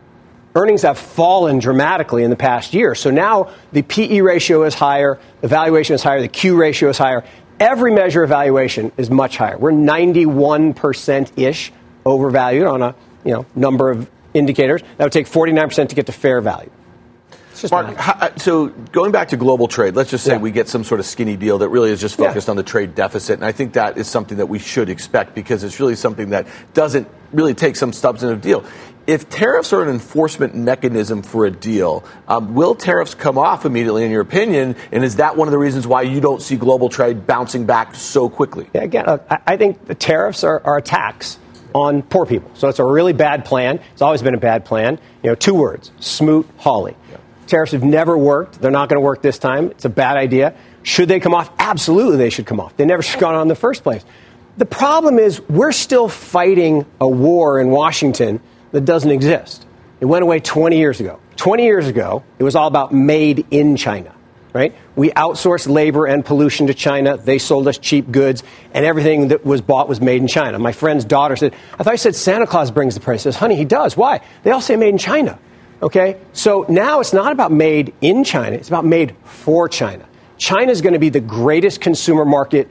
Earnings 0.55 0.81
have 0.81 0.97
fallen 0.97 1.59
dramatically 1.59 2.23
in 2.23 2.29
the 2.29 2.35
past 2.35 2.73
year. 2.73 2.95
So 2.95 3.11
now 3.11 3.51
the 3.71 3.81
PE 3.81 4.21
ratio 4.21 4.63
is 4.63 4.73
higher, 4.73 5.19
the 5.41 5.47
valuation 5.47 5.95
is 5.95 6.03
higher, 6.03 6.21
the 6.21 6.27
Q 6.27 6.57
ratio 6.57 6.89
is 6.89 6.97
higher. 6.97 7.23
Every 7.59 7.91
measure 7.91 8.23
of 8.23 8.29
valuation 8.29 8.91
is 8.97 9.09
much 9.09 9.37
higher. 9.37 9.57
We're 9.57 9.71
91% 9.71 11.37
ish 11.37 11.71
overvalued 12.05 12.67
on 12.67 12.81
a 12.81 12.95
you 13.25 13.33
know, 13.33 13.45
number 13.55 13.91
of 13.91 14.09
indicators. 14.33 14.81
That 14.97 15.05
would 15.05 15.11
take 15.11 15.27
49% 15.27 15.89
to 15.89 15.95
get 15.95 16.05
to 16.05 16.11
fair 16.11 16.41
value. 16.41 16.71
Mark, 17.71 17.95
how, 17.95 18.35
so 18.37 18.67
going 18.67 19.11
back 19.11 19.29
to 19.29 19.37
global 19.37 19.67
trade, 19.67 19.95
let's 19.95 20.09
just 20.09 20.23
say 20.23 20.33
yeah. 20.33 20.39
we 20.39 20.51
get 20.51 20.67
some 20.67 20.83
sort 20.83 20.99
of 20.99 21.05
skinny 21.05 21.35
deal 21.35 21.59
that 21.59 21.69
really 21.69 21.91
is 21.91 21.99
just 21.99 22.17
focused 22.17 22.47
yeah. 22.47 22.51
on 22.51 22.57
the 22.57 22.63
trade 22.63 22.95
deficit. 22.95 23.35
And 23.35 23.45
I 23.45 23.51
think 23.51 23.73
that 23.73 23.97
is 23.97 24.07
something 24.07 24.37
that 24.37 24.47
we 24.47 24.59
should 24.59 24.89
expect 24.89 25.35
because 25.35 25.63
it's 25.63 25.79
really 25.79 25.95
something 25.95 26.29
that 26.29 26.47
doesn't 26.73 27.07
really 27.31 27.53
take 27.53 27.75
some 27.75 27.93
substantive 27.93 28.41
deal. 28.41 28.65
If 29.07 29.29
tariffs 29.29 29.73
are 29.73 29.81
an 29.81 29.89
enforcement 29.89 30.53
mechanism 30.55 31.23
for 31.23 31.45
a 31.45 31.51
deal, 31.51 32.03
um, 32.27 32.53
will 32.53 32.75
tariffs 32.75 33.15
come 33.15 33.39
off 33.39 33.65
immediately, 33.65 34.05
in 34.05 34.11
your 34.11 34.21
opinion? 34.21 34.75
And 34.91 35.03
is 35.03 35.15
that 35.15 35.35
one 35.35 35.47
of 35.47 35.51
the 35.51 35.57
reasons 35.57 35.87
why 35.87 36.03
you 36.03 36.21
don't 36.21 36.41
see 36.41 36.57
global 36.57 36.89
trade 36.89 37.25
bouncing 37.25 37.65
back 37.65 37.95
so 37.95 38.29
quickly? 38.29 38.69
Yeah, 38.73 38.83
again, 38.83 39.05
uh, 39.07 39.39
I 39.47 39.57
think 39.57 39.85
the 39.85 39.95
tariffs 39.95 40.43
are, 40.43 40.61
are 40.63 40.77
a 40.77 40.81
tax 40.81 41.39
on 41.73 42.03
poor 42.03 42.25
people. 42.25 42.51
So 42.53 42.67
it's 42.67 42.79
a 42.79 42.83
really 42.83 43.13
bad 43.13 43.45
plan. 43.45 43.79
It's 43.93 44.01
always 44.01 44.21
been 44.21 44.35
a 44.35 44.39
bad 44.39 44.65
plan. 44.65 44.99
You 45.23 45.31
know, 45.31 45.35
two 45.35 45.55
words: 45.55 45.91
Smoot 45.99 46.47
Hawley. 46.57 46.95
Tariffs 47.49 47.73
have 47.73 47.83
never 47.83 48.17
worked. 48.17 48.61
They're 48.61 48.71
not 48.71 48.89
going 48.89 48.97
to 48.97 49.05
work 49.05 49.21
this 49.21 49.37
time. 49.37 49.71
It's 49.71 49.85
a 49.85 49.89
bad 49.89 50.17
idea. 50.17 50.55
Should 50.83 51.09
they 51.09 51.19
come 51.19 51.33
off? 51.33 51.51
Absolutely, 51.59 52.17
they 52.17 52.29
should 52.29 52.45
come 52.45 52.59
off. 52.59 52.77
They 52.77 52.85
never 52.85 53.01
should 53.01 53.13
have 53.13 53.21
gone 53.21 53.35
on 53.35 53.43
in 53.43 53.47
the 53.47 53.55
first 53.55 53.83
place. 53.83 54.05
The 54.57 54.65
problem 54.65 55.19
is 55.19 55.41
we're 55.49 55.71
still 55.71 56.07
fighting 56.07 56.85
a 57.01 57.07
war 57.07 57.59
in 57.59 57.69
Washington 57.69 58.41
that 58.71 58.81
doesn't 58.81 59.11
exist. 59.11 59.65
It 59.99 60.05
went 60.05 60.23
away 60.23 60.39
20 60.39 60.77
years 60.77 60.99
ago. 60.99 61.19
20 61.37 61.63
years 61.63 61.87
ago, 61.87 62.23
it 62.37 62.43
was 62.43 62.55
all 62.55 62.67
about 62.67 62.93
made 62.93 63.45
in 63.51 63.77
China, 63.77 64.13
right? 64.53 64.75
We 64.95 65.09
outsourced 65.11 65.69
labor 65.69 66.05
and 66.05 66.25
pollution 66.25 66.67
to 66.67 66.73
China. 66.73 67.17
They 67.17 67.39
sold 67.39 67.67
us 67.67 67.77
cheap 67.77 68.11
goods, 68.11 68.43
and 68.73 68.85
everything 68.85 69.29
that 69.29 69.45
was 69.45 69.61
bought 69.61 69.87
was 69.87 70.01
made 70.01 70.21
in 70.21 70.27
China. 70.27 70.59
My 70.59 70.73
friend's 70.73 71.05
daughter 71.05 71.35
said, 71.35 71.55
I 71.79 71.83
thought 71.83 71.91
you 71.91 71.97
said 71.97 72.15
Santa 72.15 72.45
Claus 72.45 72.71
brings 72.71 72.95
the 72.95 73.01
price. 73.01 73.21
I 73.21 73.23
says, 73.23 73.37
honey, 73.37 73.55
he 73.55 73.65
does. 73.65 73.95
Why? 73.95 74.21
They 74.43 74.51
all 74.51 74.61
say 74.61 74.75
made 74.75 74.89
in 74.89 74.97
China. 74.97 75.39
Okay? 75.81 76.19
So 76.33 76.65
now 76.69 76.99
it's 76.99 77.13
not 77.13 77.31
about 77.31 77.51
made 77.51 77.93
in 78.01 78.23
China, 78.23 78.55
it's 78.55 78.67
about 78.67 78.85
made 78.85 79.15
for 79.23 79.69
China. 79.69 80.05
China 80.37 80.71
is 80.71 80.81
going 80.81 80.93
to 80.93 80.99
be 80.99 81.09
the 81.09 81.19
greatest 81.19 81.81
consumer 81.81 82.25
market 82.25 82.69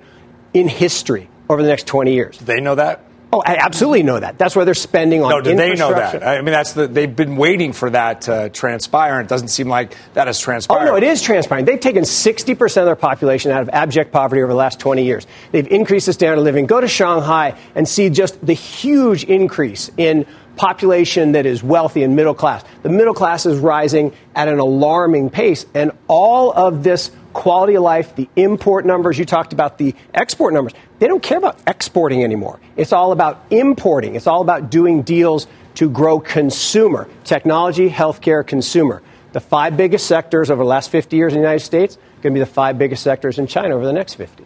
in 0.54 0.68
history 0.68 1.28
over 1.48 1.62
the 1.62 1.68
next 1.68 1.86
20 1.86 2.12
years. 2.12 2.38
They 2.38 2.60
know 2.60 2.74
that? 2.74 3.04
Oh, 3.30 3.42
I 3.44 3.56
absolutely 3.56 4.04
know 4.04 4.18
that. 4.18 4.38
That's 4.38 4.56
why 4.56 4.64
they're 4.64 4.72
spending 4.72 5.22
on. 5.22 5.28
No, 5.28 5.40
do 5.42 5.54
they 5.54 5.74
know 5.74 5.92
that? 5.92 6.26
I 6.26 6.36
mean, 6.36 6.46
that's 6.46 6.72
the 6.72 6.86
they've 6.86 7.14
been 7.14 7.36
waiting 7.36 7.74
for 7.74 7.90
that 7.90 8.22
to 8.22 8.48
transpire, 8.48 9.18
and 9.18 9.26
it 9.26 9.28
doesn't 9.28 9.48
seem 9.48 9.68
like 9.68 9.94
that 10.14 10.28
has 10.28 10.40
transpired. 10.40 10.80
Oh 10.80 10.84
no, 10.86 10.96
it 10.96 11.02
is 11.02 11.20
transpiring. 11.20 11.66
They've 11.66 11.78
taken 11.78 12.06
60 12.06 12.54
percent 12.54 12.84
of 12.84 12.86
their 12.86 12.96
population 12.96 13.50
out 13.50 13.60
of 13.60 13.68
abject 13.68 14.12
poverty 14.12 14.40
over 14.40 14.50
the 14.50 14.56
last 14.56 14.80
20 14.80 15.04
years. 15.04 15.26
They've 15.52 15.66
increased 15.66 16.06
the 16.06 16.14
standard 16.14 16.38
of 16.38 16.44
living. 16.44 16.64
Go 16.64 16.80
to 16.80 16.88
Shanghai 16.88 17.58
and 17.74 17.86
see 17.86 18.08
just 18.08 18.44
the 18.44 18.54
huge 18.54 19.24
increase 19.24 19.90
in 19.98 20.24
population 20.58 21.32
that 21.32 21.46
is 21.46 21.62
wealthy 21.62 22.02
and 22.02 22.14
middle 22.14 22.34
class. 22.34 22.64
The 22.82 22.88
middle 22.90 23.14
class 23.14 23.46
is 23.46 23.58
rising 23.58 24.12
at 24.34 24.48
an 24.48 24.58
alarming 24.58 25.30
pace, 25.30 25.64
and 25.72 25.92
all 26.08 26.52
of 26.52 26.82
this 26.82 27.10
quality 27.32 27.76
of 27.76 27.82
life, 27.82 28.16
the 28.16 28.28
import 28.36 28.84
numbers, 28.84 29.18
you 29.18 29.24
talked 29.24 29.52
about 29.52 29.78
the 29.78 29.94
export 30.12 30.52
numbers. 30.52 30.72
They 30.98 31.06
don't 31.06 31.22
care 31.22 31.38
about 31.38 31.60
exporting 31.66 32.24
anymore. 32.24 32.58
It's 32.76 32.92
all 32.92 33.12
about 33.12 33.44
importing. 33.50 34.16
It's 34.16 34.26
all 34.26 34.42
about 34.42 34.70
doing 34.70 35.02
deals 35.02 35.46
to 35.76 35.88
grow 35.88 36.18
consumer, 36.18 37.08
technology, 37.22 37.88
healthcare, 37.88 38.44
consumer. 38.44 39.00
The 39.32 39.40
five 39.40 39.76
biggest 39.76 40.06
sectors 40.06 40.50
over 40.50 40.62
the 40.62 40.68
last 40.68 40.90
50 40.90 41.16
years 41.16 41.32
in 41.32 41.38
the 41.38 41.42
United 41.42 41.64
States 41.64 41.96
are 41.96 42.22
going 42.22 42.34
to 42.34 42.40
be 42.40 42.40
the 42.40 42.46
five 42.46 42.78
biggest 42.78 43.04
sectors 43.04 43.38
in 43.38 43.46
China 43.46 43.76
over 43.76 43.86
the 43.86 43.92
next 43.92 44.14
50. 44.14 44.44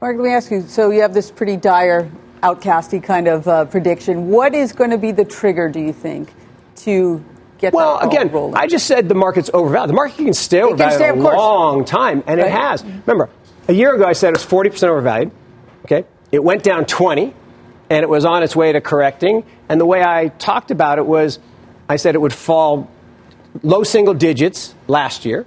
Mark, 0.00 0.16
let 0.16 0.24
me 0.24 0.32
ask 0.32 0.50
you. 0.50 0.62
So 0.62 0.90
you 0.90 1.02
have 1.02 1.12
this 1.12 1.30
pretty 1.30 1.56
dire, 1.56 2.10
outcasty 2.42 3.02
kind 3.02 3.28
of 3.28 3.46
uh, 3.48 3.64
prediction. 3.66 4.28
What 4.28 4.54
is 4.54 4.72
going 4.72 4.90
to 4.90 4.98
be 4.98 5.12
the 5.12 5.24
trigger, 5.24 5.68
do 5.68 5.80
you 5.80 5.92
think, 5.92 6.32
to 6.76 7.24
get 7.58 7.72
that 7.72 7.78
rolling? 7.78 7.98
well, 8.00 8.08
again, 8.08 8.32
rolling. 8.32 8.56
I 8.56 8.66
just 8.66 8.86
said 8.86 9.08
the 9.08 9.14
market's 9.14 9.50
overvalued. 9.52 9.90
The 9.90 9.94
market 9.94 10.16
can 10.16 10.34
stay 10.34 10.62
overvalued 10.62 10.98
can 10.98 10.98
stay, 10.98 11.08
a 11.08 11.14
long 11.14 11.84
time, 11.84 12.22
and 12.26 12.38
right. 12.40 12.48
it 12.48 12.52
has. 12.52 12.84
Remember, 12.84 13.30
a 13.68 13.72
year 13.72 13.94
ago 13.94 14.04
I 14.04 14.12
said 14.12 14.28
it 14.28 14.36
was 14.36 14.46
40% 14.46 14.88
overvalued. 14.88 15.32
Okay, 15.84 16.04
it 16.32 16.42
went 16.42 16.62
down 16.62 16.84
20, 16.84 17.34
and 17.90 18.02
it 18.02 18.08
was 18.08 18.24
on 18.24 18.42
its 18.42 18.54
way 18.54 18.72
to 18.72 18.80
correcting. 18.80 19.44
And 19.68 19.80
the 19.80 19.86
way 19.86 20.02
I 20.02 20.28
talked 20.28 20.70
about 20.70 20.98
it 20.98 21.06
was, 21.06 21.38
I 21.88 21.96
said 21.96 22.14
it 22.14 22.20
would 22.20 22.34
fall 22.34 22.90
low 23.62 23.82
single 23.82 24.14
digits 24.14 24.74
last 24.86 25.24
year. 25.24 25.46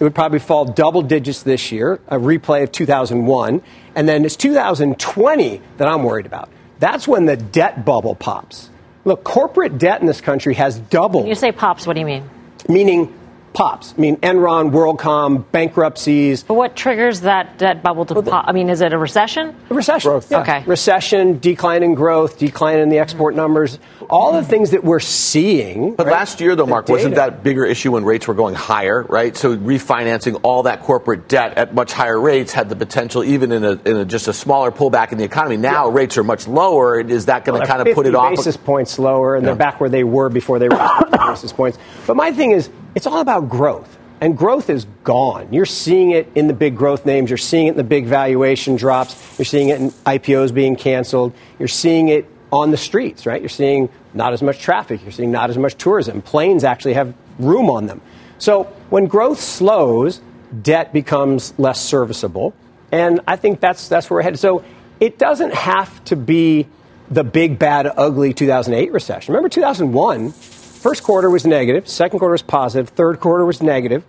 It 0.00 0.04
would 0.04 0.14
probably 0.14 0.40
fall 0.40 0.64
double 0.64 1.02
digits 1.02 1.42
this 1.42 1.70
year, 1.70 2.00
a 2.08 2.16
replay 2.16 2.64
of 2.64 2.72
2001. 2.72 3.62
And 3.94 4.08
then 4.08 4.24
it's 4.24 4.36
2020 4.36 5.60
that 5.76 5.88
I'm 5.88 6.02
worried 6.02 6.26
about. 6.26 6.48
That's 6.78 7.06
when 7.06 7.26
the 7.26 7.36
debt 7.36 7.84
bubble 7.84 8.14
pops. 8.14 8.70
Look, 9.04 9.24
corporate 9.24 9.78
debt 9.78 10.00
in 10.00 10.06
this 10.06 10.20
country 10.20 10.54
has 10.54 10.78
doubled. 10.78 11.24
When 11.24 11.28
you 11.28 11.34
say 11.34 11.52
pops, 11.52 11.86
what 11.86 11.94
do 11.94 12.00
you 12.00 12.06
mean? 12.06 12.28
Meaning 12.68 13.12
pops. 13.52 13.94
I 13.96 14.00
mean, 14.00 14.16
Enron, 14.18 14.70
WorldCom, 14.70 15.50
bankruptcies. 15.52 16.42
But 16.42 16.54
what 16.54 16.76
triggers 16.76 17.20
that, 17.22 17.58
that 17.58 17.82
bubble 17.82 18.04
to 18.06 18.14
well, 18.14 18.22
pop? 18.22 18.44
I 18.48 18.52
mean, 18.52 18.70
is 18.70 18.80
it 18.80 18.92
a 18.92 18.98
recession? 18.98 19.54
A 19.70 19.74
recession. 19.74 20.10
Growth. 20.10 20.30
Yeah. 20.30 20.40
Okay. 20.40 20.64
Recession, 20.66 21.38
decline 21.38 21.82
in 21.82 21.94
growth, 21.94 22.38
decline 22.38 22.78
in 22.78 22.88
the 22.88 22.98
export 22.98 23.34
numbers, 23.34 23.78
all 24.10 24.32
the 24.32 24.42
things 24.42 24.70
that 24.70 24.84
we're 24.84 25.00
seeing. 25.00 25.94
But 25.94 26.06
right? 26.06 26.12
last 26.12 26.40
year, 26.40 26.56
though, 26.56 26.66
Mark, 26.66 26.88
wasn't 26.88 27.14
that 27.14 27.42
bigger 27.42 27.64
issue 27.64 27.92
when 27.92 28.04
rates 28.04 28.26
were 28.26 28.34
going 28.34 28.54
higher, 28.54 29.02
right? 29.02 29.36
So 29.36 29.56
refinancing 29.56 30.40
all 30.42 30.64
that 30.64 30.80
corporate 30.82 31.28
debt 31.28 31.56
at 31.56 31.74
much 31.74 31.92
higher 31.92 32.20
rates 32.20 32.52
had 32.52 32.68
the 32.68 32.76
potential, 32.76 33.24
even 33.24 33.52
in, 33.52 33.64
a, 33.64 33.72
in 33.84 33.96
a, 33.96 34.04
just 34.04 34.28
a 34.28 34.32
smaller 34.32 34.70
pullback 34.70 35.12
in 35.12 35.18
the 35.18 35.24
economy. 35.24 35.56
Now 35.56 35.88
yeah. 35.88 35.94
rates 35.94 36.18
are 36.18 36.24
much 36.24 36.48
lower. 36.48 37.00
Is 37.00 37.26
that 37.26 37.44
going 37.44 37.60
to 37.60 37.66
well, 37.66 37.78
kind 37.78 37.88
of 37.88 37.94
put 37.94 38.06
it 38.06 38.14
off? 38.14 38.32
basis 38.36 38.56
points 38.56 38.98
lower, 38.98 39.36
and 39.36 39.42
yeah. 39.42 39.50
they're 39.50 39.56
back 39.56 39.80
where 39.80 39.90
they 39.90 40.04
were 40.04 40.28
before 40.28 40.58
they 40.58 40.68
raised 40.68 41.10
basis 41.10 41.52
points. 41.52 41.78
But 42.06 42.16
my 42.16 42.32
thing 42.32 42.52
is, 42.52 42.70
it's 42.94 43.06
all 43.06 43.20
about 43.20 43.48
growth. 43.48 43.98
And 44.20 44.38
growth 44.38 44.70
is 44.70 44.86
gone. 45.02 45.52
You're 45.52 45.66
seeing 45.66 46.12
it 46.12 46.30
in 46.36 46.46
the 46.46 46.52
big 46.52 46.76
growth 46.76 47.04
names. 47.04 47.28
You're 47.28 47.38
seeing 47.38 47.66
it 47.66 47.70
in 47.70 47.76
the 47.76 47.82
big 47.82 48.06
valuation 48.06 48.76
drops. 48.76 49.36
You're 49.36 49.46
seeing 49.46 49.70
it 49.70 49.80
in 49.80 49.90
IPOs 49.90 50.54
being 50.54 50.76
canceled. 50.76 51.32
You're 51.58 51.66
seeing 51.66 52.08
it 52.08 52.28
on 52.52 52.70
the 52.70 52.76
streets, 52.76 53.26
right? 53.26 53.42
You're 53.42 53.48
seeing 53.48 53.88
not 54.14 54.32
as 54.32 54.40
much 54.40 54.60
traffic. 54.60 55.02
You're 55.02 55.10
seeing 55.10 55.32
not 55.32 55.50
as 55.50 55.58
much 55.58 55.74
tourism. 55.74 56.22
Planes 56.22 56.62
actually 56.62 56.94
have 56.94 57.14
room 57.40 57.68
on 57.68 57.86
them. 57.86 58.00
So 58.38 58.64
when 58.90 59.06
growth 59.06 59.40
slows, 59.40 60.20
debt 60.62 60.92
becomes 60.92 61.54
less 61.58 61.80
serviceable. 61.80 62.54
And 62.92 63.22
I 63.26 63.36
think 63.36 63.60
that's, 63.60 63.88
that's 63.88 64.08
where 64.08 64.18
we're 64.18 64.22
headed. 64.22 64.38
So 64.38 64.64
it 65.00 65.18
doesn't 65.18 65.54
have 65.54 66.04
to 66.04 66.16
be 66.16 66.68
the 67.10 67.24
big, 67.24 67.58
bad, 67.58 67.90
ugly 67.96 68.34
2008 68.34 68.92
recession. 68.92 69.32
Remember 69.32 69.48
2001? 69.48 70.32
First 70.82 71.04
quarter 71.04 71.30
was 71.30 71.46
negative, 71.46 71.86
second 71.86 72.18
quarter 72.18 72.32
was 72.32 72.42
positive, 72.42 72.88
third 72.88 73.20
quarter 73.20 73.46
was 73.46 73.62
negative. 73.62 74.02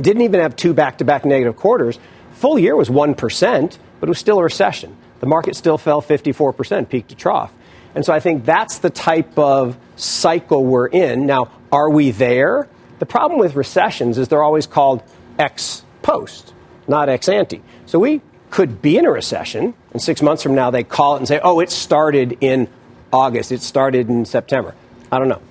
Didn't 0.00 0.22
even 0.22 0.38
have 0.38 0.54
two 0.54 0.72
back 0.72 0.98
to 0.98 1.04
back 1.04 1.24
negative 1.24 1.56
quarters. 1.56 1.98
Full 2.34 2.60
year 2.60 2.76
was 2.76 2.88
1%, 2.88 3.78
but 3.98 4.08
it 4.08 4.08
was 4.08 4.18
still 4.18 4.38
a 4.38 4.44
recession. 4.44 4.96
The 5.18 5.26
market 5.26 5.56
still 5.56 5.78
fell 5.78 6.00
54%, 6.00 6.88
peak 6.88 7.08
to 7.08 7.16
trough. 7.16 7.52
And 7.96 8.04
so 8.04 8.12
I 8.12 8.20
think 8.20 8.44
that's 8.44 8.78
the 8.78 8.88
type 8.88 9.36
of 9.36 9.76
cycle 9.96 10.64
we're 10.64 10.86
in. 10.86 11.26
Now, 11.26 11.50
are 11.72 11.90
we 11.90 12.12
there? 12.12 12.68
The 13.00 13.06
problem 13.06 13.40
with 13.40 13.56
recessions 13.56 14.16
is 14.16 14.28
they're 14.28 14.44
always 14.44 14.68
called 14.68 15.02
ex 15.40 15.82
post, 16.02 16.54
not 16.86 17.08
ex 17.08 17.28
ante. 17.28 17.62
So 17.86 17.98
we 17.98 18.22
could 18.50 18.80
be 18.80 18.96
in 18.96 19.06
a 19.06 19.10
recession, 19.10 19.74
and 19.90 20.00
six 20.00 20.22
months 20.22 20.44
from 20.44 20.54
now 20.54 20.70
they 20.70 20.84
call 20.84 21.16
it 21.16 21.18
and 21.18 21.26
say, 21.26 21.40
oh, 21.42 21.58
it 21.58 21.68
started 21.68 22.38
in 22.40 22.68
August, 23.12 23.50
it 23.50 23.60
started 23.60 24.08
in 24.08 24.24
September. 24.24 24.76
I 25.10 25.18
don't 25.18 25.28
know. 25.28 25.42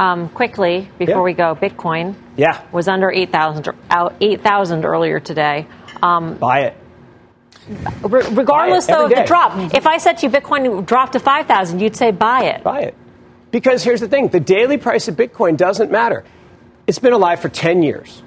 Um, 0.00 0.30
quickly, 0.30 0.88
before 0.98 1.16
yeah. 1.16 1.20
we 1.20 1.34
go, 1.34 1.54
Bitcoin 1.54 2.14
yeah. 2.34 2.64
was 2.72 2.88
under 2.88 3.10
8,000 3.10 3.68
8, 4.18 4.40
earlier 4.86 5.20
today. 5.20 5.66
Um, 6.02 6.36
Buy 6.36 6.60
it. 6.60 6.76
Re- 8.00 8.26
regardless, 8.30 8.86
though, 8.86 9.04
of 9.04 9.10
the 9.10 9.24
drop. 9.26 9.74
If 9.74 9.86
I 9.86 9.98
said 9.98 10.16
to 10.18 10.26
you 10.26 10.32
Bitcoin 10.32 10.86
dropped 10.86 11.12
to 11.12 11.20
5,000, 11.20 11.80
you'd 11.80 11.96
say 11.96 12.12
buy 12.12 12.44
it. 12.44 12.64
Buy 12.64 12.80
it. 12.80 12.94
Because 13.50 13.84
here's 13.84 14.00
the 14.00 14.08
thing 14.08 14.28
the 14.28 14.40
daily 14.40 14.78
price 14.78 15.06
of 15.06 15.16
Bitcoin 15.16 15.58
doesn't 15.58 15.90
matter. 15.90 16.24
It's 16.86 16.98
been 16.98 17.12
alive 17.12 17.40
for 17.40 17.50
10 17.50 17.82
years. 17.82 18.22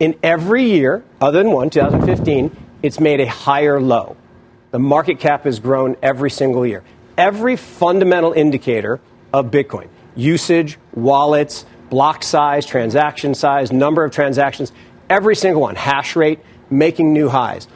In 0.00 0.18
every 0.24 0.64
year, 0.64 1.04
other 1.20 1.40
than 1.40 1.52
one, 1.52 1.70
2015, 1.70 2.56
it's 2.82 2.98
made 2.98 3.20
a 3.20 3.28
higher 3.28 3.80
low. 3.80 4.16
The 4.72 4.80
market 4.80 5.20
cap 5.20 5.44
has 5.44 5.60
grown 5.60 5.94
every 6.02 6.32
single 6.32 6.66
year. 6.66 6.82
Every 7.16 7.54
fundamental 7.54 8.32
indicator 8.32 8.98
of 9.32 9.52
Bitcoin 9.52 9.88
usage, 10.16 10.78
wallets, 10.92 11.64
block 11.90 12.22
size, 12.22 12.66
transaction 12.66 13.34
size, 13.34 13.72
number 13.72 14.04
of 14.04 14.12
transactions, 14.12 14.72
every 15.08 15.36
single 15.36 15.62
one, 15.62 15.74
hash 15.74 16.16
rate, 16.16 16.38
making 16.70 17.12
new 17.12 17.28
highs. 17.28 17.68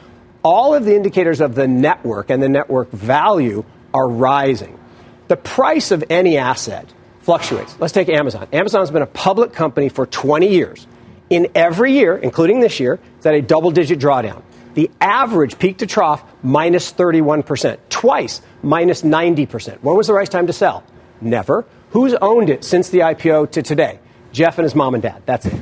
All 0.43 0.73
of 0.73 0.85
the 0.85 0.95
indicators 0.95 1.41
of 1.41 1.55
the 1.55 1.67
network 1.67 2.29
and 2.29 2.41
the 2.41 2.49
network 2.49 2.91
value 2.91 3.65
are 3.93 4.07
rising. 4.07 4.79
The 5.27 5.37
price 5.37 5.91
of 5.91 6.03
any 6.09 6.37
asset 6.37 6.93
fluctuates. 7.21 7.75
Let's 7.79 7.93
take 7.93 8.09
Amazon. 8.09 8.47
Amazon's 8.53 8.91
been 8.91 9.01
a 9.01 9.07
public 9.07 9.53
company 9.53 9.89
for 9.89 10.05
20 10.05 10.47
years. 10.47 10.85
In 11.29 11.47
every 11.55 11.93
year, 11.93 12.15
including 12.15 12.59
this 12.59 12.79
year, 12.79 12.99
it's 13.17 13.25
at 13.25 13.33
a 13.33 13.41
double 13.41 13.71
digit 13.71 13.99
drawdown. 13.99 14.43
The 14.75 14.91
average 15.01 15.57
peak 15.57 15.79
to 15.79 15.87
trough, 15.87 16.23
minus 16.43 16.93
31%. 16.93 17.79
Twice, 17.89 18.41
minus 18.61 19.01
90%. 19.01 19.81
When 19.81 19.95
was 19.95 20.07
the 20.07 20.13
right 20.13 20.29
time 20.29 20.47
to 20.47 20.53
sell? 20.53 20.83
Never. 21.21 21.65
Who's 21.95 22.13
owned 22.15 22.49
it 22.49 22.65
since 22.65 22.89
the 22.89 22.99
IPO 22.99 23.51
to 23.51 23.61
today? 23.61 23.99
Jeff 24.33 24.57
and 24.57 24.63
his 24.63 24.75
mom 24.75 24.95
and 24.95 25.01
dad. 25.01 25.23
That's 25.25 25.45
it. 25.45 25.53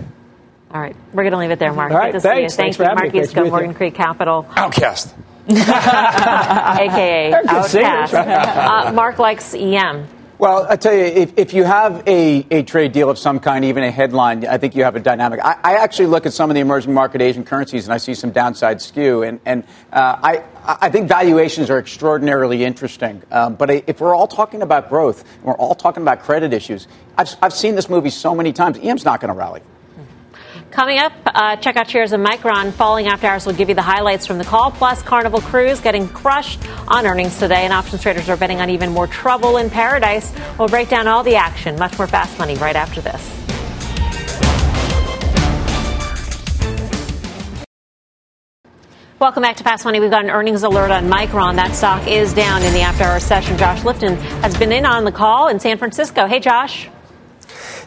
All 0.71 0.81
right. 0.81 0.95
We're 1.13 1.21
going 1.21 1.34
to 1.34 1.38
leave 1.38 1.51
it 1.51 1.59
there, 1.59 1.71
Mark. 1.71 1.91
All 1.91 1.99
right, 1.99 2.11
Good 2.11 2.23
to 2.23 2.27
thanks. 2.27 2.55
see 2.55 2.63
you. 2.63 2.65
Thanks 2.65 2.75
Thank 2.75 2.75
for 2.77 2.81
you, 2.81 2.89
having 2.89 3.03
me. 3.03 3.03
Mark 3.03 3.11
Great 3.11 3.29
to 3.36 3.43
be 3.43 3.49
Morgan 3.51 3.69
you. 3.69 3.75
Creek 3.75 3.93
Capital, 3.93 4.47
Outcast. 4.55 5.13
a.k.a. 5.47 7.36
Outcast. 7.47 8.13
Uh, 8.15 8.91
Mark 8.93 9.19
likes 9.19 9.53
EM. 9.53 10.07
Well, 10.39 10.65
I 10.67 10.75
tell 10.75 10.95
you, 10.95 11.03
if, 11.03 11.38
if 11.38 11.53
you 11.53 11.65
have 11.65 12.01
a, 12.07 12.47
a 12.49 12.63
trade 12.63 12.93
deal 12.93 13.11
of 13.11 13.19
some 13.19 13.39
kind, 13.39 13.63
even 13.65 13.84
a 13.84 13.91
headline, 13.91 14.47
I 14.47 14.57
think 14.57 14.75
you 14.75 14.84
have 14.86 14.95
a 14.95 14.99
dynamic. 14.99 15.39
I, 15.39 15.59
I 15.63 15.75
actually 15.75 16.07
look 16.07 16.25
at 16.25 16.34
some 16.34 16.49
of 16.49 16.55
the 16.55 16.61
emerging 16.61 16.95
market 16.95 17.21
Asian 17.21 17.45
currencies 17.45 17.86
and 17.86 17.93
I 17.93 17.97
see 17.97 18.15
some 18.15 18.31
downside 18.31 18.81
skew. 18.81 19.21
And, 19.21 19.39
and 19.45 19.65
uh, 19.91 20.17
I, 20.23 20.43
I 20.66 20.89
think 20.89 21.09
valuations 21.09 21.70
are 21.70 21.78
extraordinarily 21.78 22.64
interesting. 22.64 23.22
Um, 23.32 23.55
but 23.55 23.70
if 23.70 23.99
we're 23.99 24.16
all 24.16 24.28
talking 24.28 24.61
about 24.61 24.88
growth 24.88 25.26
and 25.36 25.43
we're 25.43 25.57
all 25.57 25.76
talking 25.76 26.03
about 26.03 26.22
credit 26.22 26.53
issues, 26.53 26.88
I've, 27.18 27.36
I've 27.41 27.53
seen 27.53 27.76
this 27.76 27.89
movie 27.89 28.09
so 28.09 28.34
many 28.34 28.53
times. 28.53 28.80
EM's 28.82 29.03
not 29.03 29.20
going 29.20 29.34
to 29.34 29.38
rally. 29.38 29.61
Coming 30.72 30.97
up, 30.97 31.14
uh, 31.26 31.55
check 31.57 31.76
out 31.76 31.88
shares 31.88 32.14
of 32.14 32.22
Micron 32.22 32.72
falling 32.72 33.07
after 33.07 33.28
hours. 33.28 33.45
We'll 33.45 33.55
give 33.55 33.70
you 33.70 33.76
the 33.76 33.84
highlights 33.84 34.26
from 34.26 34.39
the 34.39 34.43
call. 34.43 34.72
Plus, 34.72 35.03
Carnival 35.03 35.39
Cruise 35.39 35.80
getting 35.80 36.07
crushed 36.09 36.59
on 36.88 37.05
earnings 37.05 37.38
today, 37.38 37.64
and 37.64 37.72
options 37.72 38.01
traders 38.01 38.28
are 38.28 38.38
betting 38.38 38.59
on 38.59 38.72
even 38.72 38.89
more 38.89 39.05
trouble 39.05 39.57
in 39.57 39.70
paradise. 39.70 40.34
We'll 40.57 40.70
break 40.70 40.89
down 40.89 41.07
all 41.07 41.22
the 41.22 41.36
action. 41.36 41.78
Much 41.78 41.95
more 41.99 42.07
fast 42.07 42.39
money 42.39 42.55
right 42.55 42.76
after 42.76 43.01
this. 43.01 43.22
Welcome 49.24 49.43
back 49.43 49.55
to 49.55 49.63
Fast 49.63 49.86
Money. 49.86 50.01
We've 50.01 50.11
got 50.11 50.26
an 50.26 50.30
earnings 50.30 50.63
alert 50.63 50.91
on 50.91 51.05
Micron. 51.05 51.55
That 51.55 51.74
stock 51.76 52.05
is 52.09 52.34
down 52.34 52.61
in 52.61 52.74
the 52.74 52.82
after 52.82 53.05
hour 53.05 53.21
session. 53.21 53.57
Josh 53.57 53.86
Lipton 53.86 54.17
has 54.17 54.57
been 54.57 54.74
in 54.74 54.86
on 54.86 55.05
the 55.05 55.13
call 55.13 55.47
in 55.47 55.61
San 55.61 55.78
Francisco. 55.78 56.28
Hey, 56.28 56.41
Josh. 56.41 56.89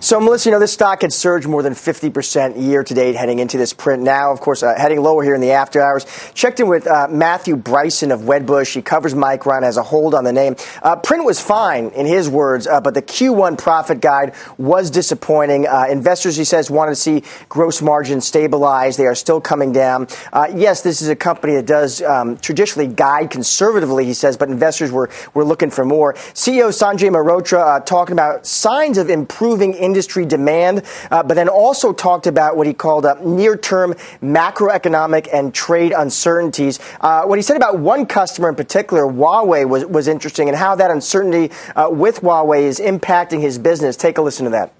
So, 0.01 0.21
Melissa, 0.21 0.51
you 0.51 0.53
know, 0.53 0.61
this 0.61 0.75
stock 0.75 1.01
had 1.01 1.13
surged 1.13 1.49
more 1.49 1.63
than 1.63 1.73
50% 1.73 2.63
year 2.63 2.85
to 2.85 2.95
date 2.95 3.17
heading 3.17 3.39
into 3.39 3.57
this 3.57 3.73
print. 3.73 4.03
Now, 4.03 4.31
of 4.31 4.41
course, 4.41 4.63
uh, 4.63 4.75
heading 4.77 5.03
lower 5.03 5.23
here 5.23 5.35
in 5.35 5.41
the 5.41 5.53
after 5.53 5.81
hours. 5.81 6.05
Checked 6.35 6.61
in 6.61 6.69
with 6.69 6.87
uh, 6.87 7.09
Matthew 7.11 7.57
Bryson 7.57 8.13
of 8.13 8.21
Wedbush. 8.21 8.75
He 8.75 8.83
covers 8.83 9.15
Micron, 9.15 9.63
has 9.63 9.79
a 9.79 9.83
hold 9.83 10.15
on 10.15 10.25
the 10.25 10.35
name. 10.35 10.57
Uh, 10.83 10.97
print 10.97 11.25
was 11.25 11.41
fine, 11.41 11.89
in 11.91 12.05
his 12.05 12.29
words, 12.29 12.67
uh, 12.67 12.81
but 12.83 12.93
the 12.93 13.01
Q1 13.01 13.57
profit 13.57 14.03
guide 14.03 14.35
was 14.59 14.91
disappointing. 14.91 15.67
Uh, 15.67 15.87
investors, 15.91 16.37
he 16.37 16.45
says, 16.45 16.71
wanted 16.71 16.93
to 16.93 16.97
see 16.97 17.23
gross 17.49 17.81
margins 17.81 18.27
stabilize. 18.27 18.99
They 18.99 19.07
are 19.07 19.15
still 19.15 19.41
coming 19.41 19.73
down. 19.73 20.09
Uh, 20.31 20.49
yes, 20.55 20.83
this 20.83 21.01
is 21.01 21.09
a 21.09 21.17
company 21.17 21.55
that 21.55 21.67
does 21.67 22.03
um, 22.03 22.37
traditionally 22.37 22.89
guide 22.89 23.31
conservatively, 23.31 24.05
he 24.05 24.15
says, 24.15 24.37
but 24.37 24.51
investors 24.51 24.93
were, 24.93 25.09
were 25.33 25.45
looking 25.45 25.71
for 25.71 25.87
more. 25.87 26.13
CEO 26.35 26.69
Sanjay 26.69 27.11
Mehrotra 27.11 27.85
talking 27.87 28.13
about 28.13 28.47
signs 28.47 28.99
of 28.99 29.09
improving 29.09 29.75
industry 29.87 30.27
demand, 30.27 30.83
uh, 31.11 31.23
but 31.23 31.35
then 31.35 31.49
also 31.49 31.93
talked 31.93 32.27
about 32.27 32.57
what 32.57 32.67
he 32.67 32.75
called 32.75 33.07
uh, 33.07 33.15
near 33.23 33.57
term 33.57 33.95
macroeconomic 34.23 35.29
and 35.33 35.55
trade 35.55 35.93
uncertainties. 35.97 36.79
Uh, 37.01 37.23
what 37.25 37.39
he 37.39 37.43
said 37.43 37.57
about 37.57 37.79
one 37.79 38.05
customer 38.05 38.51
in 38.51 38.55
particular, 38.55 39.05
Huawei, 39.05 39.67
was, 39.67 39.87
was 39.87 40.09
interesting 40.09 40.49
and 40.49 40.59
how 40.59 40.75
that 40.75 40.91
uncertainty 40.91 41.55
uh, 41.75 41.89
with 41.91 42.21
Huawei 42.21 42.63
is 42.63 42.81
impacting 42.81 43.41
his 43.41 43.59
business. 43.59 43.97
Take 43.97 44.19
a 44.19 44.23
listen 44.23 44.45
to 44.45 44.51
that. 44.51 44.73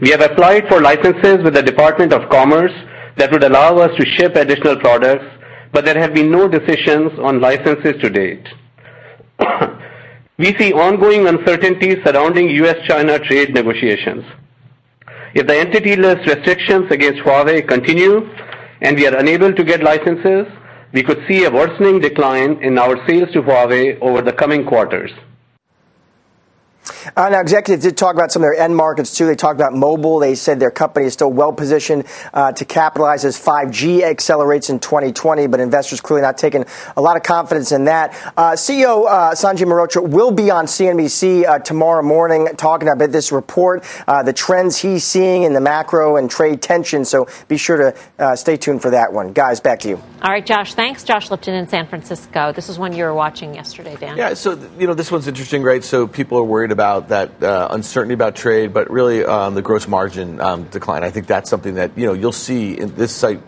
We 0.00 0.10
have 0.10 0.22
applied 0.22 0.68
for 0.68 0.80
licenses 0.80 1.38
with 1.44 1.54
the 1.54 1.62
Department 1.62 2.12
of 2.12 2.30
Commerce 2.30 2.72
that 3.16 3.30
would 3.30 3.44
allow 3.44 3.78
us 3.78 3.90
to 3.98 4.06
ship 4.16 4.34
additional 4.36 4.76
products, 4.76 5.26
but 5.72 5.84
there 5.84 5.98
have 5.98 6.14
been 6.14 6.30
no 6.30 6.48
decisions 6.48 7.12
on 7.18 7.40
licenses 7.40 8.00
to 8.00 8.10
date. 8.10 8.46
We 10.36 10.52
see 10.58 10.72
ongoing 10.72 11.28
uncertainty 11.28 12.02
surrounding 12.04 12.50
U.S.-China 12.50 13.22
trade 13.24 13.54
negotiations. 13.54 14.24
If 15.32 15.46
the 15.46 15.56
entity 15.56 15.94
list 15.94 16.26
restrictions 16.26 16.90
against 16.90 17.22
Huawei 17.22 17.68
continue 17.68 18.28
and 18.80 18.96
we 18.96 19.06
are 19.06 19.16
unable 19.16 19.52
to 19.52 19.62
get 19.62 19.84
licenses, 19.84 20.46
we 20.92 21.04
could 21.04 21.24
see 21.28 21.44
a 21.44 21.50
worsening 21.50 22.00
decline 22.00 22.60
in 22.62 22.78
our 22.78 22.96
sales 23.06 23.30
to 23.32 23.42
Huawei 23.42 23.96
over 24.00 24.22
the 24.22 24.32
coming 24.32 24.64
quarters. 24.64 25.12
Uh, 27.16 27.28
now, 27.28 27.40
executives 27.40 27.84
did 27.84 27.96
talk 27.96 28.14
about 28.14 28.32
some 28.32 28.42
of 28.42 28.46
their 28.46 28.54
end 28.54 28.76
markets 28.76 29.16
too. 29.16 29.26
They 29.26 29.34
talked 29.34 29.58
about 29.58 29.72
mobile. 29.72 30.18
They 30.18 30.34
said 30.34 30.60
their 30.60 30.70
company 30.70 31.06
is 31.06 31.12
still 31.12 31.32
well 31.32 31.52
positioned 31.52 32.04
uh, 32.32 32.52
to 32.52 32.64
capitalize 32.64 33.24
as 33.24 33.38
5G 33.38 34.02
accelerates 34.02 34.70
in 34.70 34.80
2020, 34.80 35.46
but 35.46 35.60
investors 35.60 36.00
clearly 36.00 36.22
not 36.22 36.38
taking 36.38 36.64
a 36.96 37.00
lot 37.00 37.16
of 37.16 37.22
confidence 37.22 37.72
in 37.72 37.84
that. 37.84 38.12
Uh, 38.36 38.52
CEO 38.52 39.06
uh, 39.08 39.32
Sanjay 39.32 39.66
Mehrotra 39.66 40.06
will 40.06 40.30
be 40.30 40.50
on 40.50 40.66
CNBC 40.66 41.44
uh, 41.44 41.58
tomorrow 41.58 42.02
morning 42.02 42.48
talking 42.56 42.88
about 42.88 43.10
this 43.10 43.32
report, 43.32 43.84
uh, 44.06 44.22
the 44.22 44.32
trends 44.32 44.78
he's 44.78 45.04
seeing 45.04 45.42
in 45.42 45.52
the 45.52 45.60
macro 45.60 46.16
and 46.16 46.30
trade 46.30 46.62
tension. 46.62 47.04
So 47.04 47.28
be 47.48 47.56
sure 47.56 47.76
to 47.76 47.98
uh, 48.18 48.36
stay 48.36 48.56
tuned 48.56 48.82
for 48.82 48.90
that 48.90 49.12
one. 49.12 49.32
Guys, 49.32 49.60
back 49.60 49.80
to 49.80 49.88
you. 49.88 49.96
All 50.22 50.30
right, 50.30 50.44
Josh. 50.44 50.74
Thanks. 50.74 51.04
Josh 51.04 51.30
Lipton 51.30 51.54
in 51.54 51.68
San 51.68 51.86
Francisco. 51.86 52.52
This 52.52 52.68
is 52.68 52.78
one 52.78 52.94
you 52.94 53.04
were 53.04 53.14
watching 53.14 53.54
yesterday, 53.54 53.96
Dan. 53.96 54.16
Yeah, 54.16 54.34
so 54.34 54.58
you 54.78 54.86
know 54.86 54.94
this 54.94 55.10
one's 55.10 55.28
interesting, 55.28 55.62
right? 55.62 55.84
So 55.84 56.06
people 56.06 56.38
are 56.38 56.44
worried 56.44 56.72
about 56.74 57.08
that 57.08 57.42
uh, 57.42 57.68
uncertainty 57.70 58.12
about 58.12 58.36
trade, 58.36 58.74
but 58.74 58.90
really 58.90 59.24
um, 59.24 59.54
the 59.54 59.62
gross 59.62 59.88
margin 59.88 60.38
um, 60.40 60.64
decline. 60.64 61.02
I 61.02 61.10
think 61.10 61.26
that's 61.26 61.48
something 61.48 61.76
that 61.76 61.96
you 61.96 62.04
know 62.04 62.12
you'll 62.12 62.32
see 62.32 62.78
in 62.78 62.94
this 62.96 63.14
site 63.16 63.40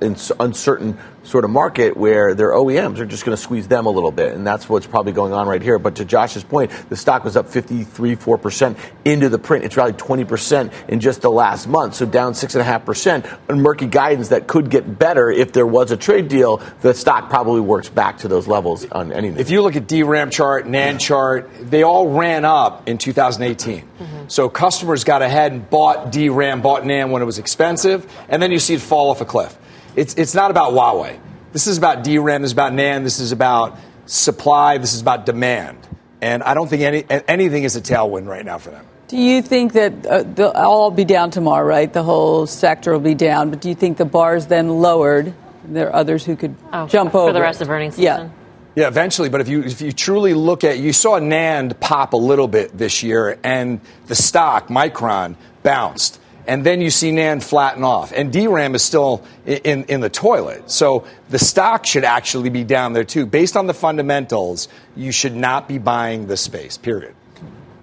in 0.00 0.16
uncertain 0.38 0.96
sort 1.24 1.44
of 1.44 1.50
market 1.50 1.96
where 1.96 2.34
their 2.34 2.50
OEMs 2.50 2.98
are 2.98 3.06
just 3.06 3.24
going 3.24 3.36
to 3.36 3.42
squeeze 3.42 3.66
them 3.66 3.86
a 3.86 3.90
little 3.90 4.12
bit, 4.12 4.34
and 4.34 4.46
that's 4.46 4.68
what's 4.68 4.86
probably 4.86 5.12
going 5.12 5.32
on 5.32 5.48
right 5.48 5.62
here. 5.62 5.78
But 5.78 5.96
to 5.96 6.04
Josh's 6.04 6.44
point, 6.44 6.70
the 6.88 6.96
stock 6.96 7.24
was 7.24 7.36
up 7.36 7.48
53, 7.48 8.14
4 8.14 8.38
percent 8.38 8.78
into 9.04 9.28
the 9.28 9.38
print. 9.38 9.64
It's 9.64 9.76
rallied 9.76 9.98
20 9.98 10.24
percent 10.24 10.72
in 10.88 11.00
just 11.00 11.22
the 11.22 11.30
last 11.30 11.66
month, 11.66 11.94
so 11.94 12.06
down 12.06 12.34
six 12.34 12.54
and 12.54 12.62
a 12.62 12.64
half 12.64 12.84
percent. 12.84 13.26
On 13.48 13.60
murky 13.60 13.86
guidance 13.86 14.28
that 14.28 14.46
could 14.46 14.70
get 14.70 14.98
better 14.98 15.30
if 15.30 15.52
there 15.52 15.66
was 15.66 15.90
a 15.90 15.96
trade 15.96 16.28
deal. 16.28 16.62
The 16.82 16.94
stock 16.94 17.30
probably 17.30 17.60
works 17.60 17.88
back 17.88 18.18
to 18.18 18.28
those 18.28 18.46
levels 18.46 18.84
on 18.90 19.12
anything. 19.12 19.40
If 19.40 19.50
you 19.50 19.62
look 19.62 19.76
at 19.76 19.88
DRAM 19.88 20.30
chart, 20.30 20.66
NAND 20.66 21.00
chart, 21.00 21.50
they 21.60 21.82
all 21.82 22.10
ran 22.10 22.44
up 22.44 22.88
in 22.88 22.98
2018. 22.98 23.80
Mm-hmm. 23.80 24.28
So 24.28 24.48
customers 24.48 25.04
got 25.04 25.22
ahead 25.22 25.52
and 25.52 25.68
bought 25.68 26.12
DRAM, 26.12 26.62
bought 26.62 26.82
NAND 26.82 27.10
when 27.10 27.22
it 27.22 27.24
was 27.24 27.38
expensive, 27.38 28.10
and 28.28 28.42
then 28.42 28.52
you 28.52 28.58
see 28.58 28.74
it 28.74 28.80
fall 28.80 29.10
off 29.10 29.20
a 29.20 29.24
cliff. 29.24 29.56
It's, 29.96 30.14
it's 30.14 30.34
not 30.34 30.50
about 30.50 30.72
Huawei. 30.72 31.18
This 31.52 31.66
is 31.66 31.78
about 31.78 32.02
DRAM, 32.02 32.42
this 32.42 32.48
is 32.48 32.52
about 32.52 32.72
NAND, 32.72 33.04
this 33.04 33.20
is 33.20 33.32
about 33.32 33.78
supply, 34.06 34.78
this 34.78 34.92
is 34.94 35.00
about 35.00 35.24
demand. 35.24 35.78
And 36.20 36.42
I 36.42 36.54
don't 36.54 36.68
think 36.68 36.82
any, 36.82 37.04
anything 37.28 37.64
is 37.64 37.76
a 37.76 37.80
tailwind 37.80 38.26
right 38.26 38.44
now 38.44 38.58
for 38.58 38.70
them. 38.70 38.86
Do 39.08 39.18
you 39.18 39.42
think 39.42 39.74
that 39.74 40.06
uh, 40.06 40.22
they'll 40.22 40.48
all 40.48 40.90
be 40.90 41.04
down 41.04 41.30
tomorrow, 41.30 41.64
right? 41.64 41.92
The 41.92 42.02
whole 42.02 42.46
sector 42.46 42.92
will 42.92 43.00
be 43.00 43.14
down, 43.14 43.50
but 43.50 43.60
do 43.60 43.68
you 43.68 43.74
think 43.74 43.98
the 43.98 44.04
bar's 44.04 44.46
then 44.46 44.80
lowered? 44.80 45.34
There 45.64 45.88
are 45.88 45.94
others 45.94 46.24
who 46.24 46.36
could 46.36 46.56
oh, 46.72 46.88
jump 46.88 47.12
for 47.12 47.18
over 47.18 47.28
for 47.28 47.32
the 47.34 47.40
rest 47.40 47.60
of 47.60 47.70
earnings 47.70 47.94
season. 47.94 48.04
Yeah. 48.26 48.30
Yeah, 48.76 48.88
eventually. 48.88 49.28
But 49.28 49.40
if 49.40 49.48
you 49.48 49.62
if 49.62 49.80
you 49.80 49.92
truly 49.92 50.34
look 50.34 50.64
at, 50.64 50.78
you 50.78 50.92
saw 50.92 51.20
NAND 51.20 51.78
pop 51.78 52.12
a 52.12 52.16
little 52.16 52.48
bit 52.48 52.76
this 52.76 53.04
year, 53.04 53.38
and 53.44 53.80
the 54.06 54.16
stock 54.16 54.66
Micron 54.66 55.36
bounced, 55.62 56.18
and 56.46 56.64
then 56.64 56.80
you 56.80 56.90
see 56.90 57.10
NAND 57.10 57.42
flatten 57.42 57.84
off, 57.84 58.12
and 58.12 58.32
DRAM 58.32 58.74
is 58.74 58.82
still 58.82 59.24
in 59.46 59.84
in 59.84 60.00
the 60.00 60.10
toilet. 60.10 60.70
So 60.70 61.06
the 61.30 61.38
stock 61.38 61.86
should 61.86 62.04
actually 62.04 62.50
be 62.50 62.64
down 62.64 62.92
there 62.92 63.04
too, 63.04 63.26
based 63.26 63.56
on 63.56 63.66
the 63.66 63.74
fundamentals. 63.74 64.68
You 64.96 65.12
should 65.12 65.34
not 65.34 65.68
be 65.68 65.78
buying 65.78 66.26
the 66.26 66.36
space. 66.36 66.76
Period. 66.76 67.14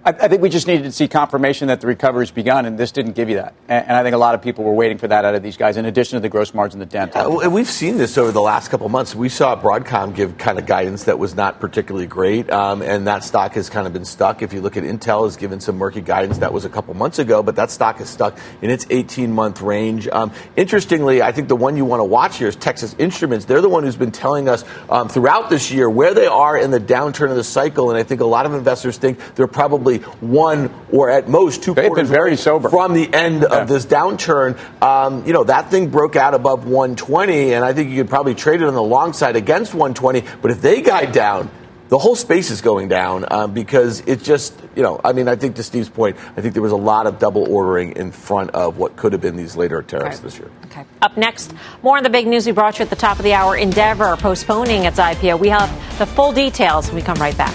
I, 0.04 0.10
I 0.10 0.28
think 0.28 0.42
we 0.42 0.48
just 0.48 0.66
needed 0.66 0.82
to 0.84 0.92
see 0.92 1.06
confirmation 1.06 1.68
that 1.68 1.80
the 1.80 1.86
recovery's 1.86 2.30
begun, 2.30 2.66
and 2.66 2.76
this 2.76 2.90
didn't 2.90 3.12
give 3.12 3.28
you 3.28 3.36
that. 3.36 3.54
And, 3.68 3.86
and, 3.88 3.96
I 3.96 4.02
think 4.02 4.14
a 4.14 4.18
lot 4.18 4.34
of 4.34 4.42
people 4.42 4.64
were 4.64 4.72
waiting 4.72 4.98
for 4.98 5.06
that 5.08 5.24
out 5.24 5.34
of 5.34 5.42
these 5.42 5.56
guys, 5.56 5.76
in 5.76 5.84
addition 5.84 6.16
to 6.16 6.20
the 6.20 6.28
gross 6.28 6.54
margin 6.54 6.80
Dan 6.88 7.10
talked 7.10 7.44
uh, 7.44 7.50
We've 7.50 7.70
seen 7.70 7.98
this 7.98 8.18
over 8.18 8.32
the 8.32 8.40
last 8.40 8.68
couple 8.68 8.88
months. 8.88 9.14
We 9.14 9.28
saw 9.28 9.60
Broadcom 9.60 10.14
give 10.14 10.38
kind 10.38 10.58
of 10.58 10.66
guidance 10.66 11.04
that 11.04 11.18
was 11.18 11.36
not 11.36 11.60
particularly 11.60 12.06
great, 12.06 12.50
um, 12.50 12.82
and 12.82 13.06
that 13.06 13.22
stock 13.22 13.52
has 13.54 13.70
kind 13.70 13.86
of 13.86 13.92
been 13.92 14.04
stuck. 14.04 14.42
If 14.42 14.52
you 14.52 14.60
look 14.60 14.76
at 14.76 14.82
Intel, 14.82 15.24
has 15.24 15.36
given 15.36 15.60
some 15.60 15.76
murky 15.76 16.00
guidance 16.00 16.38
that 16.38 16.52
was 16.52 16.64
a 16.64 16.68
couple 16.68 16.94
months 16.94 17.18
ago, 17.20 17.42
but 17.42 17.56
that 17.56 17.70
stock 17.70 18.00
is 18.00 18.10
stuck 18.10 18.36
in 18.60 18.70
its 18.70 18.84
18-month 18.86 19.62
range. 19.62 20.08
Um, 20.08 20.32
interestingly, 20.56 21.22
I 21.22 21.30
think 21.30 21.46
the 21.46 21.56
one 21.56 21.76
you 21.76 21.84
want 21.84 22.00
to 22.00 22.04
watch 22.04 22.38
here 22.38 22.48
is 22.48 22.56
Texas 22.56 22.96
Instruments. 22.98 23.44
They're 23.44 23.60
the 23.60 23.68
one 23.68 23.84
who's 23.84 23.96
been 23.96 24.12
telling 24.12 24.48
us 24.48 24.64
um, 24.90 25.08
throughout 25.08 25.48
this 25.48 25.70
year 25.70 25.88
where 25.88 26.12
they 26.14 26.26
are 26.26 26.56
in 26.56 26.72
the 26.72 26.80
downturn 26.80 27.30
of 27.30 27.36
the 27.36 27.44
cycle, 27.44 27.90
and 27.90 27.98
I 27.98 28.02
think 28.02 28.20
a 28.20 28.26
lot 28.26 28.46
of 28.46 28.54
investors 28.54 28.98
think 28.98 29.20
they're 29.36 29.46
probably 29.46 29.91
one 29.98 30.70
or 30.90 31.10
at 31.10 31.28
most 31.28 31.62
two 31.62 31.74
They've 31.74 31.86
quarters 31.86 32.08
been 32.08 32.12
very 32.16 32.36
sober. 32.36 32.68
from 32.68 32.94
the 32.94 33.12
end 33.12 33.42
Yeah. 33.48 33.58
of 33.62 33.68
this 33.68 33.86
downturn. 33.86 34.56
Um, 34.82 35.24
you 35.26 35.32
know, 35.32 35.44
that 35.44 35.70
thing 35.70 35.88
broke 35.88 36.16
out 36.16 36.34
above 36.34 36.66
120, 36.66 37.52
and 37.54 37.64
I 37.64 37.72
think 37.72 37.90
you 37.90 37.96
could 37.96 38.10
probably 38.10 38.34
trade 38.34 38.62
it 38.62 38.68
on 38.68 38.74
the 38.74 38.82
long 38.82 39.12
side 39.12 39.36
against 39.36 39.74
120. 39.74 40.24
But 40.40 40.50
if 40.50 40.60
they 40.62 40.80
guide 40.82 41.12
down, 41.12 41.50
the 41.88 41.98
whole 41.98 42.16
space 42.16 42.50
is 42.50 42.62
going 42.62 42.88
down 42.88 43.26
um, 43.30 43.52
because 43.52 44.00
it 44.06 44.22
just, 44.22 44.54
you 44.74 44.82
know, 44.82 44.98
I 45.04 45.12
mean, 45.12 45.28
I 45.28 45.36
think 45.36 45.56
to 45.56 45.62
Steve's 45.62 45.90
point, 45.90 46.16
I 46.38 46.40
think 46.40 46.54
there 46.54 46.62
was 46.62 46.72
a 46.72 46.76
lot 46.76 47.06
of 47.06 47.18
double 47.18 47.46
ordering 47.54 47.92
in 47.96 48.12
front 48.12 48.52
of 48.52 48.78
what 48.78 48.96
could 48.96 49.12
have 49.12 49.20
been 49.20 49.36
these 49.36 49.56
later 49.56 49.82
tariffs 49.82 50.16
Right. 50.16 50.22
this 50.24 50.38
year. 50.38 50.48
Okay. 50.70 50.84
Up 51.02 51.18
next, 51.18 51.52
more 51.82 51.98
on 51.98 52.02
the 52.02 52.08
big 52.08 52.26
news 52.26 52.46
we 52.46 52.52
brought 52.52 52.78
you 52.78 52.82
at 52.84 52.88
the 52.88 52.96
top 52.96 53.18
of 53.18 53.24
the 53.24 53.34
hour. 53.34 53.56
Endeavor 53.56 54.16
postponing 54.16 54.84
its 54.84 54.98
IPO. 54.98 55.38
We 55.38 55.50
have 55.50 55.68
the 55.98 56.06
full 56.06 56.32
details 56.32 56.86
when 56.86 56.96
we 56.96 57.02
come 57.02 57.18
right 57.18 57.36
back. 57.36 57.52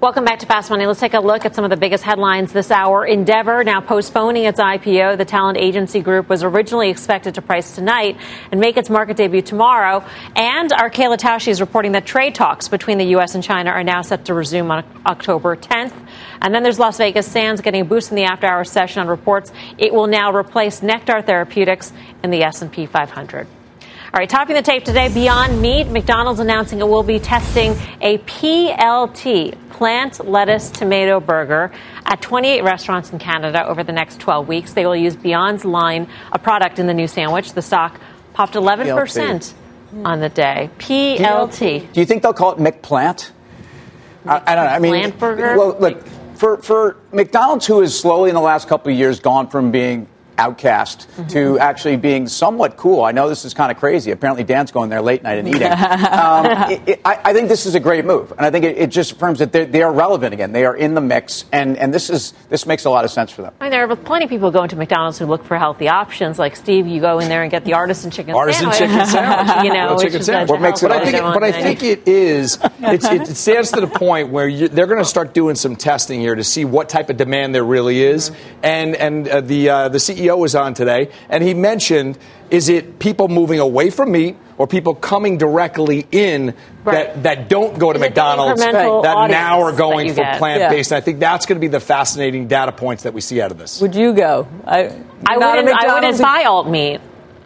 Welcome 0.00 0.24
back 0.24 0.38
to 0.38 0.46
Fast 0.46 0.70
Money. 0.70 0.86
Let's 0.86 0.98
take 0.98 1.12
a 1.12 1.20
look 1.20 1.44
at 1.44 1.54
some 1.54 1.62
of 1.62 1.68
the 1.68 1.76
biggest 1.76 2.02
headlines 2.02 2.54
this 2.54 2.70
hour. 2.70 3.04
Endeavor 3.04 3.62
now 3.64 3.82
postponing 3.82 4.44
its 4.44 4.58
IPO. 4.58 5.18
The 5.18 5.26
talent 5.26 5.58
agency 5.58 6.00
group 6.00 6.30
was 6.30 6.42
originally 6.42 6.88
expected 6.88 7.34
to 7.34 7.42
price 7.42 7.74
tonight 7.74 8.16
and 8.50 8.58
make 8.58 8.78
its 8.78 8.88
market 8.88 9.18
debut 9.18 9.42
tomorrow. 9.42 10.02
And 10.34 10.72
our 10.72 10.88
Kayla 10.88 11.18
Tausche 11.18 11.48
is 11.48 11.60
reporting 11.60 11.92
that 11.92 12.06
trade 12.06 12.34
talks 12.34 12.66
between 12.66 12.96
the 12.96 13.04
U.S. 13.08 13.34
and 13.34 13.44
China 13.44 13.68
are 13.68 13.84
now 13.84 14.00
set 14.00 14.24
to 14.24 14.32
resume 14.32 14.70
on 14.70 14.86
October 15.04 15.54
10th. 15.54 15.92
And 16.40 16.54
then 16.54 16.62
there's 16.62 16.78
Las 16.78 16.96
Vegas 16.96 17.26
Sands 17.26 17.60
getting 17.60 17.82
a 17.82 17.84
boost 17.84 18.10
in 18.10 18.16
the 18.16 18.24
after-hour 18.24 18.64
session 18.64 19.02
on 19.02 19.06
reports 19.08 19.52
it 19.76 19.92
will 19.92 20.06
now 20.06 20.32
replace 20.34 20.80
Nektar 20.80 21.22
Therapeutics 21.22 21.92
in 22.24 22.30
the 22.30 22.42
S&P 22.42 22.86
500. 22.86 23.46
All 24.12 24.18
right, 24.18 24.28
topping 24.28 24.56
the 24.56 24.62
tape 24.62 24.84
today, 24.84 25.08
Beyond 25.12 25.62
Meat, 25.62 25.88
McDonald's 25.88 26.40
announcing 26.40 26.80
it 26.80 26.88
will 26.88 27.04
be 27.04 27.20
testing 27.20 27.76
a 28.00 28.18
PLT, 28.18 29.56
plant 29.80 30.28
lettuce 30.28 30.68
tomato 30.68 31.20
burger, 31.20 31.72
at 32.04 32.20
28 32.20 32.62
restaurants 32.64 33.12
in 33.12 33.18
Canada 33.18 33.66
over 33.66 33.82
the 33.82 33.92
next 33.92 34.20
12 34.20 34.46
weeks. 34.46 34.74
They 34.74 34.84
will 34.84 34.94
use 34.94 35.16
Beyond's 35.16 35.64
line, 35.64 36.06
a 36.32 36.38
product 36.38 36.78
in 36.78 36.86
the 36.86 36.92
new 36.92 37.08
sandwich. 37.08 37.54
The 37.54 37.62
stock 37.62 37.98
popped 38.34 38.52
11% 38.52 39.54
on 40.04 40.20
the 40.20 40.28
day. 40.28 40.68
PLT. 40.80 41.92
Do 41.94 42.00
you 42.00 42.04
think 42.04 42.22
they'll 42.22 42.34
call 42.34 42.52
it 42.52 42.58
McPlant? 42.58 43.30
I, 44.26 44.42
I 44.46 44.54
don't 44.54 44.64
know. 44.66 44.70
I 44.70 44.78
mean, 44.80 44.92
Plant 44.92 45.18
burger? 45.18 45.56
Well, 45.56 45.74
look 45.80 46.06
for 46.34 46.58
for 46.58 46.98
McDonald's, 47.10 47.64
who 47.64 47.80
has 47.80 47.98
slowly 47.98 48.28
in 48.28 48.34
the 48.34 48.42
last 48.42 48.68
couple 48.68 48.92
of 48.92 48.98
years 48.98 49.18
gone 49.18 49.48
from 49.48 49.70
being 49.70 50.06
outcast 50.40 51.06
Mm-hmm. 51.10 51.28
to 51.28 51.58
actually 51.58 51.96
being 51.96 52.28
somewhat 52.28 52.76
cool. 52.76 53.02
I 53.04 53.12
know 53.12 53.28
this 53.28 53.44
is 53.44 53.52
kind 53.52 53.70
of 53.70 53.78
crazy. 53.78 54.10
Apparently, 54.10 54.44
Dan's 54.44 54.70
going 54.70 54.90
there 54.90 55.02
late 55.02 55.22
night 55.22 55.38
and 55.38 55.48
eating. 55.48 55.62
um, 55.70 56.70
it, 56.70 56.88
it, 56.88 57.00
I, 57.04 57.20
I 57.24 57.32
think 57.32 57.48
this 57.48 57.66
is 57.66 57.74
a 57.74 57.80
great 57.80 58.04
move, 58.04 58.30
and 58.32 58.40
I 58.40 58.50
think 58.50 58.64
it, 58.64 58.78
it 58.78 58.90
just 58.90 59.12
affirms 59.12 59.40
that 59.40 59.52
they're, 59.52 59.90
relevant 59.90 60.32
again. 60.32 60.52
They 60.52 60.64
are 60.64 60.76
in 60.76 60.94
the 60.94 61.00
mix, 61.00 61.44
and, 61.52 61.76
and 61.76 61.92
this 61.92 62.10
is 62.10 62.32
this 62.48 62.64
makes 62.64 62.84
a 62.84 62.90
lot 62.90 63.04
of 63.04 63.10
sense 63.10 63.32
for 63.32 63.42
them. 63.42 63.52
I 63.60 63.64
mean, 63.64 63.70
there 63.72 63.90
are 63.90 63.96
plenty 63.96 64.24
of 64.24 64.30
people 64.30 64.50
going 64.52 64.68
to 64.68 64.76
McDonald's 64.76 65.18
who 65.18 65.26
look 65.26 65.44
for 65.44 65.58
healthy 65.58 65.88
options. 65.88 66.38
Like 66.38 66.54
Steve, 66.54 66.86
you 66.86 67.00
go 67.00 67.18
in 67.18 67.28
there 67.28 67.42
and 67.42 67.50
get 67.50 67.64
the 67.64 67.74
artisan 67.74 68.10
chicken 68.10 68.34
Artisan 68.34 68.72
sandwich. 68.72 68.78
chicken 68.78 69.06
sandwich. 69.06 69.64
you 69.64 69.72
know, 69.72 69.86
Grilled 69.86 69.98
which 69.98 70.06
chicken 70.06 70.20
is 70.20 70.26
sandwich. 70.26 70.50
What 70.50 70.60
makes 70.60 70.82
it? 70.82 70.88
But 70.88 70.96
I 70.96 71.04
think, 71.04 71.16
healthy 71.16 71.40
but 71.40 71.42
I 71.42 71.52
think 71.52 71.82
it 71.82 72.06
is. 72.06 72.58
It's, 72.80 73.04
it 73.06 73.36
stands 73.36 73.72
to 73.72 73.80
the 73.80 73.88
point 73.88 74.28
where 74.28 74.48
you, 74.48 74.68
they're 74.68 74.86
going 74.86 74.98
to 75.00 75.04
start 75.04 75.34
doing 75.34 75.56
some 75.56 75.76
testing 75.76 76.20
here 76.20 76.34
to 76.34 76.44
see 76.44 76.64
what 76.64 76.88
type 76.88 77.10
of 77.10 77.16
demand 77.16 77.54
there 77.54 77.64
really 77.64 78.02
is. 78.02 78.30
And 78.62 78.94
and 78.94 79.28
uh, 79.28 79.40
the 79.40 79.68
uh, 79.68 79.88
the 79.88 79.98
CEO 79.98 80.29
was 80.38 80.54
on 80.54 80.74
today, 80.74 81.10
and 81.28 81.42
he 81.42 81.54
mentioned: 81.54 82.18
is 82.50 82.68
it 82.68 82.98
people 82.98 83.28
moving 83.28 83.60
away 83.60 83.90
from 83.90 84.12
meat? 84.12 84.36
Or 84.58 84.66
people 84.66 84.94
coming 84.94 85.38
directly 85.38 86.06
in 86.12 86.54
that, 86.84 87.22
that 87.22 87.48
don't 87.48 87.78
go 87.78 87.94
to 87.94 87.98
Is 87.98 88.02
McDonald's 88.02 88.60
that 88.60 89.30
now 89.30 89.62
are 89.62 89.72
going 89.72 90.12
for 90.12 90.22
plant 90.36 90.70
based. 90.70 90.92
And 90.92 90.98
I 90.98 91.00
think 91.00 91.18
that's 91.18 91.46
going 91.46 91.56
to 91.56 91.60
be 91.60 91.68
the 91.68 91.80
fascinating 91.80 92.46
data 92.46 92.70
points 92.70 93.04
that 93.04 93.14
we 93.14 93.22
see 93.22 93.40
out 93.40 93.52
of 93.52 93.56
this. 93.56 93.80
Would 93.80 93.94
you 93.94 94.12
go? 94.12 94.46
I, 94.66 95.02
I 95.26 95.36
not 95.36 95.56
wouldn't, 95.56 95.74
I 95.74 95.94
wouldn't 95.94 96.20
buy 96.20 96.44
alt 96.44 96.68
meat. 96.68 97.00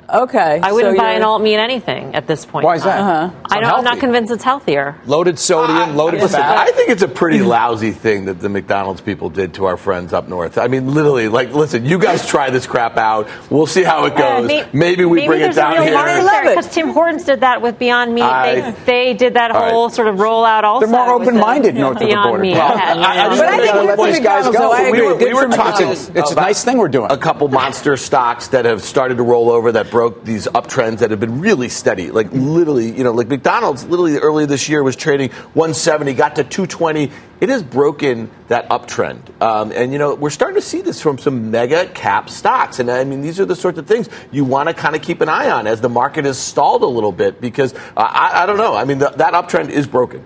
Okay. 0.08 0.60
I 0.62 0.72
wouldn't 0.72 0.96
so 0.96 1.02
buy 1.02 1.12
an 1.12 1.22
alt 1.22 1.42
meat 1.42 1.56
anything 1.56 2.14
at 2.14 2.26
this 2.26 2.44
point. 2.44 2.64
Why 2.64 2.76
is 2.76 2.84
that? 2.84 2.98
Uh-huh. 3.00 3.40
I 3.50 3.60
don't, 3.60 3.72
I'm 3.72 3.84
not 3.84 3.98
convinced 4.00 4.32
it's 4.32 4.44
healthier. 4.44 4.96
Loaded 5.06 5.38
sodium, 5.38 5.96
loaded 5.96 6.20
Listen, 6.20 6.40
fat. 6.40 6.58
I 6.58 6.70
think 6.72 6.90
it's 6.90 7.02
a 7.02 7.08
pretty 7.08 7.40
lousy 7.40 7.92
thing 7.92 8.26
that 8.26 8.40
the 8.40 8.48
McDonald's 8.48 9.00
people 9.00 9.30
did 9.30 9.54
to 9.54 9.64
our 9.66 9.76
friends 9.76 10.12
up 10.12 10.28
north. 10.28 10.58
I 10.58 10.68
mean, 10.68 10.92
literally, 10.94 11.28
like, 11.28 11.52
listen, 11.52 11.84
you 11.86 11.98
guys 11.98 12.26
try 12.26 12.50
this 12.50 12.66
crap 12.66 12.96
out. 12.96 13.28
We'll 13.50 13.66
see 13.66 13.82
how 13.82 14.04
it 14.06 14.16
goes. 14.16 14.46
may- 14.48 14.68
maybe 14.72 15.04
we 15.04 15.26
bring 15.26 15.40
it 15.42 15.54
down 15.54 15.76
a 15.76 15.80
real 15.80 16.28
here. 16.28 16.42
because 16.42 16.68
Tim 16.72 16.88
Hortons 16.90 17.24
did 17.24 17.40
that 17.40 17.62
with 17.62 17.78
Beyond 17.78 18.14
Meat. 18.14 18.22
I- 18.22 18.54
they, 18.54 18.74
they 18.84 19.14
did 19.14 19.34
that 19.34 19.50
All 19.52 19.60
right. 19.62 19.72
whole 19.72 19.90
sort 19.90 20.08
of 20.08 20.16
rollout 20.16 20.64
also. 20.64 20.86
They're 20.86 20.94
more 20.94 21.14
open-minded 21.14 21.74
north 21.74 22.00
of 22.00 22.08
the 22.08 22.14
border. 22.14 22.42
Meat. 22.42 22.52
Well, 22.54 22.76
Yeah, 22.76 22.94
I- 22.96 23.26
I 23.26 23.28
just 23.28 23.42
yeah. 23.42 23.50
wanna 23.50 23.64
gotta 23.66 23.82
let 24.02 24.12
these 24.12 24.20
guys 24.20 24.44
go. 24.44 24.52
though. 24.52 24.90
We 24.90 25.02
were, 25.02 25.14
we 25.16 25.34
were 25.34 25.48
talking. 25.48 25.88
It's 25.88 26.30
a 26.32 26.34
nice 26.34 26.62
thing 26.64 26.78
we're 26.78 26.88
doing. 26.88 27.10
A 27.10 27.16
couple 27.18 27.48
monster 27.48 27.96
stocks 27.96 28.48
that 28.48 28.64
have 28.64 28.82
started 28.82 29.16
to 29.16 29.22
roll 29.22 29.50
over 29.50 29.72
that 29.72 29.90
broke 29.94 30.24
these 30.24 30.48
uptrends 30.48 30.98
that 30.98 31.12
have 31.12 31.20
been 31.20 31.40
really 31.40 31.68
steady. 31.68 32.10
Like 32.10 32.32
literally, 32.32 32.90
you 32.90 33.04
know, 33.04 33.12
like 33.12 33.28
McDonald's 33.28 33.84
literally 33.84 34.18
earlier 34.18 34.44
this 34.44 34.68
year 34.68 34.82
was 34.82 34.96
trading 34.96 35.30
170, 35.30 36.14
got 36.14 36.34
to 36.34 36.42
220. 36.42 37.12
It 37.40 37.48
has 37.48 37.62
broken 37.62 38.28
that 38.48 38.68
uptrend. 38.70 39.40
Um, 39.40 39.70
and, 39.70 39.92
you 39.92 40.00
know, 40.00 40.16
we're 40.16 40.30
starting 40.30 40.56
to 40.56 40.66
see 40.66 40.80
this 40.80 41.00
from 41.00 41.18
some 41.18 41.52
mega 41.52 41.86
cap 41.86 42.28
stocks. 42.28 42.80
And 42.80 42.90
I 42.90 43.04
mean, 43.04 43.20
these 43.20 43.38
are 43.38 43.44
the 43.44 43.54
sorts 43.54 43.78
of 43.78 43.86
things 43.86 44.08
you 44.32 44.44
want 44.44 44.68
to 44.68 44.74
kind 44.74 44.96
of 44.96 45.02
keep 45.02 45.20
an 45.20 45.28
eye 45.28 45.48
on 45.48 45.68
as 45.68 45.80
the 45.80 45.88
market 45.88 46.24
has 46.24 46.40
stalled 46.40 46.82
a 46.82 46.86
little 46.86 47.12
bit 47.12 47.40
because 47.40 47.72
uh, 47.72 47.78
I, 47.96 48.42
I 48.42 48.46
don't 48.46 48.58
know. 48.58 48.74
I 48.74 48.84
mean, 48.86 48.98
the, 48.98 49.10
that 49.10 49.34
uptrend 49.34 49.68
is 49.68 49.86
broken. 49.86 50.24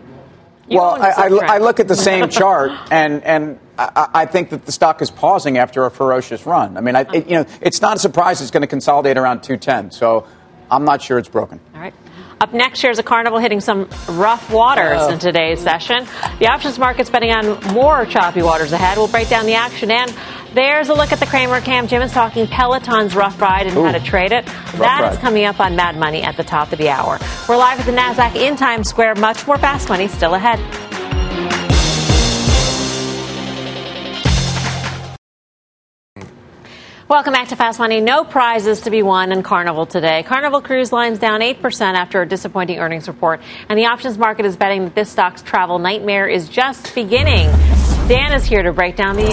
Well, 0.71 1.03
I, 1.03 1.11
I. 1.11 1.55
I 1.55 1.59
look 1.59 1.81
at 1.81 1.89
the 1.89 1.97
same 2.11 2.29
chart, 2.29 2.73
and 2.91 3.23
and 3.25 3.59
I, 3.79 4.09
I 4.15 4.27
think 4.27 4.51
that 4.51 4.67
the 4.67 4.73
stock 4.73 5.01
is 5.03 5.11
pausing 5.11 5.59
after 5.59 5.87
a 5.87 5.91
ferocious 5.91 6.47
run. 6.47 6.77
I 6.77 6.81
mean, 6.81 6.97
I, 6.97 7.01
it, 7.13 7.29
you 7.29 7.37
know, 7.37 7.47
it's 7.61 7.81
not 7.81 7.97
a 7.97 8.01
surprise 8.01 8.41
it's 8.41 8.51
going 8.51 8.63
to 8.63 8.67
consolidate 8.67 9.17
around 9.17 9.43
210. 9.43 9.93
So 9.93 10.27
I'm 10.71 10.85
not 10.85 11.01
sure 11.01 11.19
it's 11.19 11.29
broken. 11.29 11.61
All 11.75 11.81
right. 11.81 11.95
Up 12.41 12.53
next, 12.55 12.79
shares 12.79 13.01
of 13.01 13.05
Carnival 13.05 13.41
hitting 13.41 13.61
some 13.61 13.89
rough 14.11 14.51
waters 14.53 14.99
Oh. 15.01 15.09
in 15.11 15.19
today's 15.19 15.61
session. 15.61 16.07
The 16.39 16.47
options 16.47 16.79
market's 16.79 17.11
betting 17.11 17.33
on 17.33 17.59
more 17.75 18.07
choppy 18.07 18.43
waters 18.43 18.73
ahead. 18.73 18.97
We'll 18.97 19.09
break 19.09 19.29
down 19.29 19.45
the 19.47 19.55
action. 19.55 19.91
And 19.91 20.15
there's 20.55 20.89
a 20.89 20.95
look 20.95 21.11
at 21.11 21.19
the 21.19 21.27
Cramer 21.27 21.61
Cam. 21.61 21.89
Jim 21.89 22.01
is 22.01 22.13
talking 22.13 22.47
Peloton's 22.47 23.17
rough 23.17 23.41
ride 23.41 23.67
and 23.67 23.75
how 23.75 23.91
to 23.91 23.99
trade 24.01 24.31
it. 24.31 24.47
That 24.77 25.11
is 25.11 25.17
ride. 25.17 25.19
coming 25.21 25.47
up 25.47 25.59
on 25.59 25.75
Mad 25.75 25.97
Money 25.97 26.23
at 26.23 26.37
the 26.37 26.45
top 26.45 26.71
of 26.71 26.79
the 26.79 26.91
hour. 26.91 27.19
We're 27.49 27.57
live 27.57 27.81
at 27.81 27.87
the 27.87 27.93
NASDAQ 27.93 28.37
in 28.37 28.55
Times 28.55 28.89
Square. 28.89 29.17
Much 29.17 29.45
more 29.47 29.59
fast 29.59 29.89
money 29.89 30.07
still 30.07 30.35
ahead. 30.35 30.61
Welcome 37.09 37.33
back 37.33 37.49
to 37.49 37.57
Fast 37.57 37.79
Money. 37.79 38.03
No 38.03 38.23
prizes 38.23 38.83
to 38.83 38.91
be 38.91 39.03
won 39.03 39.33
in 39.33 39.43
Carnival 39.43 39.87
today. 39.87 40.23
Carnival 40.25 40.61
Cruise 40.61 40.93
Line's 40.93 41.19
down 41.19 41.41
8% 41.41 41.95
after 41.95 42.21
a 42.21 42.29
disappointing 42.29 42.81
earnings 42.81 43.09
report, 43.09 43.41
and 43.71 43.79
the 43.79 43.87
options 43.87 44.19
market 44.19 44.45
is 44.45 44.59
betting 44.59 44.85
that 44.85 44.95
this 44.95 45.11
stock's 45.11 45.41
travel 45.41 45.79
nightmare 45.79 46.29
is 46.29 46.51
just 46.51 46.95
beginning. 46.95 47.47
Dan 48.09 48.35
is 48.35 48.45
here 48.45 48.63
to 48.63 48.75
break 48.75 48.97
down 48.97 49.17
the 49.17 49.31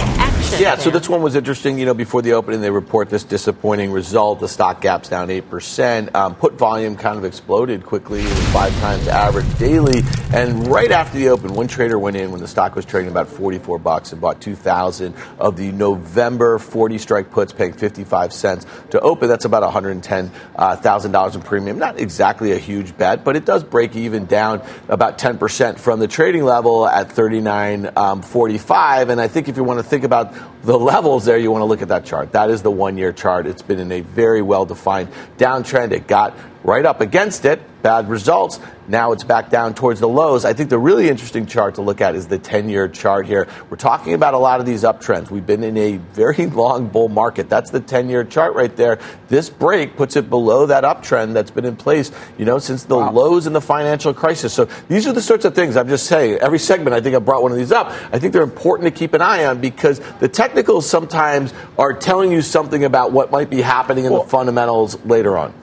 action. 0.52 0.62
Yeah, 0.62 0.76
so 0.76 0.90
this 0.90 1.08
one 1.08 1.22
was 1.22 1.34
interesting. 1.34 1.78
You 1.78 1.86
know, 1.86 1.94
before 1.94 2.22
the 2.22 2.34
opening, 2.34 2.60
they 2.60 2.70
report 2.70 3.10
this 3.10 3.24
disappointing 3.24 3.92
result. 3.92 4.40
The 4.40 4.48
stock 4.48 4.80
gap's 4.80 5.08
down 5.08 5.28
8%. 5.28 6.14
Um, 6.14 6.34
put 6.34 6.54
volume 6.54 6.96
kind 6.96 7.18
of 7.18 7.24
exploded 7.24 7.84
quickly. 7.84 8.20
It 8.20 8.28
was 8.28 8.48
five 8.48 8.74
times 8.80 9.08
average 9.08 9.58
daily. 9.58 10.02
And 10.32 10.66
right 10.68 10.90
after 10.90 11.18
the 11.18 11.28
open, 11.28 11.54
one 11.54 11.68
trader 11.68 11.98
went 11.98 12.16
in 12.16 12.30
when 12.30 12.40
the 12.40 12.48
stock 12.48 12.74
was 12.74 12.84
trading 12.84 13.10
about 13.10 13.28
44 13.28 13.78
bucks 13.78 14.12
and 14.12 14.20
bought 14.20 14.40
2,000 14.40 15.14
of 15.38 15.56
the 15.56 15.72
November 15.72 16.58
40 16.58 16.98
strike 16.98 17.30
puts, 17.30 17.52
paying 17.52 17.72
55 17.72 18.32
cents 18.32 18.66
to 18.90 19.00
open. 19.00 19.28
That's 19.28 19.44
about 19.44 19.62
$110,000 19.72 21.34
in 21.34 21.42
premium. 21.42 21.78
Not 21.78 21.98
exactly 21.98 22.52
a 22.52 22.58
huge 22.58 22.96
bet, 22.96 23.24
but 23.24 23.36
it 23.36 23.44
does 23.44 23.64
break 23.64 23.96
even 23.96 24.26
down 24.26 24.62
about 24.88 25.18
10% 25.18 25.78
from 25.78 26.00
the 26.00 26.08
trading 26.08 26.44
level 26.44 26.86
at 26.86 27.08
39.45. 27.08 29.10
And 29.10 29.20
I 29.20 29.28
think 29.28 29.48
if 29.48 29.56
you 29.56 29.64
want 29.64 29.78
to 29.78 29.84
think 29.84 30.04
about 30.04 30.34
the 30.62 30.78
levels 30.78 31.24
there, 31.24 31.38
you 31.38 31.50
want 31.50 31.62
to 31.62 31.66
look 31.66 31.82
at 31.82 31.88
that 31.88 32.04
chart. 32.04 32.32
That 32.32 32.50
is 32.50 32.62
the 32.62 32.70
one 32.70 32.98
year 32.98 33.12
chart. 33.12 33.46
It's 33.46 33.62
been 33.62 33.78
in 33.78 33.92
a 33.92 34.00
very 34.00 34.42
well 34.42 34.66
defined 34.66 35.10
downtrend. 35.38 35.92
It 35.92 36.06
got 36.06 36.36
right 36.66 36.84
up 36.84 37.00
against 37.00 37.44
it. 37.44 37.62
Bad 37.82 38.08
results. 38.08 38.58
Now 38.88 39.12
it's 39.12 39.22
back 39.22 39.50
down 39.50 39.74
towards 39.74 40.00
the 40.00 40.08
lows. 40.08 40.44
I 40.44 40.52
think 40.52 40.68
the 40.68 40.78
really 40.78 41.08
interesting 41.08 41.46
chart 41.46 41.76
to 41.76 41.82
look 41.82 42.00
at 42.00 42.16
is 42.16 42.26
the 42.26 42.38
10 42.38 42.68
year 42.68 42.88
chart 42.88 43.26
here. 43.26 43.46
We're 43.70 43.76
talking 43.76 44.14
about 44.14 44.34
a 44.34 44.38
lot 44.38 44.58
of 44.58 44.66
these 44.66 44.82
uptrends. 44.82 45.30
We've 45.30 45.46
been 45.46 45.62
in 45.62 45.76
a 45.76 45.98
very 45.98 46.46
long 46.46 46.88
bull 46.88 47.08
market. 47.08 47.48
That's 47.48 47.70
the 47.70 47.78
10 47.78 48.08
year 48.10 48.24
chart 48.24 48.54
right 48.54 48.74
there. 48.74 48.98
This 49.28 49.48
break 49.48 49.96
puts 49.96 50.16
it 50.16 50.28
below 50.28 50.66
that 50.66 50.82
uptrend 50.82 51.34
that's 51.34 51.52
been 51.52 51.64
in 51.64 51.76
place, 51.76 52.10
you 52.36 52.44
know, 52.44 52.58
since 52.58 52.82
the 52.82 52.96
lows 52.96 53.46
in 53.46 53.52
the 53.52 53.60
financial 53.60 54.12
crisis. 54.12 54.52
So 54.52 54.64
these 54.88 55.06
are 55.06 55.12
the 55.12 55.22
sorts 55.22 55.44
of 55.44 55.54
things 55.54 55.76
I'm 55.76 55.88
just 55.88 56.06
saying. 56.06 56.38
Every 56.40 56.58
segment, 56.58 56.94
I 56.94 57.00
think 57.00 57.14
I 57.14 57.20
brought 57.20 57.42
one 57.42 57.52
of 57.52 57.58
these 57.58 57.72
up. 57.72 57.90
I 58.12 58.18
think 58.18 58.32
they're 58.32 58.42
important 58.42 58.92
to 58.92 58.98
keep 58.98 59.14
an 59.14 59.22
eye 59.22 59.44
on 59.44 59.60
because 59.60 60.00
the 60.18 60.28
technicals 60.28 60.88
sometimes 60.88 61.54
are 61.78 61.92
telling 61.92 62.32
you 62.32 62.42
something 62.42 62.82
about 62.82 63.12
what 63.12 63.30
might 63.30 63.50
be 63.50 63.60
happening 63.60 64.04
in 64.04 64.12
the 64.12 64.22
fundamentals 64.22 65.04
later 65.04 65.38
on. 65.38 65.54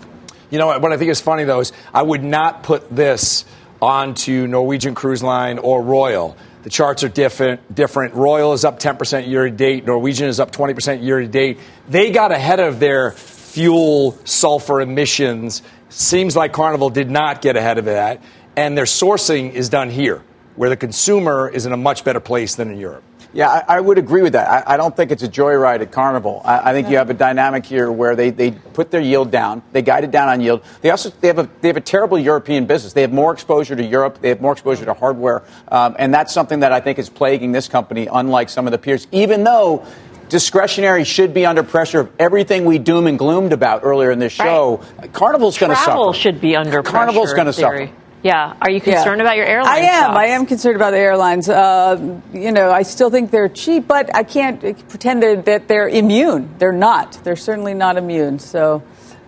You 0.53 0.59
know 0.59 0.67
what, 0.67 0.81
what 0.83 0.93
I 0.93 0.97
think 0.97 1.09
is 1.09 1.19
funny 1.19 1.43
though 1.45 1.61
is 1.61 1.73
I 1.93 2.03
would 2.03 2.23
not 2.23 2.61
put 2.61 2.89
this 2.95 3.43
onto 3.81 4.45
Norwegian 4.47 4.93
Cruise 4.93 5.23
Line 5.23 5.57
or 5.57 5.81
Royal. 5.81 6.37
The 6.61 6.69
charts 6.69 7.03
are 7.03 7.09
different. 7.09 7.73
Different. 7.73 8.13
Royal 8.13 8.53
is 8.53 8.63
up 8.63 8.79
10% 8.79 9.27
year 9.27 9.45
to 9.45 9.51
date. 9.51 9.85
Norwegian 9.85 10.29
is 10.29 10.39
up 10.39 10.51
20% 10.51 11.03
year 11.03 11.19
to 11.19 11.27
date. 11.27 11.59
They 11.89 12.11
got 12.11 12.31
ahead 12.31 12.59
of 12.61 12.79
their 12.79 13.11
fuel 13.11 14.17
sulfur 14.23 14.79
emissions 14.79 15.63
Seems 15.93 16.35
like 16.35 16.53
Carnival 16.53 16.89
did 16.89 17.11
not 17.11 17.43
get 17.43 17.55
ahead 17.55 17.77
of 17.77 17.85
that, 17.85 18.23
and 18.55 18.75
their 18.75 18.85
sourcing 18.85 19.53
is 19.53 19.69
done 19.69 19.91
here, 19.91 20.23
where 20.55 20.67
the 20.67 20.75
consumer 20.75 21.47
is 21.47 21.67
in 21.67 21.71
a 21.71 21.77
much 21.77 22.03
better 22.03 22.19
place 22.19 22.55
than 22.55 22.71
in 22.71 22.79
Europe. 22.79 23.03
Yeah, 23.33 23.49
I, 23.49 23.77
I, 23.77 23.79
would 23.79 23.97
agree 23.97 24.21
with 24.21 24.33
that. 24.33 24.47
I, 24.47 24.75
I, 24.75 24.77
don't 24.77 24.95
think 24.95 25.11
it's 25.11 25.23
a 25.23 25.27
joyride 25.27 25.81
at 25.81 25.91
Carnival. 25.91 26.41
I, 26.45 26.69
I 26.69 26.73
think 26.73 26.85
yeah. 26.85 26.91
you 26.91 26.97
have 26.97 27.09
a 27.09 27.15
dynamic 27.15 27.65
here 27.65 27.91
where 27.91 28.15
they, 28.15 28.29
they 28.29 28.51
put 28.51 28.91
their 28.91 29.01
yield 29.01 29.31
down. 29.31 29.63
They 29.71 29.81
guided 29.81 30.11
down 30.11 30.29
on 30.29 30.39
yield. 30.39 30.63
They 30.81 30.91
also 30.91 31.09
they 31.09 31.27
have 31.27 31.39
a 31.39 31.49
they 31.61 31.67
have 31.67 31.77
a 31.77 31.81
terrible 31.81 32.19
European 32.19 32.67
business. 32.67 32.93
They 32.93 33.01
have 33.01 33.11
more 33.11 33.33
exposure 33.33 33.75
to 33.75 33.83
Europe. 33.83 34.19
They 34.21 34.29
have 34.29 34.39
more 34.39 34.53
exposure 34.53 34.85
to 34.85 34.93
hardware, 34.93 35.43
um, 35.69 35.95
and 35.97 36.13
that's 36.13 36.31
something 36.31 36.59
that 36.59 36.71
I 36.71 36.79
think 36.79 36.99
is 36.99 37.09
plaguing 37.09 37.51
this 37.51 37.67
company, 37.67 38.07
unlike 38.11 38.49
some 38.49 38.67
of 38.67 38.71
the 38.71 38.77
peers. 38.77 39.07
Even 39.11 39.43
though 39.43 39.85
discretionary 40.29 41.03
should 41.03 41.33
be 41.33 41.45
under 41.45 41.63
pressure 41.63 42.01
of 42.01 42.11
everything 42.19 42.65
we 42.65 42.79
doom 42.79 43.07
and 43.07 43.19
gloomed 43.19 43.53
about 43.53 43.81
earlier 43.83 44.11
in 44.11 44.19
this 44.19 44.33
show. 44.33 44.83
Right. 44.97 45.13
Carnival's 45.13 45.57
going 45.57 45.69
to 45.69 45.75
suffer. 45.75 45.91
Travel 45.91 46.13
should 46.13 46.41
be 46.41 46.55
under 46.55 46.81
Carnival's 46.81 47.33
going 47.33 47.47
to 47.47 47.53
suffer. 47.53 47.89
Yeah. 48.23 48.55
Are 48.61 48.71
you 48.71 48.79
concerned 48.79 49.19
yeah. 49.19 49.25
about 49.25 49.35
your 49.35 49.45
airlines? 49.45 49.69
I 49.69 49.79
am. 49.79 50.03
Stocks? 50.03 50.17
I 50.17 50.25
am 50.27 50.45
concerned 50.45 50.75
about 50.77 50.91
the 50.91 50.99
airlines. 50.99 51.49
Uh, 51.49 52.19
you 52.33 52.53
know, 52.53 52.71
I 52.71 52.83
still 52.83 53.09
think 53.09 53.31
they're 53.31 53.49
cheap, 53.49 53.85
but 53.85 54.15
I 54.15 54.23
can't 54.23 54.61
pretend 54.87 55.23
that 55.23 55.67
they're 55.67 55.89
immune. 55.89 56.55
They're 56.57 56.71
not. 56.71 57.19
They're 57.23 57.35
certainly 57.35 57.73
not 57.73 57.97
immune. 57.97 58.39
So 58.39 58.81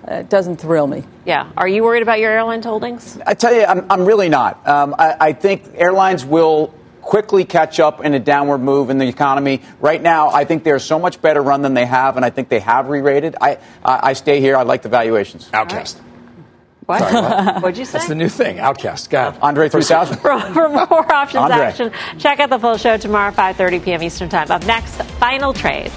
uh, 0.09 0.15
it 0.15 0.29
doesn't 0.29 0.57
thrill 0.61 0.87
me. 0.87 1.03
Yeah. 1.25 1.51
Are 1.57 1.67
you 1.67 1.83
worried 1.83 2.03
about 2.03 2.19
your 2.19 2.31
airline 2.31 2.63
holdings? 2.63 3.19
I 3.25 3.33
tell 3.33 3.53
you, 3.53 3.65
I'm, 3.65 3.85
I'm 3.89 4.05
really 4.05 4.29
not. 4.29 4.65
Um, 4.65 4.95
I, 4.97 5.15
I 5.19 5.33
think 5.33 5.71
airlines 5.75 6.23
will 6.23 6.73
quickly 7.01 7.43
catch 7.43 7.79
up 7.79 8.03
in 8.03 8.13
a 8.13 8.19
downward 8.19 8.59
move 8.59 8.89
in 8.89 8.97
the 8.97 9.07
economy. 9.07 9.61
Right 9.79 10.01
now, 10.01 10.29
I 10.29 10.45
think 10.45 10.63
they're 10.63 10.79
so 10.79 10.99
much 10.99 11.21
better 11.21 11.41
run 11.41 11.61
than 11.61 11.73
they 11.73 11.85
have, 11.85 12.15
and 12.15 12.25
I 12.25 12.29
think 12.29 12.49
they 12.49 12.61
have 12.61 12.87
re-rated. 12.87 13.35
I, 13.41 13.59
I, 13.83 14.09
I 14.09 14.13
stay 14.13 14.39
here. 14.39 14.55
I 14.55 14.63
like 14.63 14.83
the 14.83 14.89
valuations. 14.89 15.49
Outcast. 15.53 16.01
What? 16.85 17.01
what? 17.01 17.55
What'd 17.63 17.77
you 17.77 17.85
say? 17.85 17.93
That's 17.93 18.07
the 18.07 18.15
new 18.15 18.29
thing. 18.29 18.59
Outcast. 18.59 19.09
God. 19.09 19.37
Andre 19.41 19.69
3000. 19.69 20.17
for, 20.21 20.39
for 20.53 20.69
more 20.69 21.11
options 21.11 21.43
Andre. 21.43 21.57
action, 21.57 21.91
check 22.19 22.39
out 22.39 22.49
the 22.49 22.59
full 22.59 22.77
show 22.77 22.97
tomorrow, 22.97 23.31
5.30 23.31 23.83
p.m. 23.83 24.03
Eastern 24.03 24.29
Time. 24.29 24.51
Up 24.51 24.65
next, 24.65 25.01
final 25.19 25.53
trades. 25.53 25.93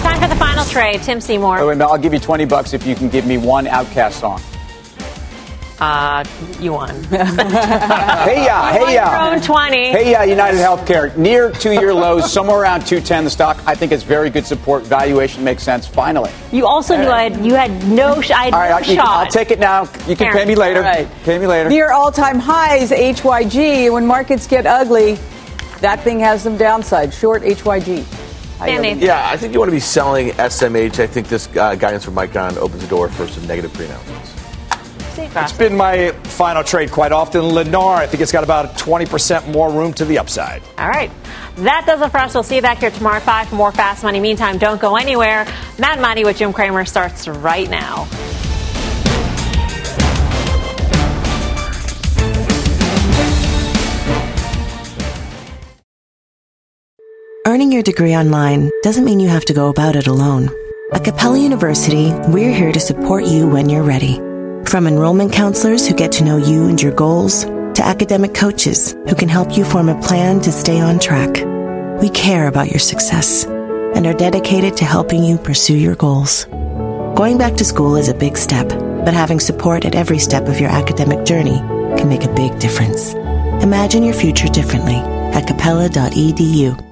Time 0.00 0.20
for 0.20 0.28
the 0.28 0.36
final 0.38 0.64
trade. 0.64 1.02
Tim 1.02 1.20
Seymour. 1.20 1.58
Oh, 1.58 1.68
wait, 1.68 1.80
I'll 1.80 1.98
give 1.98 2.14
you 2.14 2.20
20 2.20 2.46
bucks 2.46 2.72
if 2.72 2.86
you 2.86 2.94
can 2.94 3.10
give 3.10 3.26
me 3.26 3.36
one 3.36 3.66
Outcast 3.66 4.20
song. 4.20 4.40
Uh, 5.78 6.24
you 6.58 6.72
won. 6.72 7.02
hey 7.04 8.44
ya, 8.46 8.72
hey 8.72 8.94
ya. 8.94 9.30
Own 9.30 9.40
20. 9.40 9.76
Hey 9.90 10.12
ya, 10.12 10.22
United 10.22 10.58
Healthcare. 10.58 11.14
Near 11.16 11.50
two 11.50 11.72
year 11.72 11.92
lows, 11.92 12.32
somewhere 12.32 12.60
around 12.60 12.80
210. 12.86 13.24
The 13.24 13.30
stock, 13.30 13.58
I 13.66 13.74
think, 13.74 13.92
it's 13.92 14.02
very 14.02 14.30
good 14.30 14.46
support. 14.46 14.84
Valuation 14.84 15.44
makes 15.44 15.62
sense, 15.62 15.86
finally. 15.86 16.30
You 16.50 16.66
also 16.66 16.96
knew 16.96 17.08
I 17.08 17.24
had, 17.24 17.44
you 17.44 17.54
had 17.54 17.70
no, 17.88 18.22
sh- 18.22 18.30
I 18.30 18.44
had 18.44 18.54
all 18.54 18.60
right, 18.60 18.70
no 18.70 18.76
I, 18.76 18.82
shot. 18.82 19.06
I'll 19.06 19.26
take 19.26 19.50
it 19.50 19.58
now. 19.58 19.82
You 20.08 20.16
can 20.16 20.32
Karen. 20.32 20.38
pay 20.38 20.44
me 20.46 20.54
later. 20.54 20.80
Right. 20.80 21.08
Pay 21.24 21.38
me 21.38 21.46
later. 21.46 21.68
Near 21.68 21.92
all 21.92 22.10
time 22.10 22.38
highs, 22.38 22.90
HYG. 22.90 23.92
When 23.92 24.06
markets 24.06 24.46
get 24.46 24.66
ugly, 24.66 25.18
that 25.80 26.00
thing 26.00 26.20
has 26.20 26.42
some 26.42 26.56
downside. 26.56 27.12
Short 27.12 27.42
HYG. 27.42 28.04
Yeah, 28.58 29.28
I 29.28 29.36
think 29.36 29.52
you 29.52 29.58
want 29.58 29.68
to 29.68 29.76
be 29.76 29.80
selling 29.80 30.28
SMH. 30.30 31.00
I 31.00 31.06
think 31.06 31.28
this 31.28 31.54
uh, 31.56 31.74
guidance 31.74 32.06
from 32.06 32.14
Micron 32.14 32.56
opens 32.56 32.80
the 32.80 32.88
door 32.88 33.10
for 33.10 33.28
some 33.28 33.46
negative 33.46 33.70
pre 33.74 33.84
announcements. 33.84 34.35
It's 35.18 35.52
been 35.52 35.76
my 35.76 36.12
final 36.24 36.62
trade 36.62 36.90
quite 36.90 37.12
often. 37.12 37.42
Lennar, 37.42 37.96
I 37.96 38.06
think 38.06 38.22
it's 38.22 38.32
got 38.32 38.44
about 38.44 38.76
20% 38.78 39.48
more 39.48 39.70
room 39.70 39.92
to 39.94 40.04
the 40.04 40.18
upside. 40.18 40.62
All 40.78 40.88
right. 40.88 41.10
That 41.56 41.84
does 41.86 42.02
it 42.02 42.10
for 42.10 42.18
us. 42.18 42.34
We'll 42.34 42.42
see 42.42 42.56
you 42.56 42.62
back 42.62 42.78
here 42.78 42.90
tomorrow 42.90 43.16
at 43.16 43.22
5 43.22 43.48
for 43.48 43.54
more 43.54 43.72
Fast 43.72 44.02
Money. 44.02 44.20
Meantime, 44.20 44.58
don't 44.58 44.80
go 44.80 44.96
anywhere. 44.96 45.46
Mad 45.78 46.00
Money 46.00 46.24
with 46.24 46.38
Jim 46.38 46.52
Cramer 46.52 46.84
starts 46.84 47.28
right 47.28 47.70
now. 47.70 48.06
Earning 57.46 57.70
your 57.70 57.82
degree 57.82 58.14
online 58.14 58.70
doesn't 58.82 59.04
mean 59.04 59.20
you 59.20 59.28
have 59.28 59.44
to 59.44 59.54
go 59.54 59.68
about 59.68 59.94
it 59.96 60.08
alone. 60.08 60.50
At 60.92 61.04
Capella 61.04 61.38
University, 61.38 62.12
we're 62.28 62.52
here 62.52 62.72
to 62.72 62.80
support 62.80 63.24
you 63.24 63.48
when 63.48 63.68
you're 63.68 63.84
ready. 63.84 64.25
From 64.66 64.88
enrollment 64.88 65.32
counselors 65.32 65.86
who 65.86 65.94
get 65.94 66.10
to 66.12 66.24
know 66.24 66.38
you 66.38 66.66
and 66.66 66.82
your 66.82 66.92
goals, 66.92 67.44
to 67.44 67.82
academic 67.84 68.34
coaches 68.34 68.92
who 69.08 69.14
can 69.14 69.28
help 69.28 69.56
you 69.56 69.64
form 69.64 69.88
a 69.88 70.00
plan 70.02 70.40
to 70.40 70.50
stay 70.50 70.80
on 70.80 70.98
track. 70.98 71.44
We 72.00 72.10
care 72.10 72.48
about 72.48 72.70
your 72.70 72.80
success 72.80 73.44
and 73.44 74.06
are 74.06 74.12
dedicated 74.12 74.76
to 74.78 74.84
helping 74.84 75.22
you 75.22 75.38
pursue 75.38 75.76
your 75.76 75.94
goals. 75.94 76.46
Going 77.14 77.38
back 77.38 77.54
to 77.54 77.64
school 77.64 77.96
is 77.96 78.08
a 78.08 78.14
big 78.14 78.36
step, 78.36 78.68
but 78.68 79.14
having 79.14 79.38
support 79.38 79.84
at 79.84 79.94
every 79.94 80.18
step 80.18 80.48
of 80.48 80.58
your 80.58 80.70
academic 80.70 81.24
journey 81.24 81.58
can 81.96 82.08
make 82.08 82.24
a 82.24 82.34
big 82.34 82.58
difference. 82.58 83.14
Imagine 83.62 84.02
your 84.02 84.14
future 84.14 84.48
differently 84.48 84.96
at 85.32 85.46
capella.edu. 85.46 86.85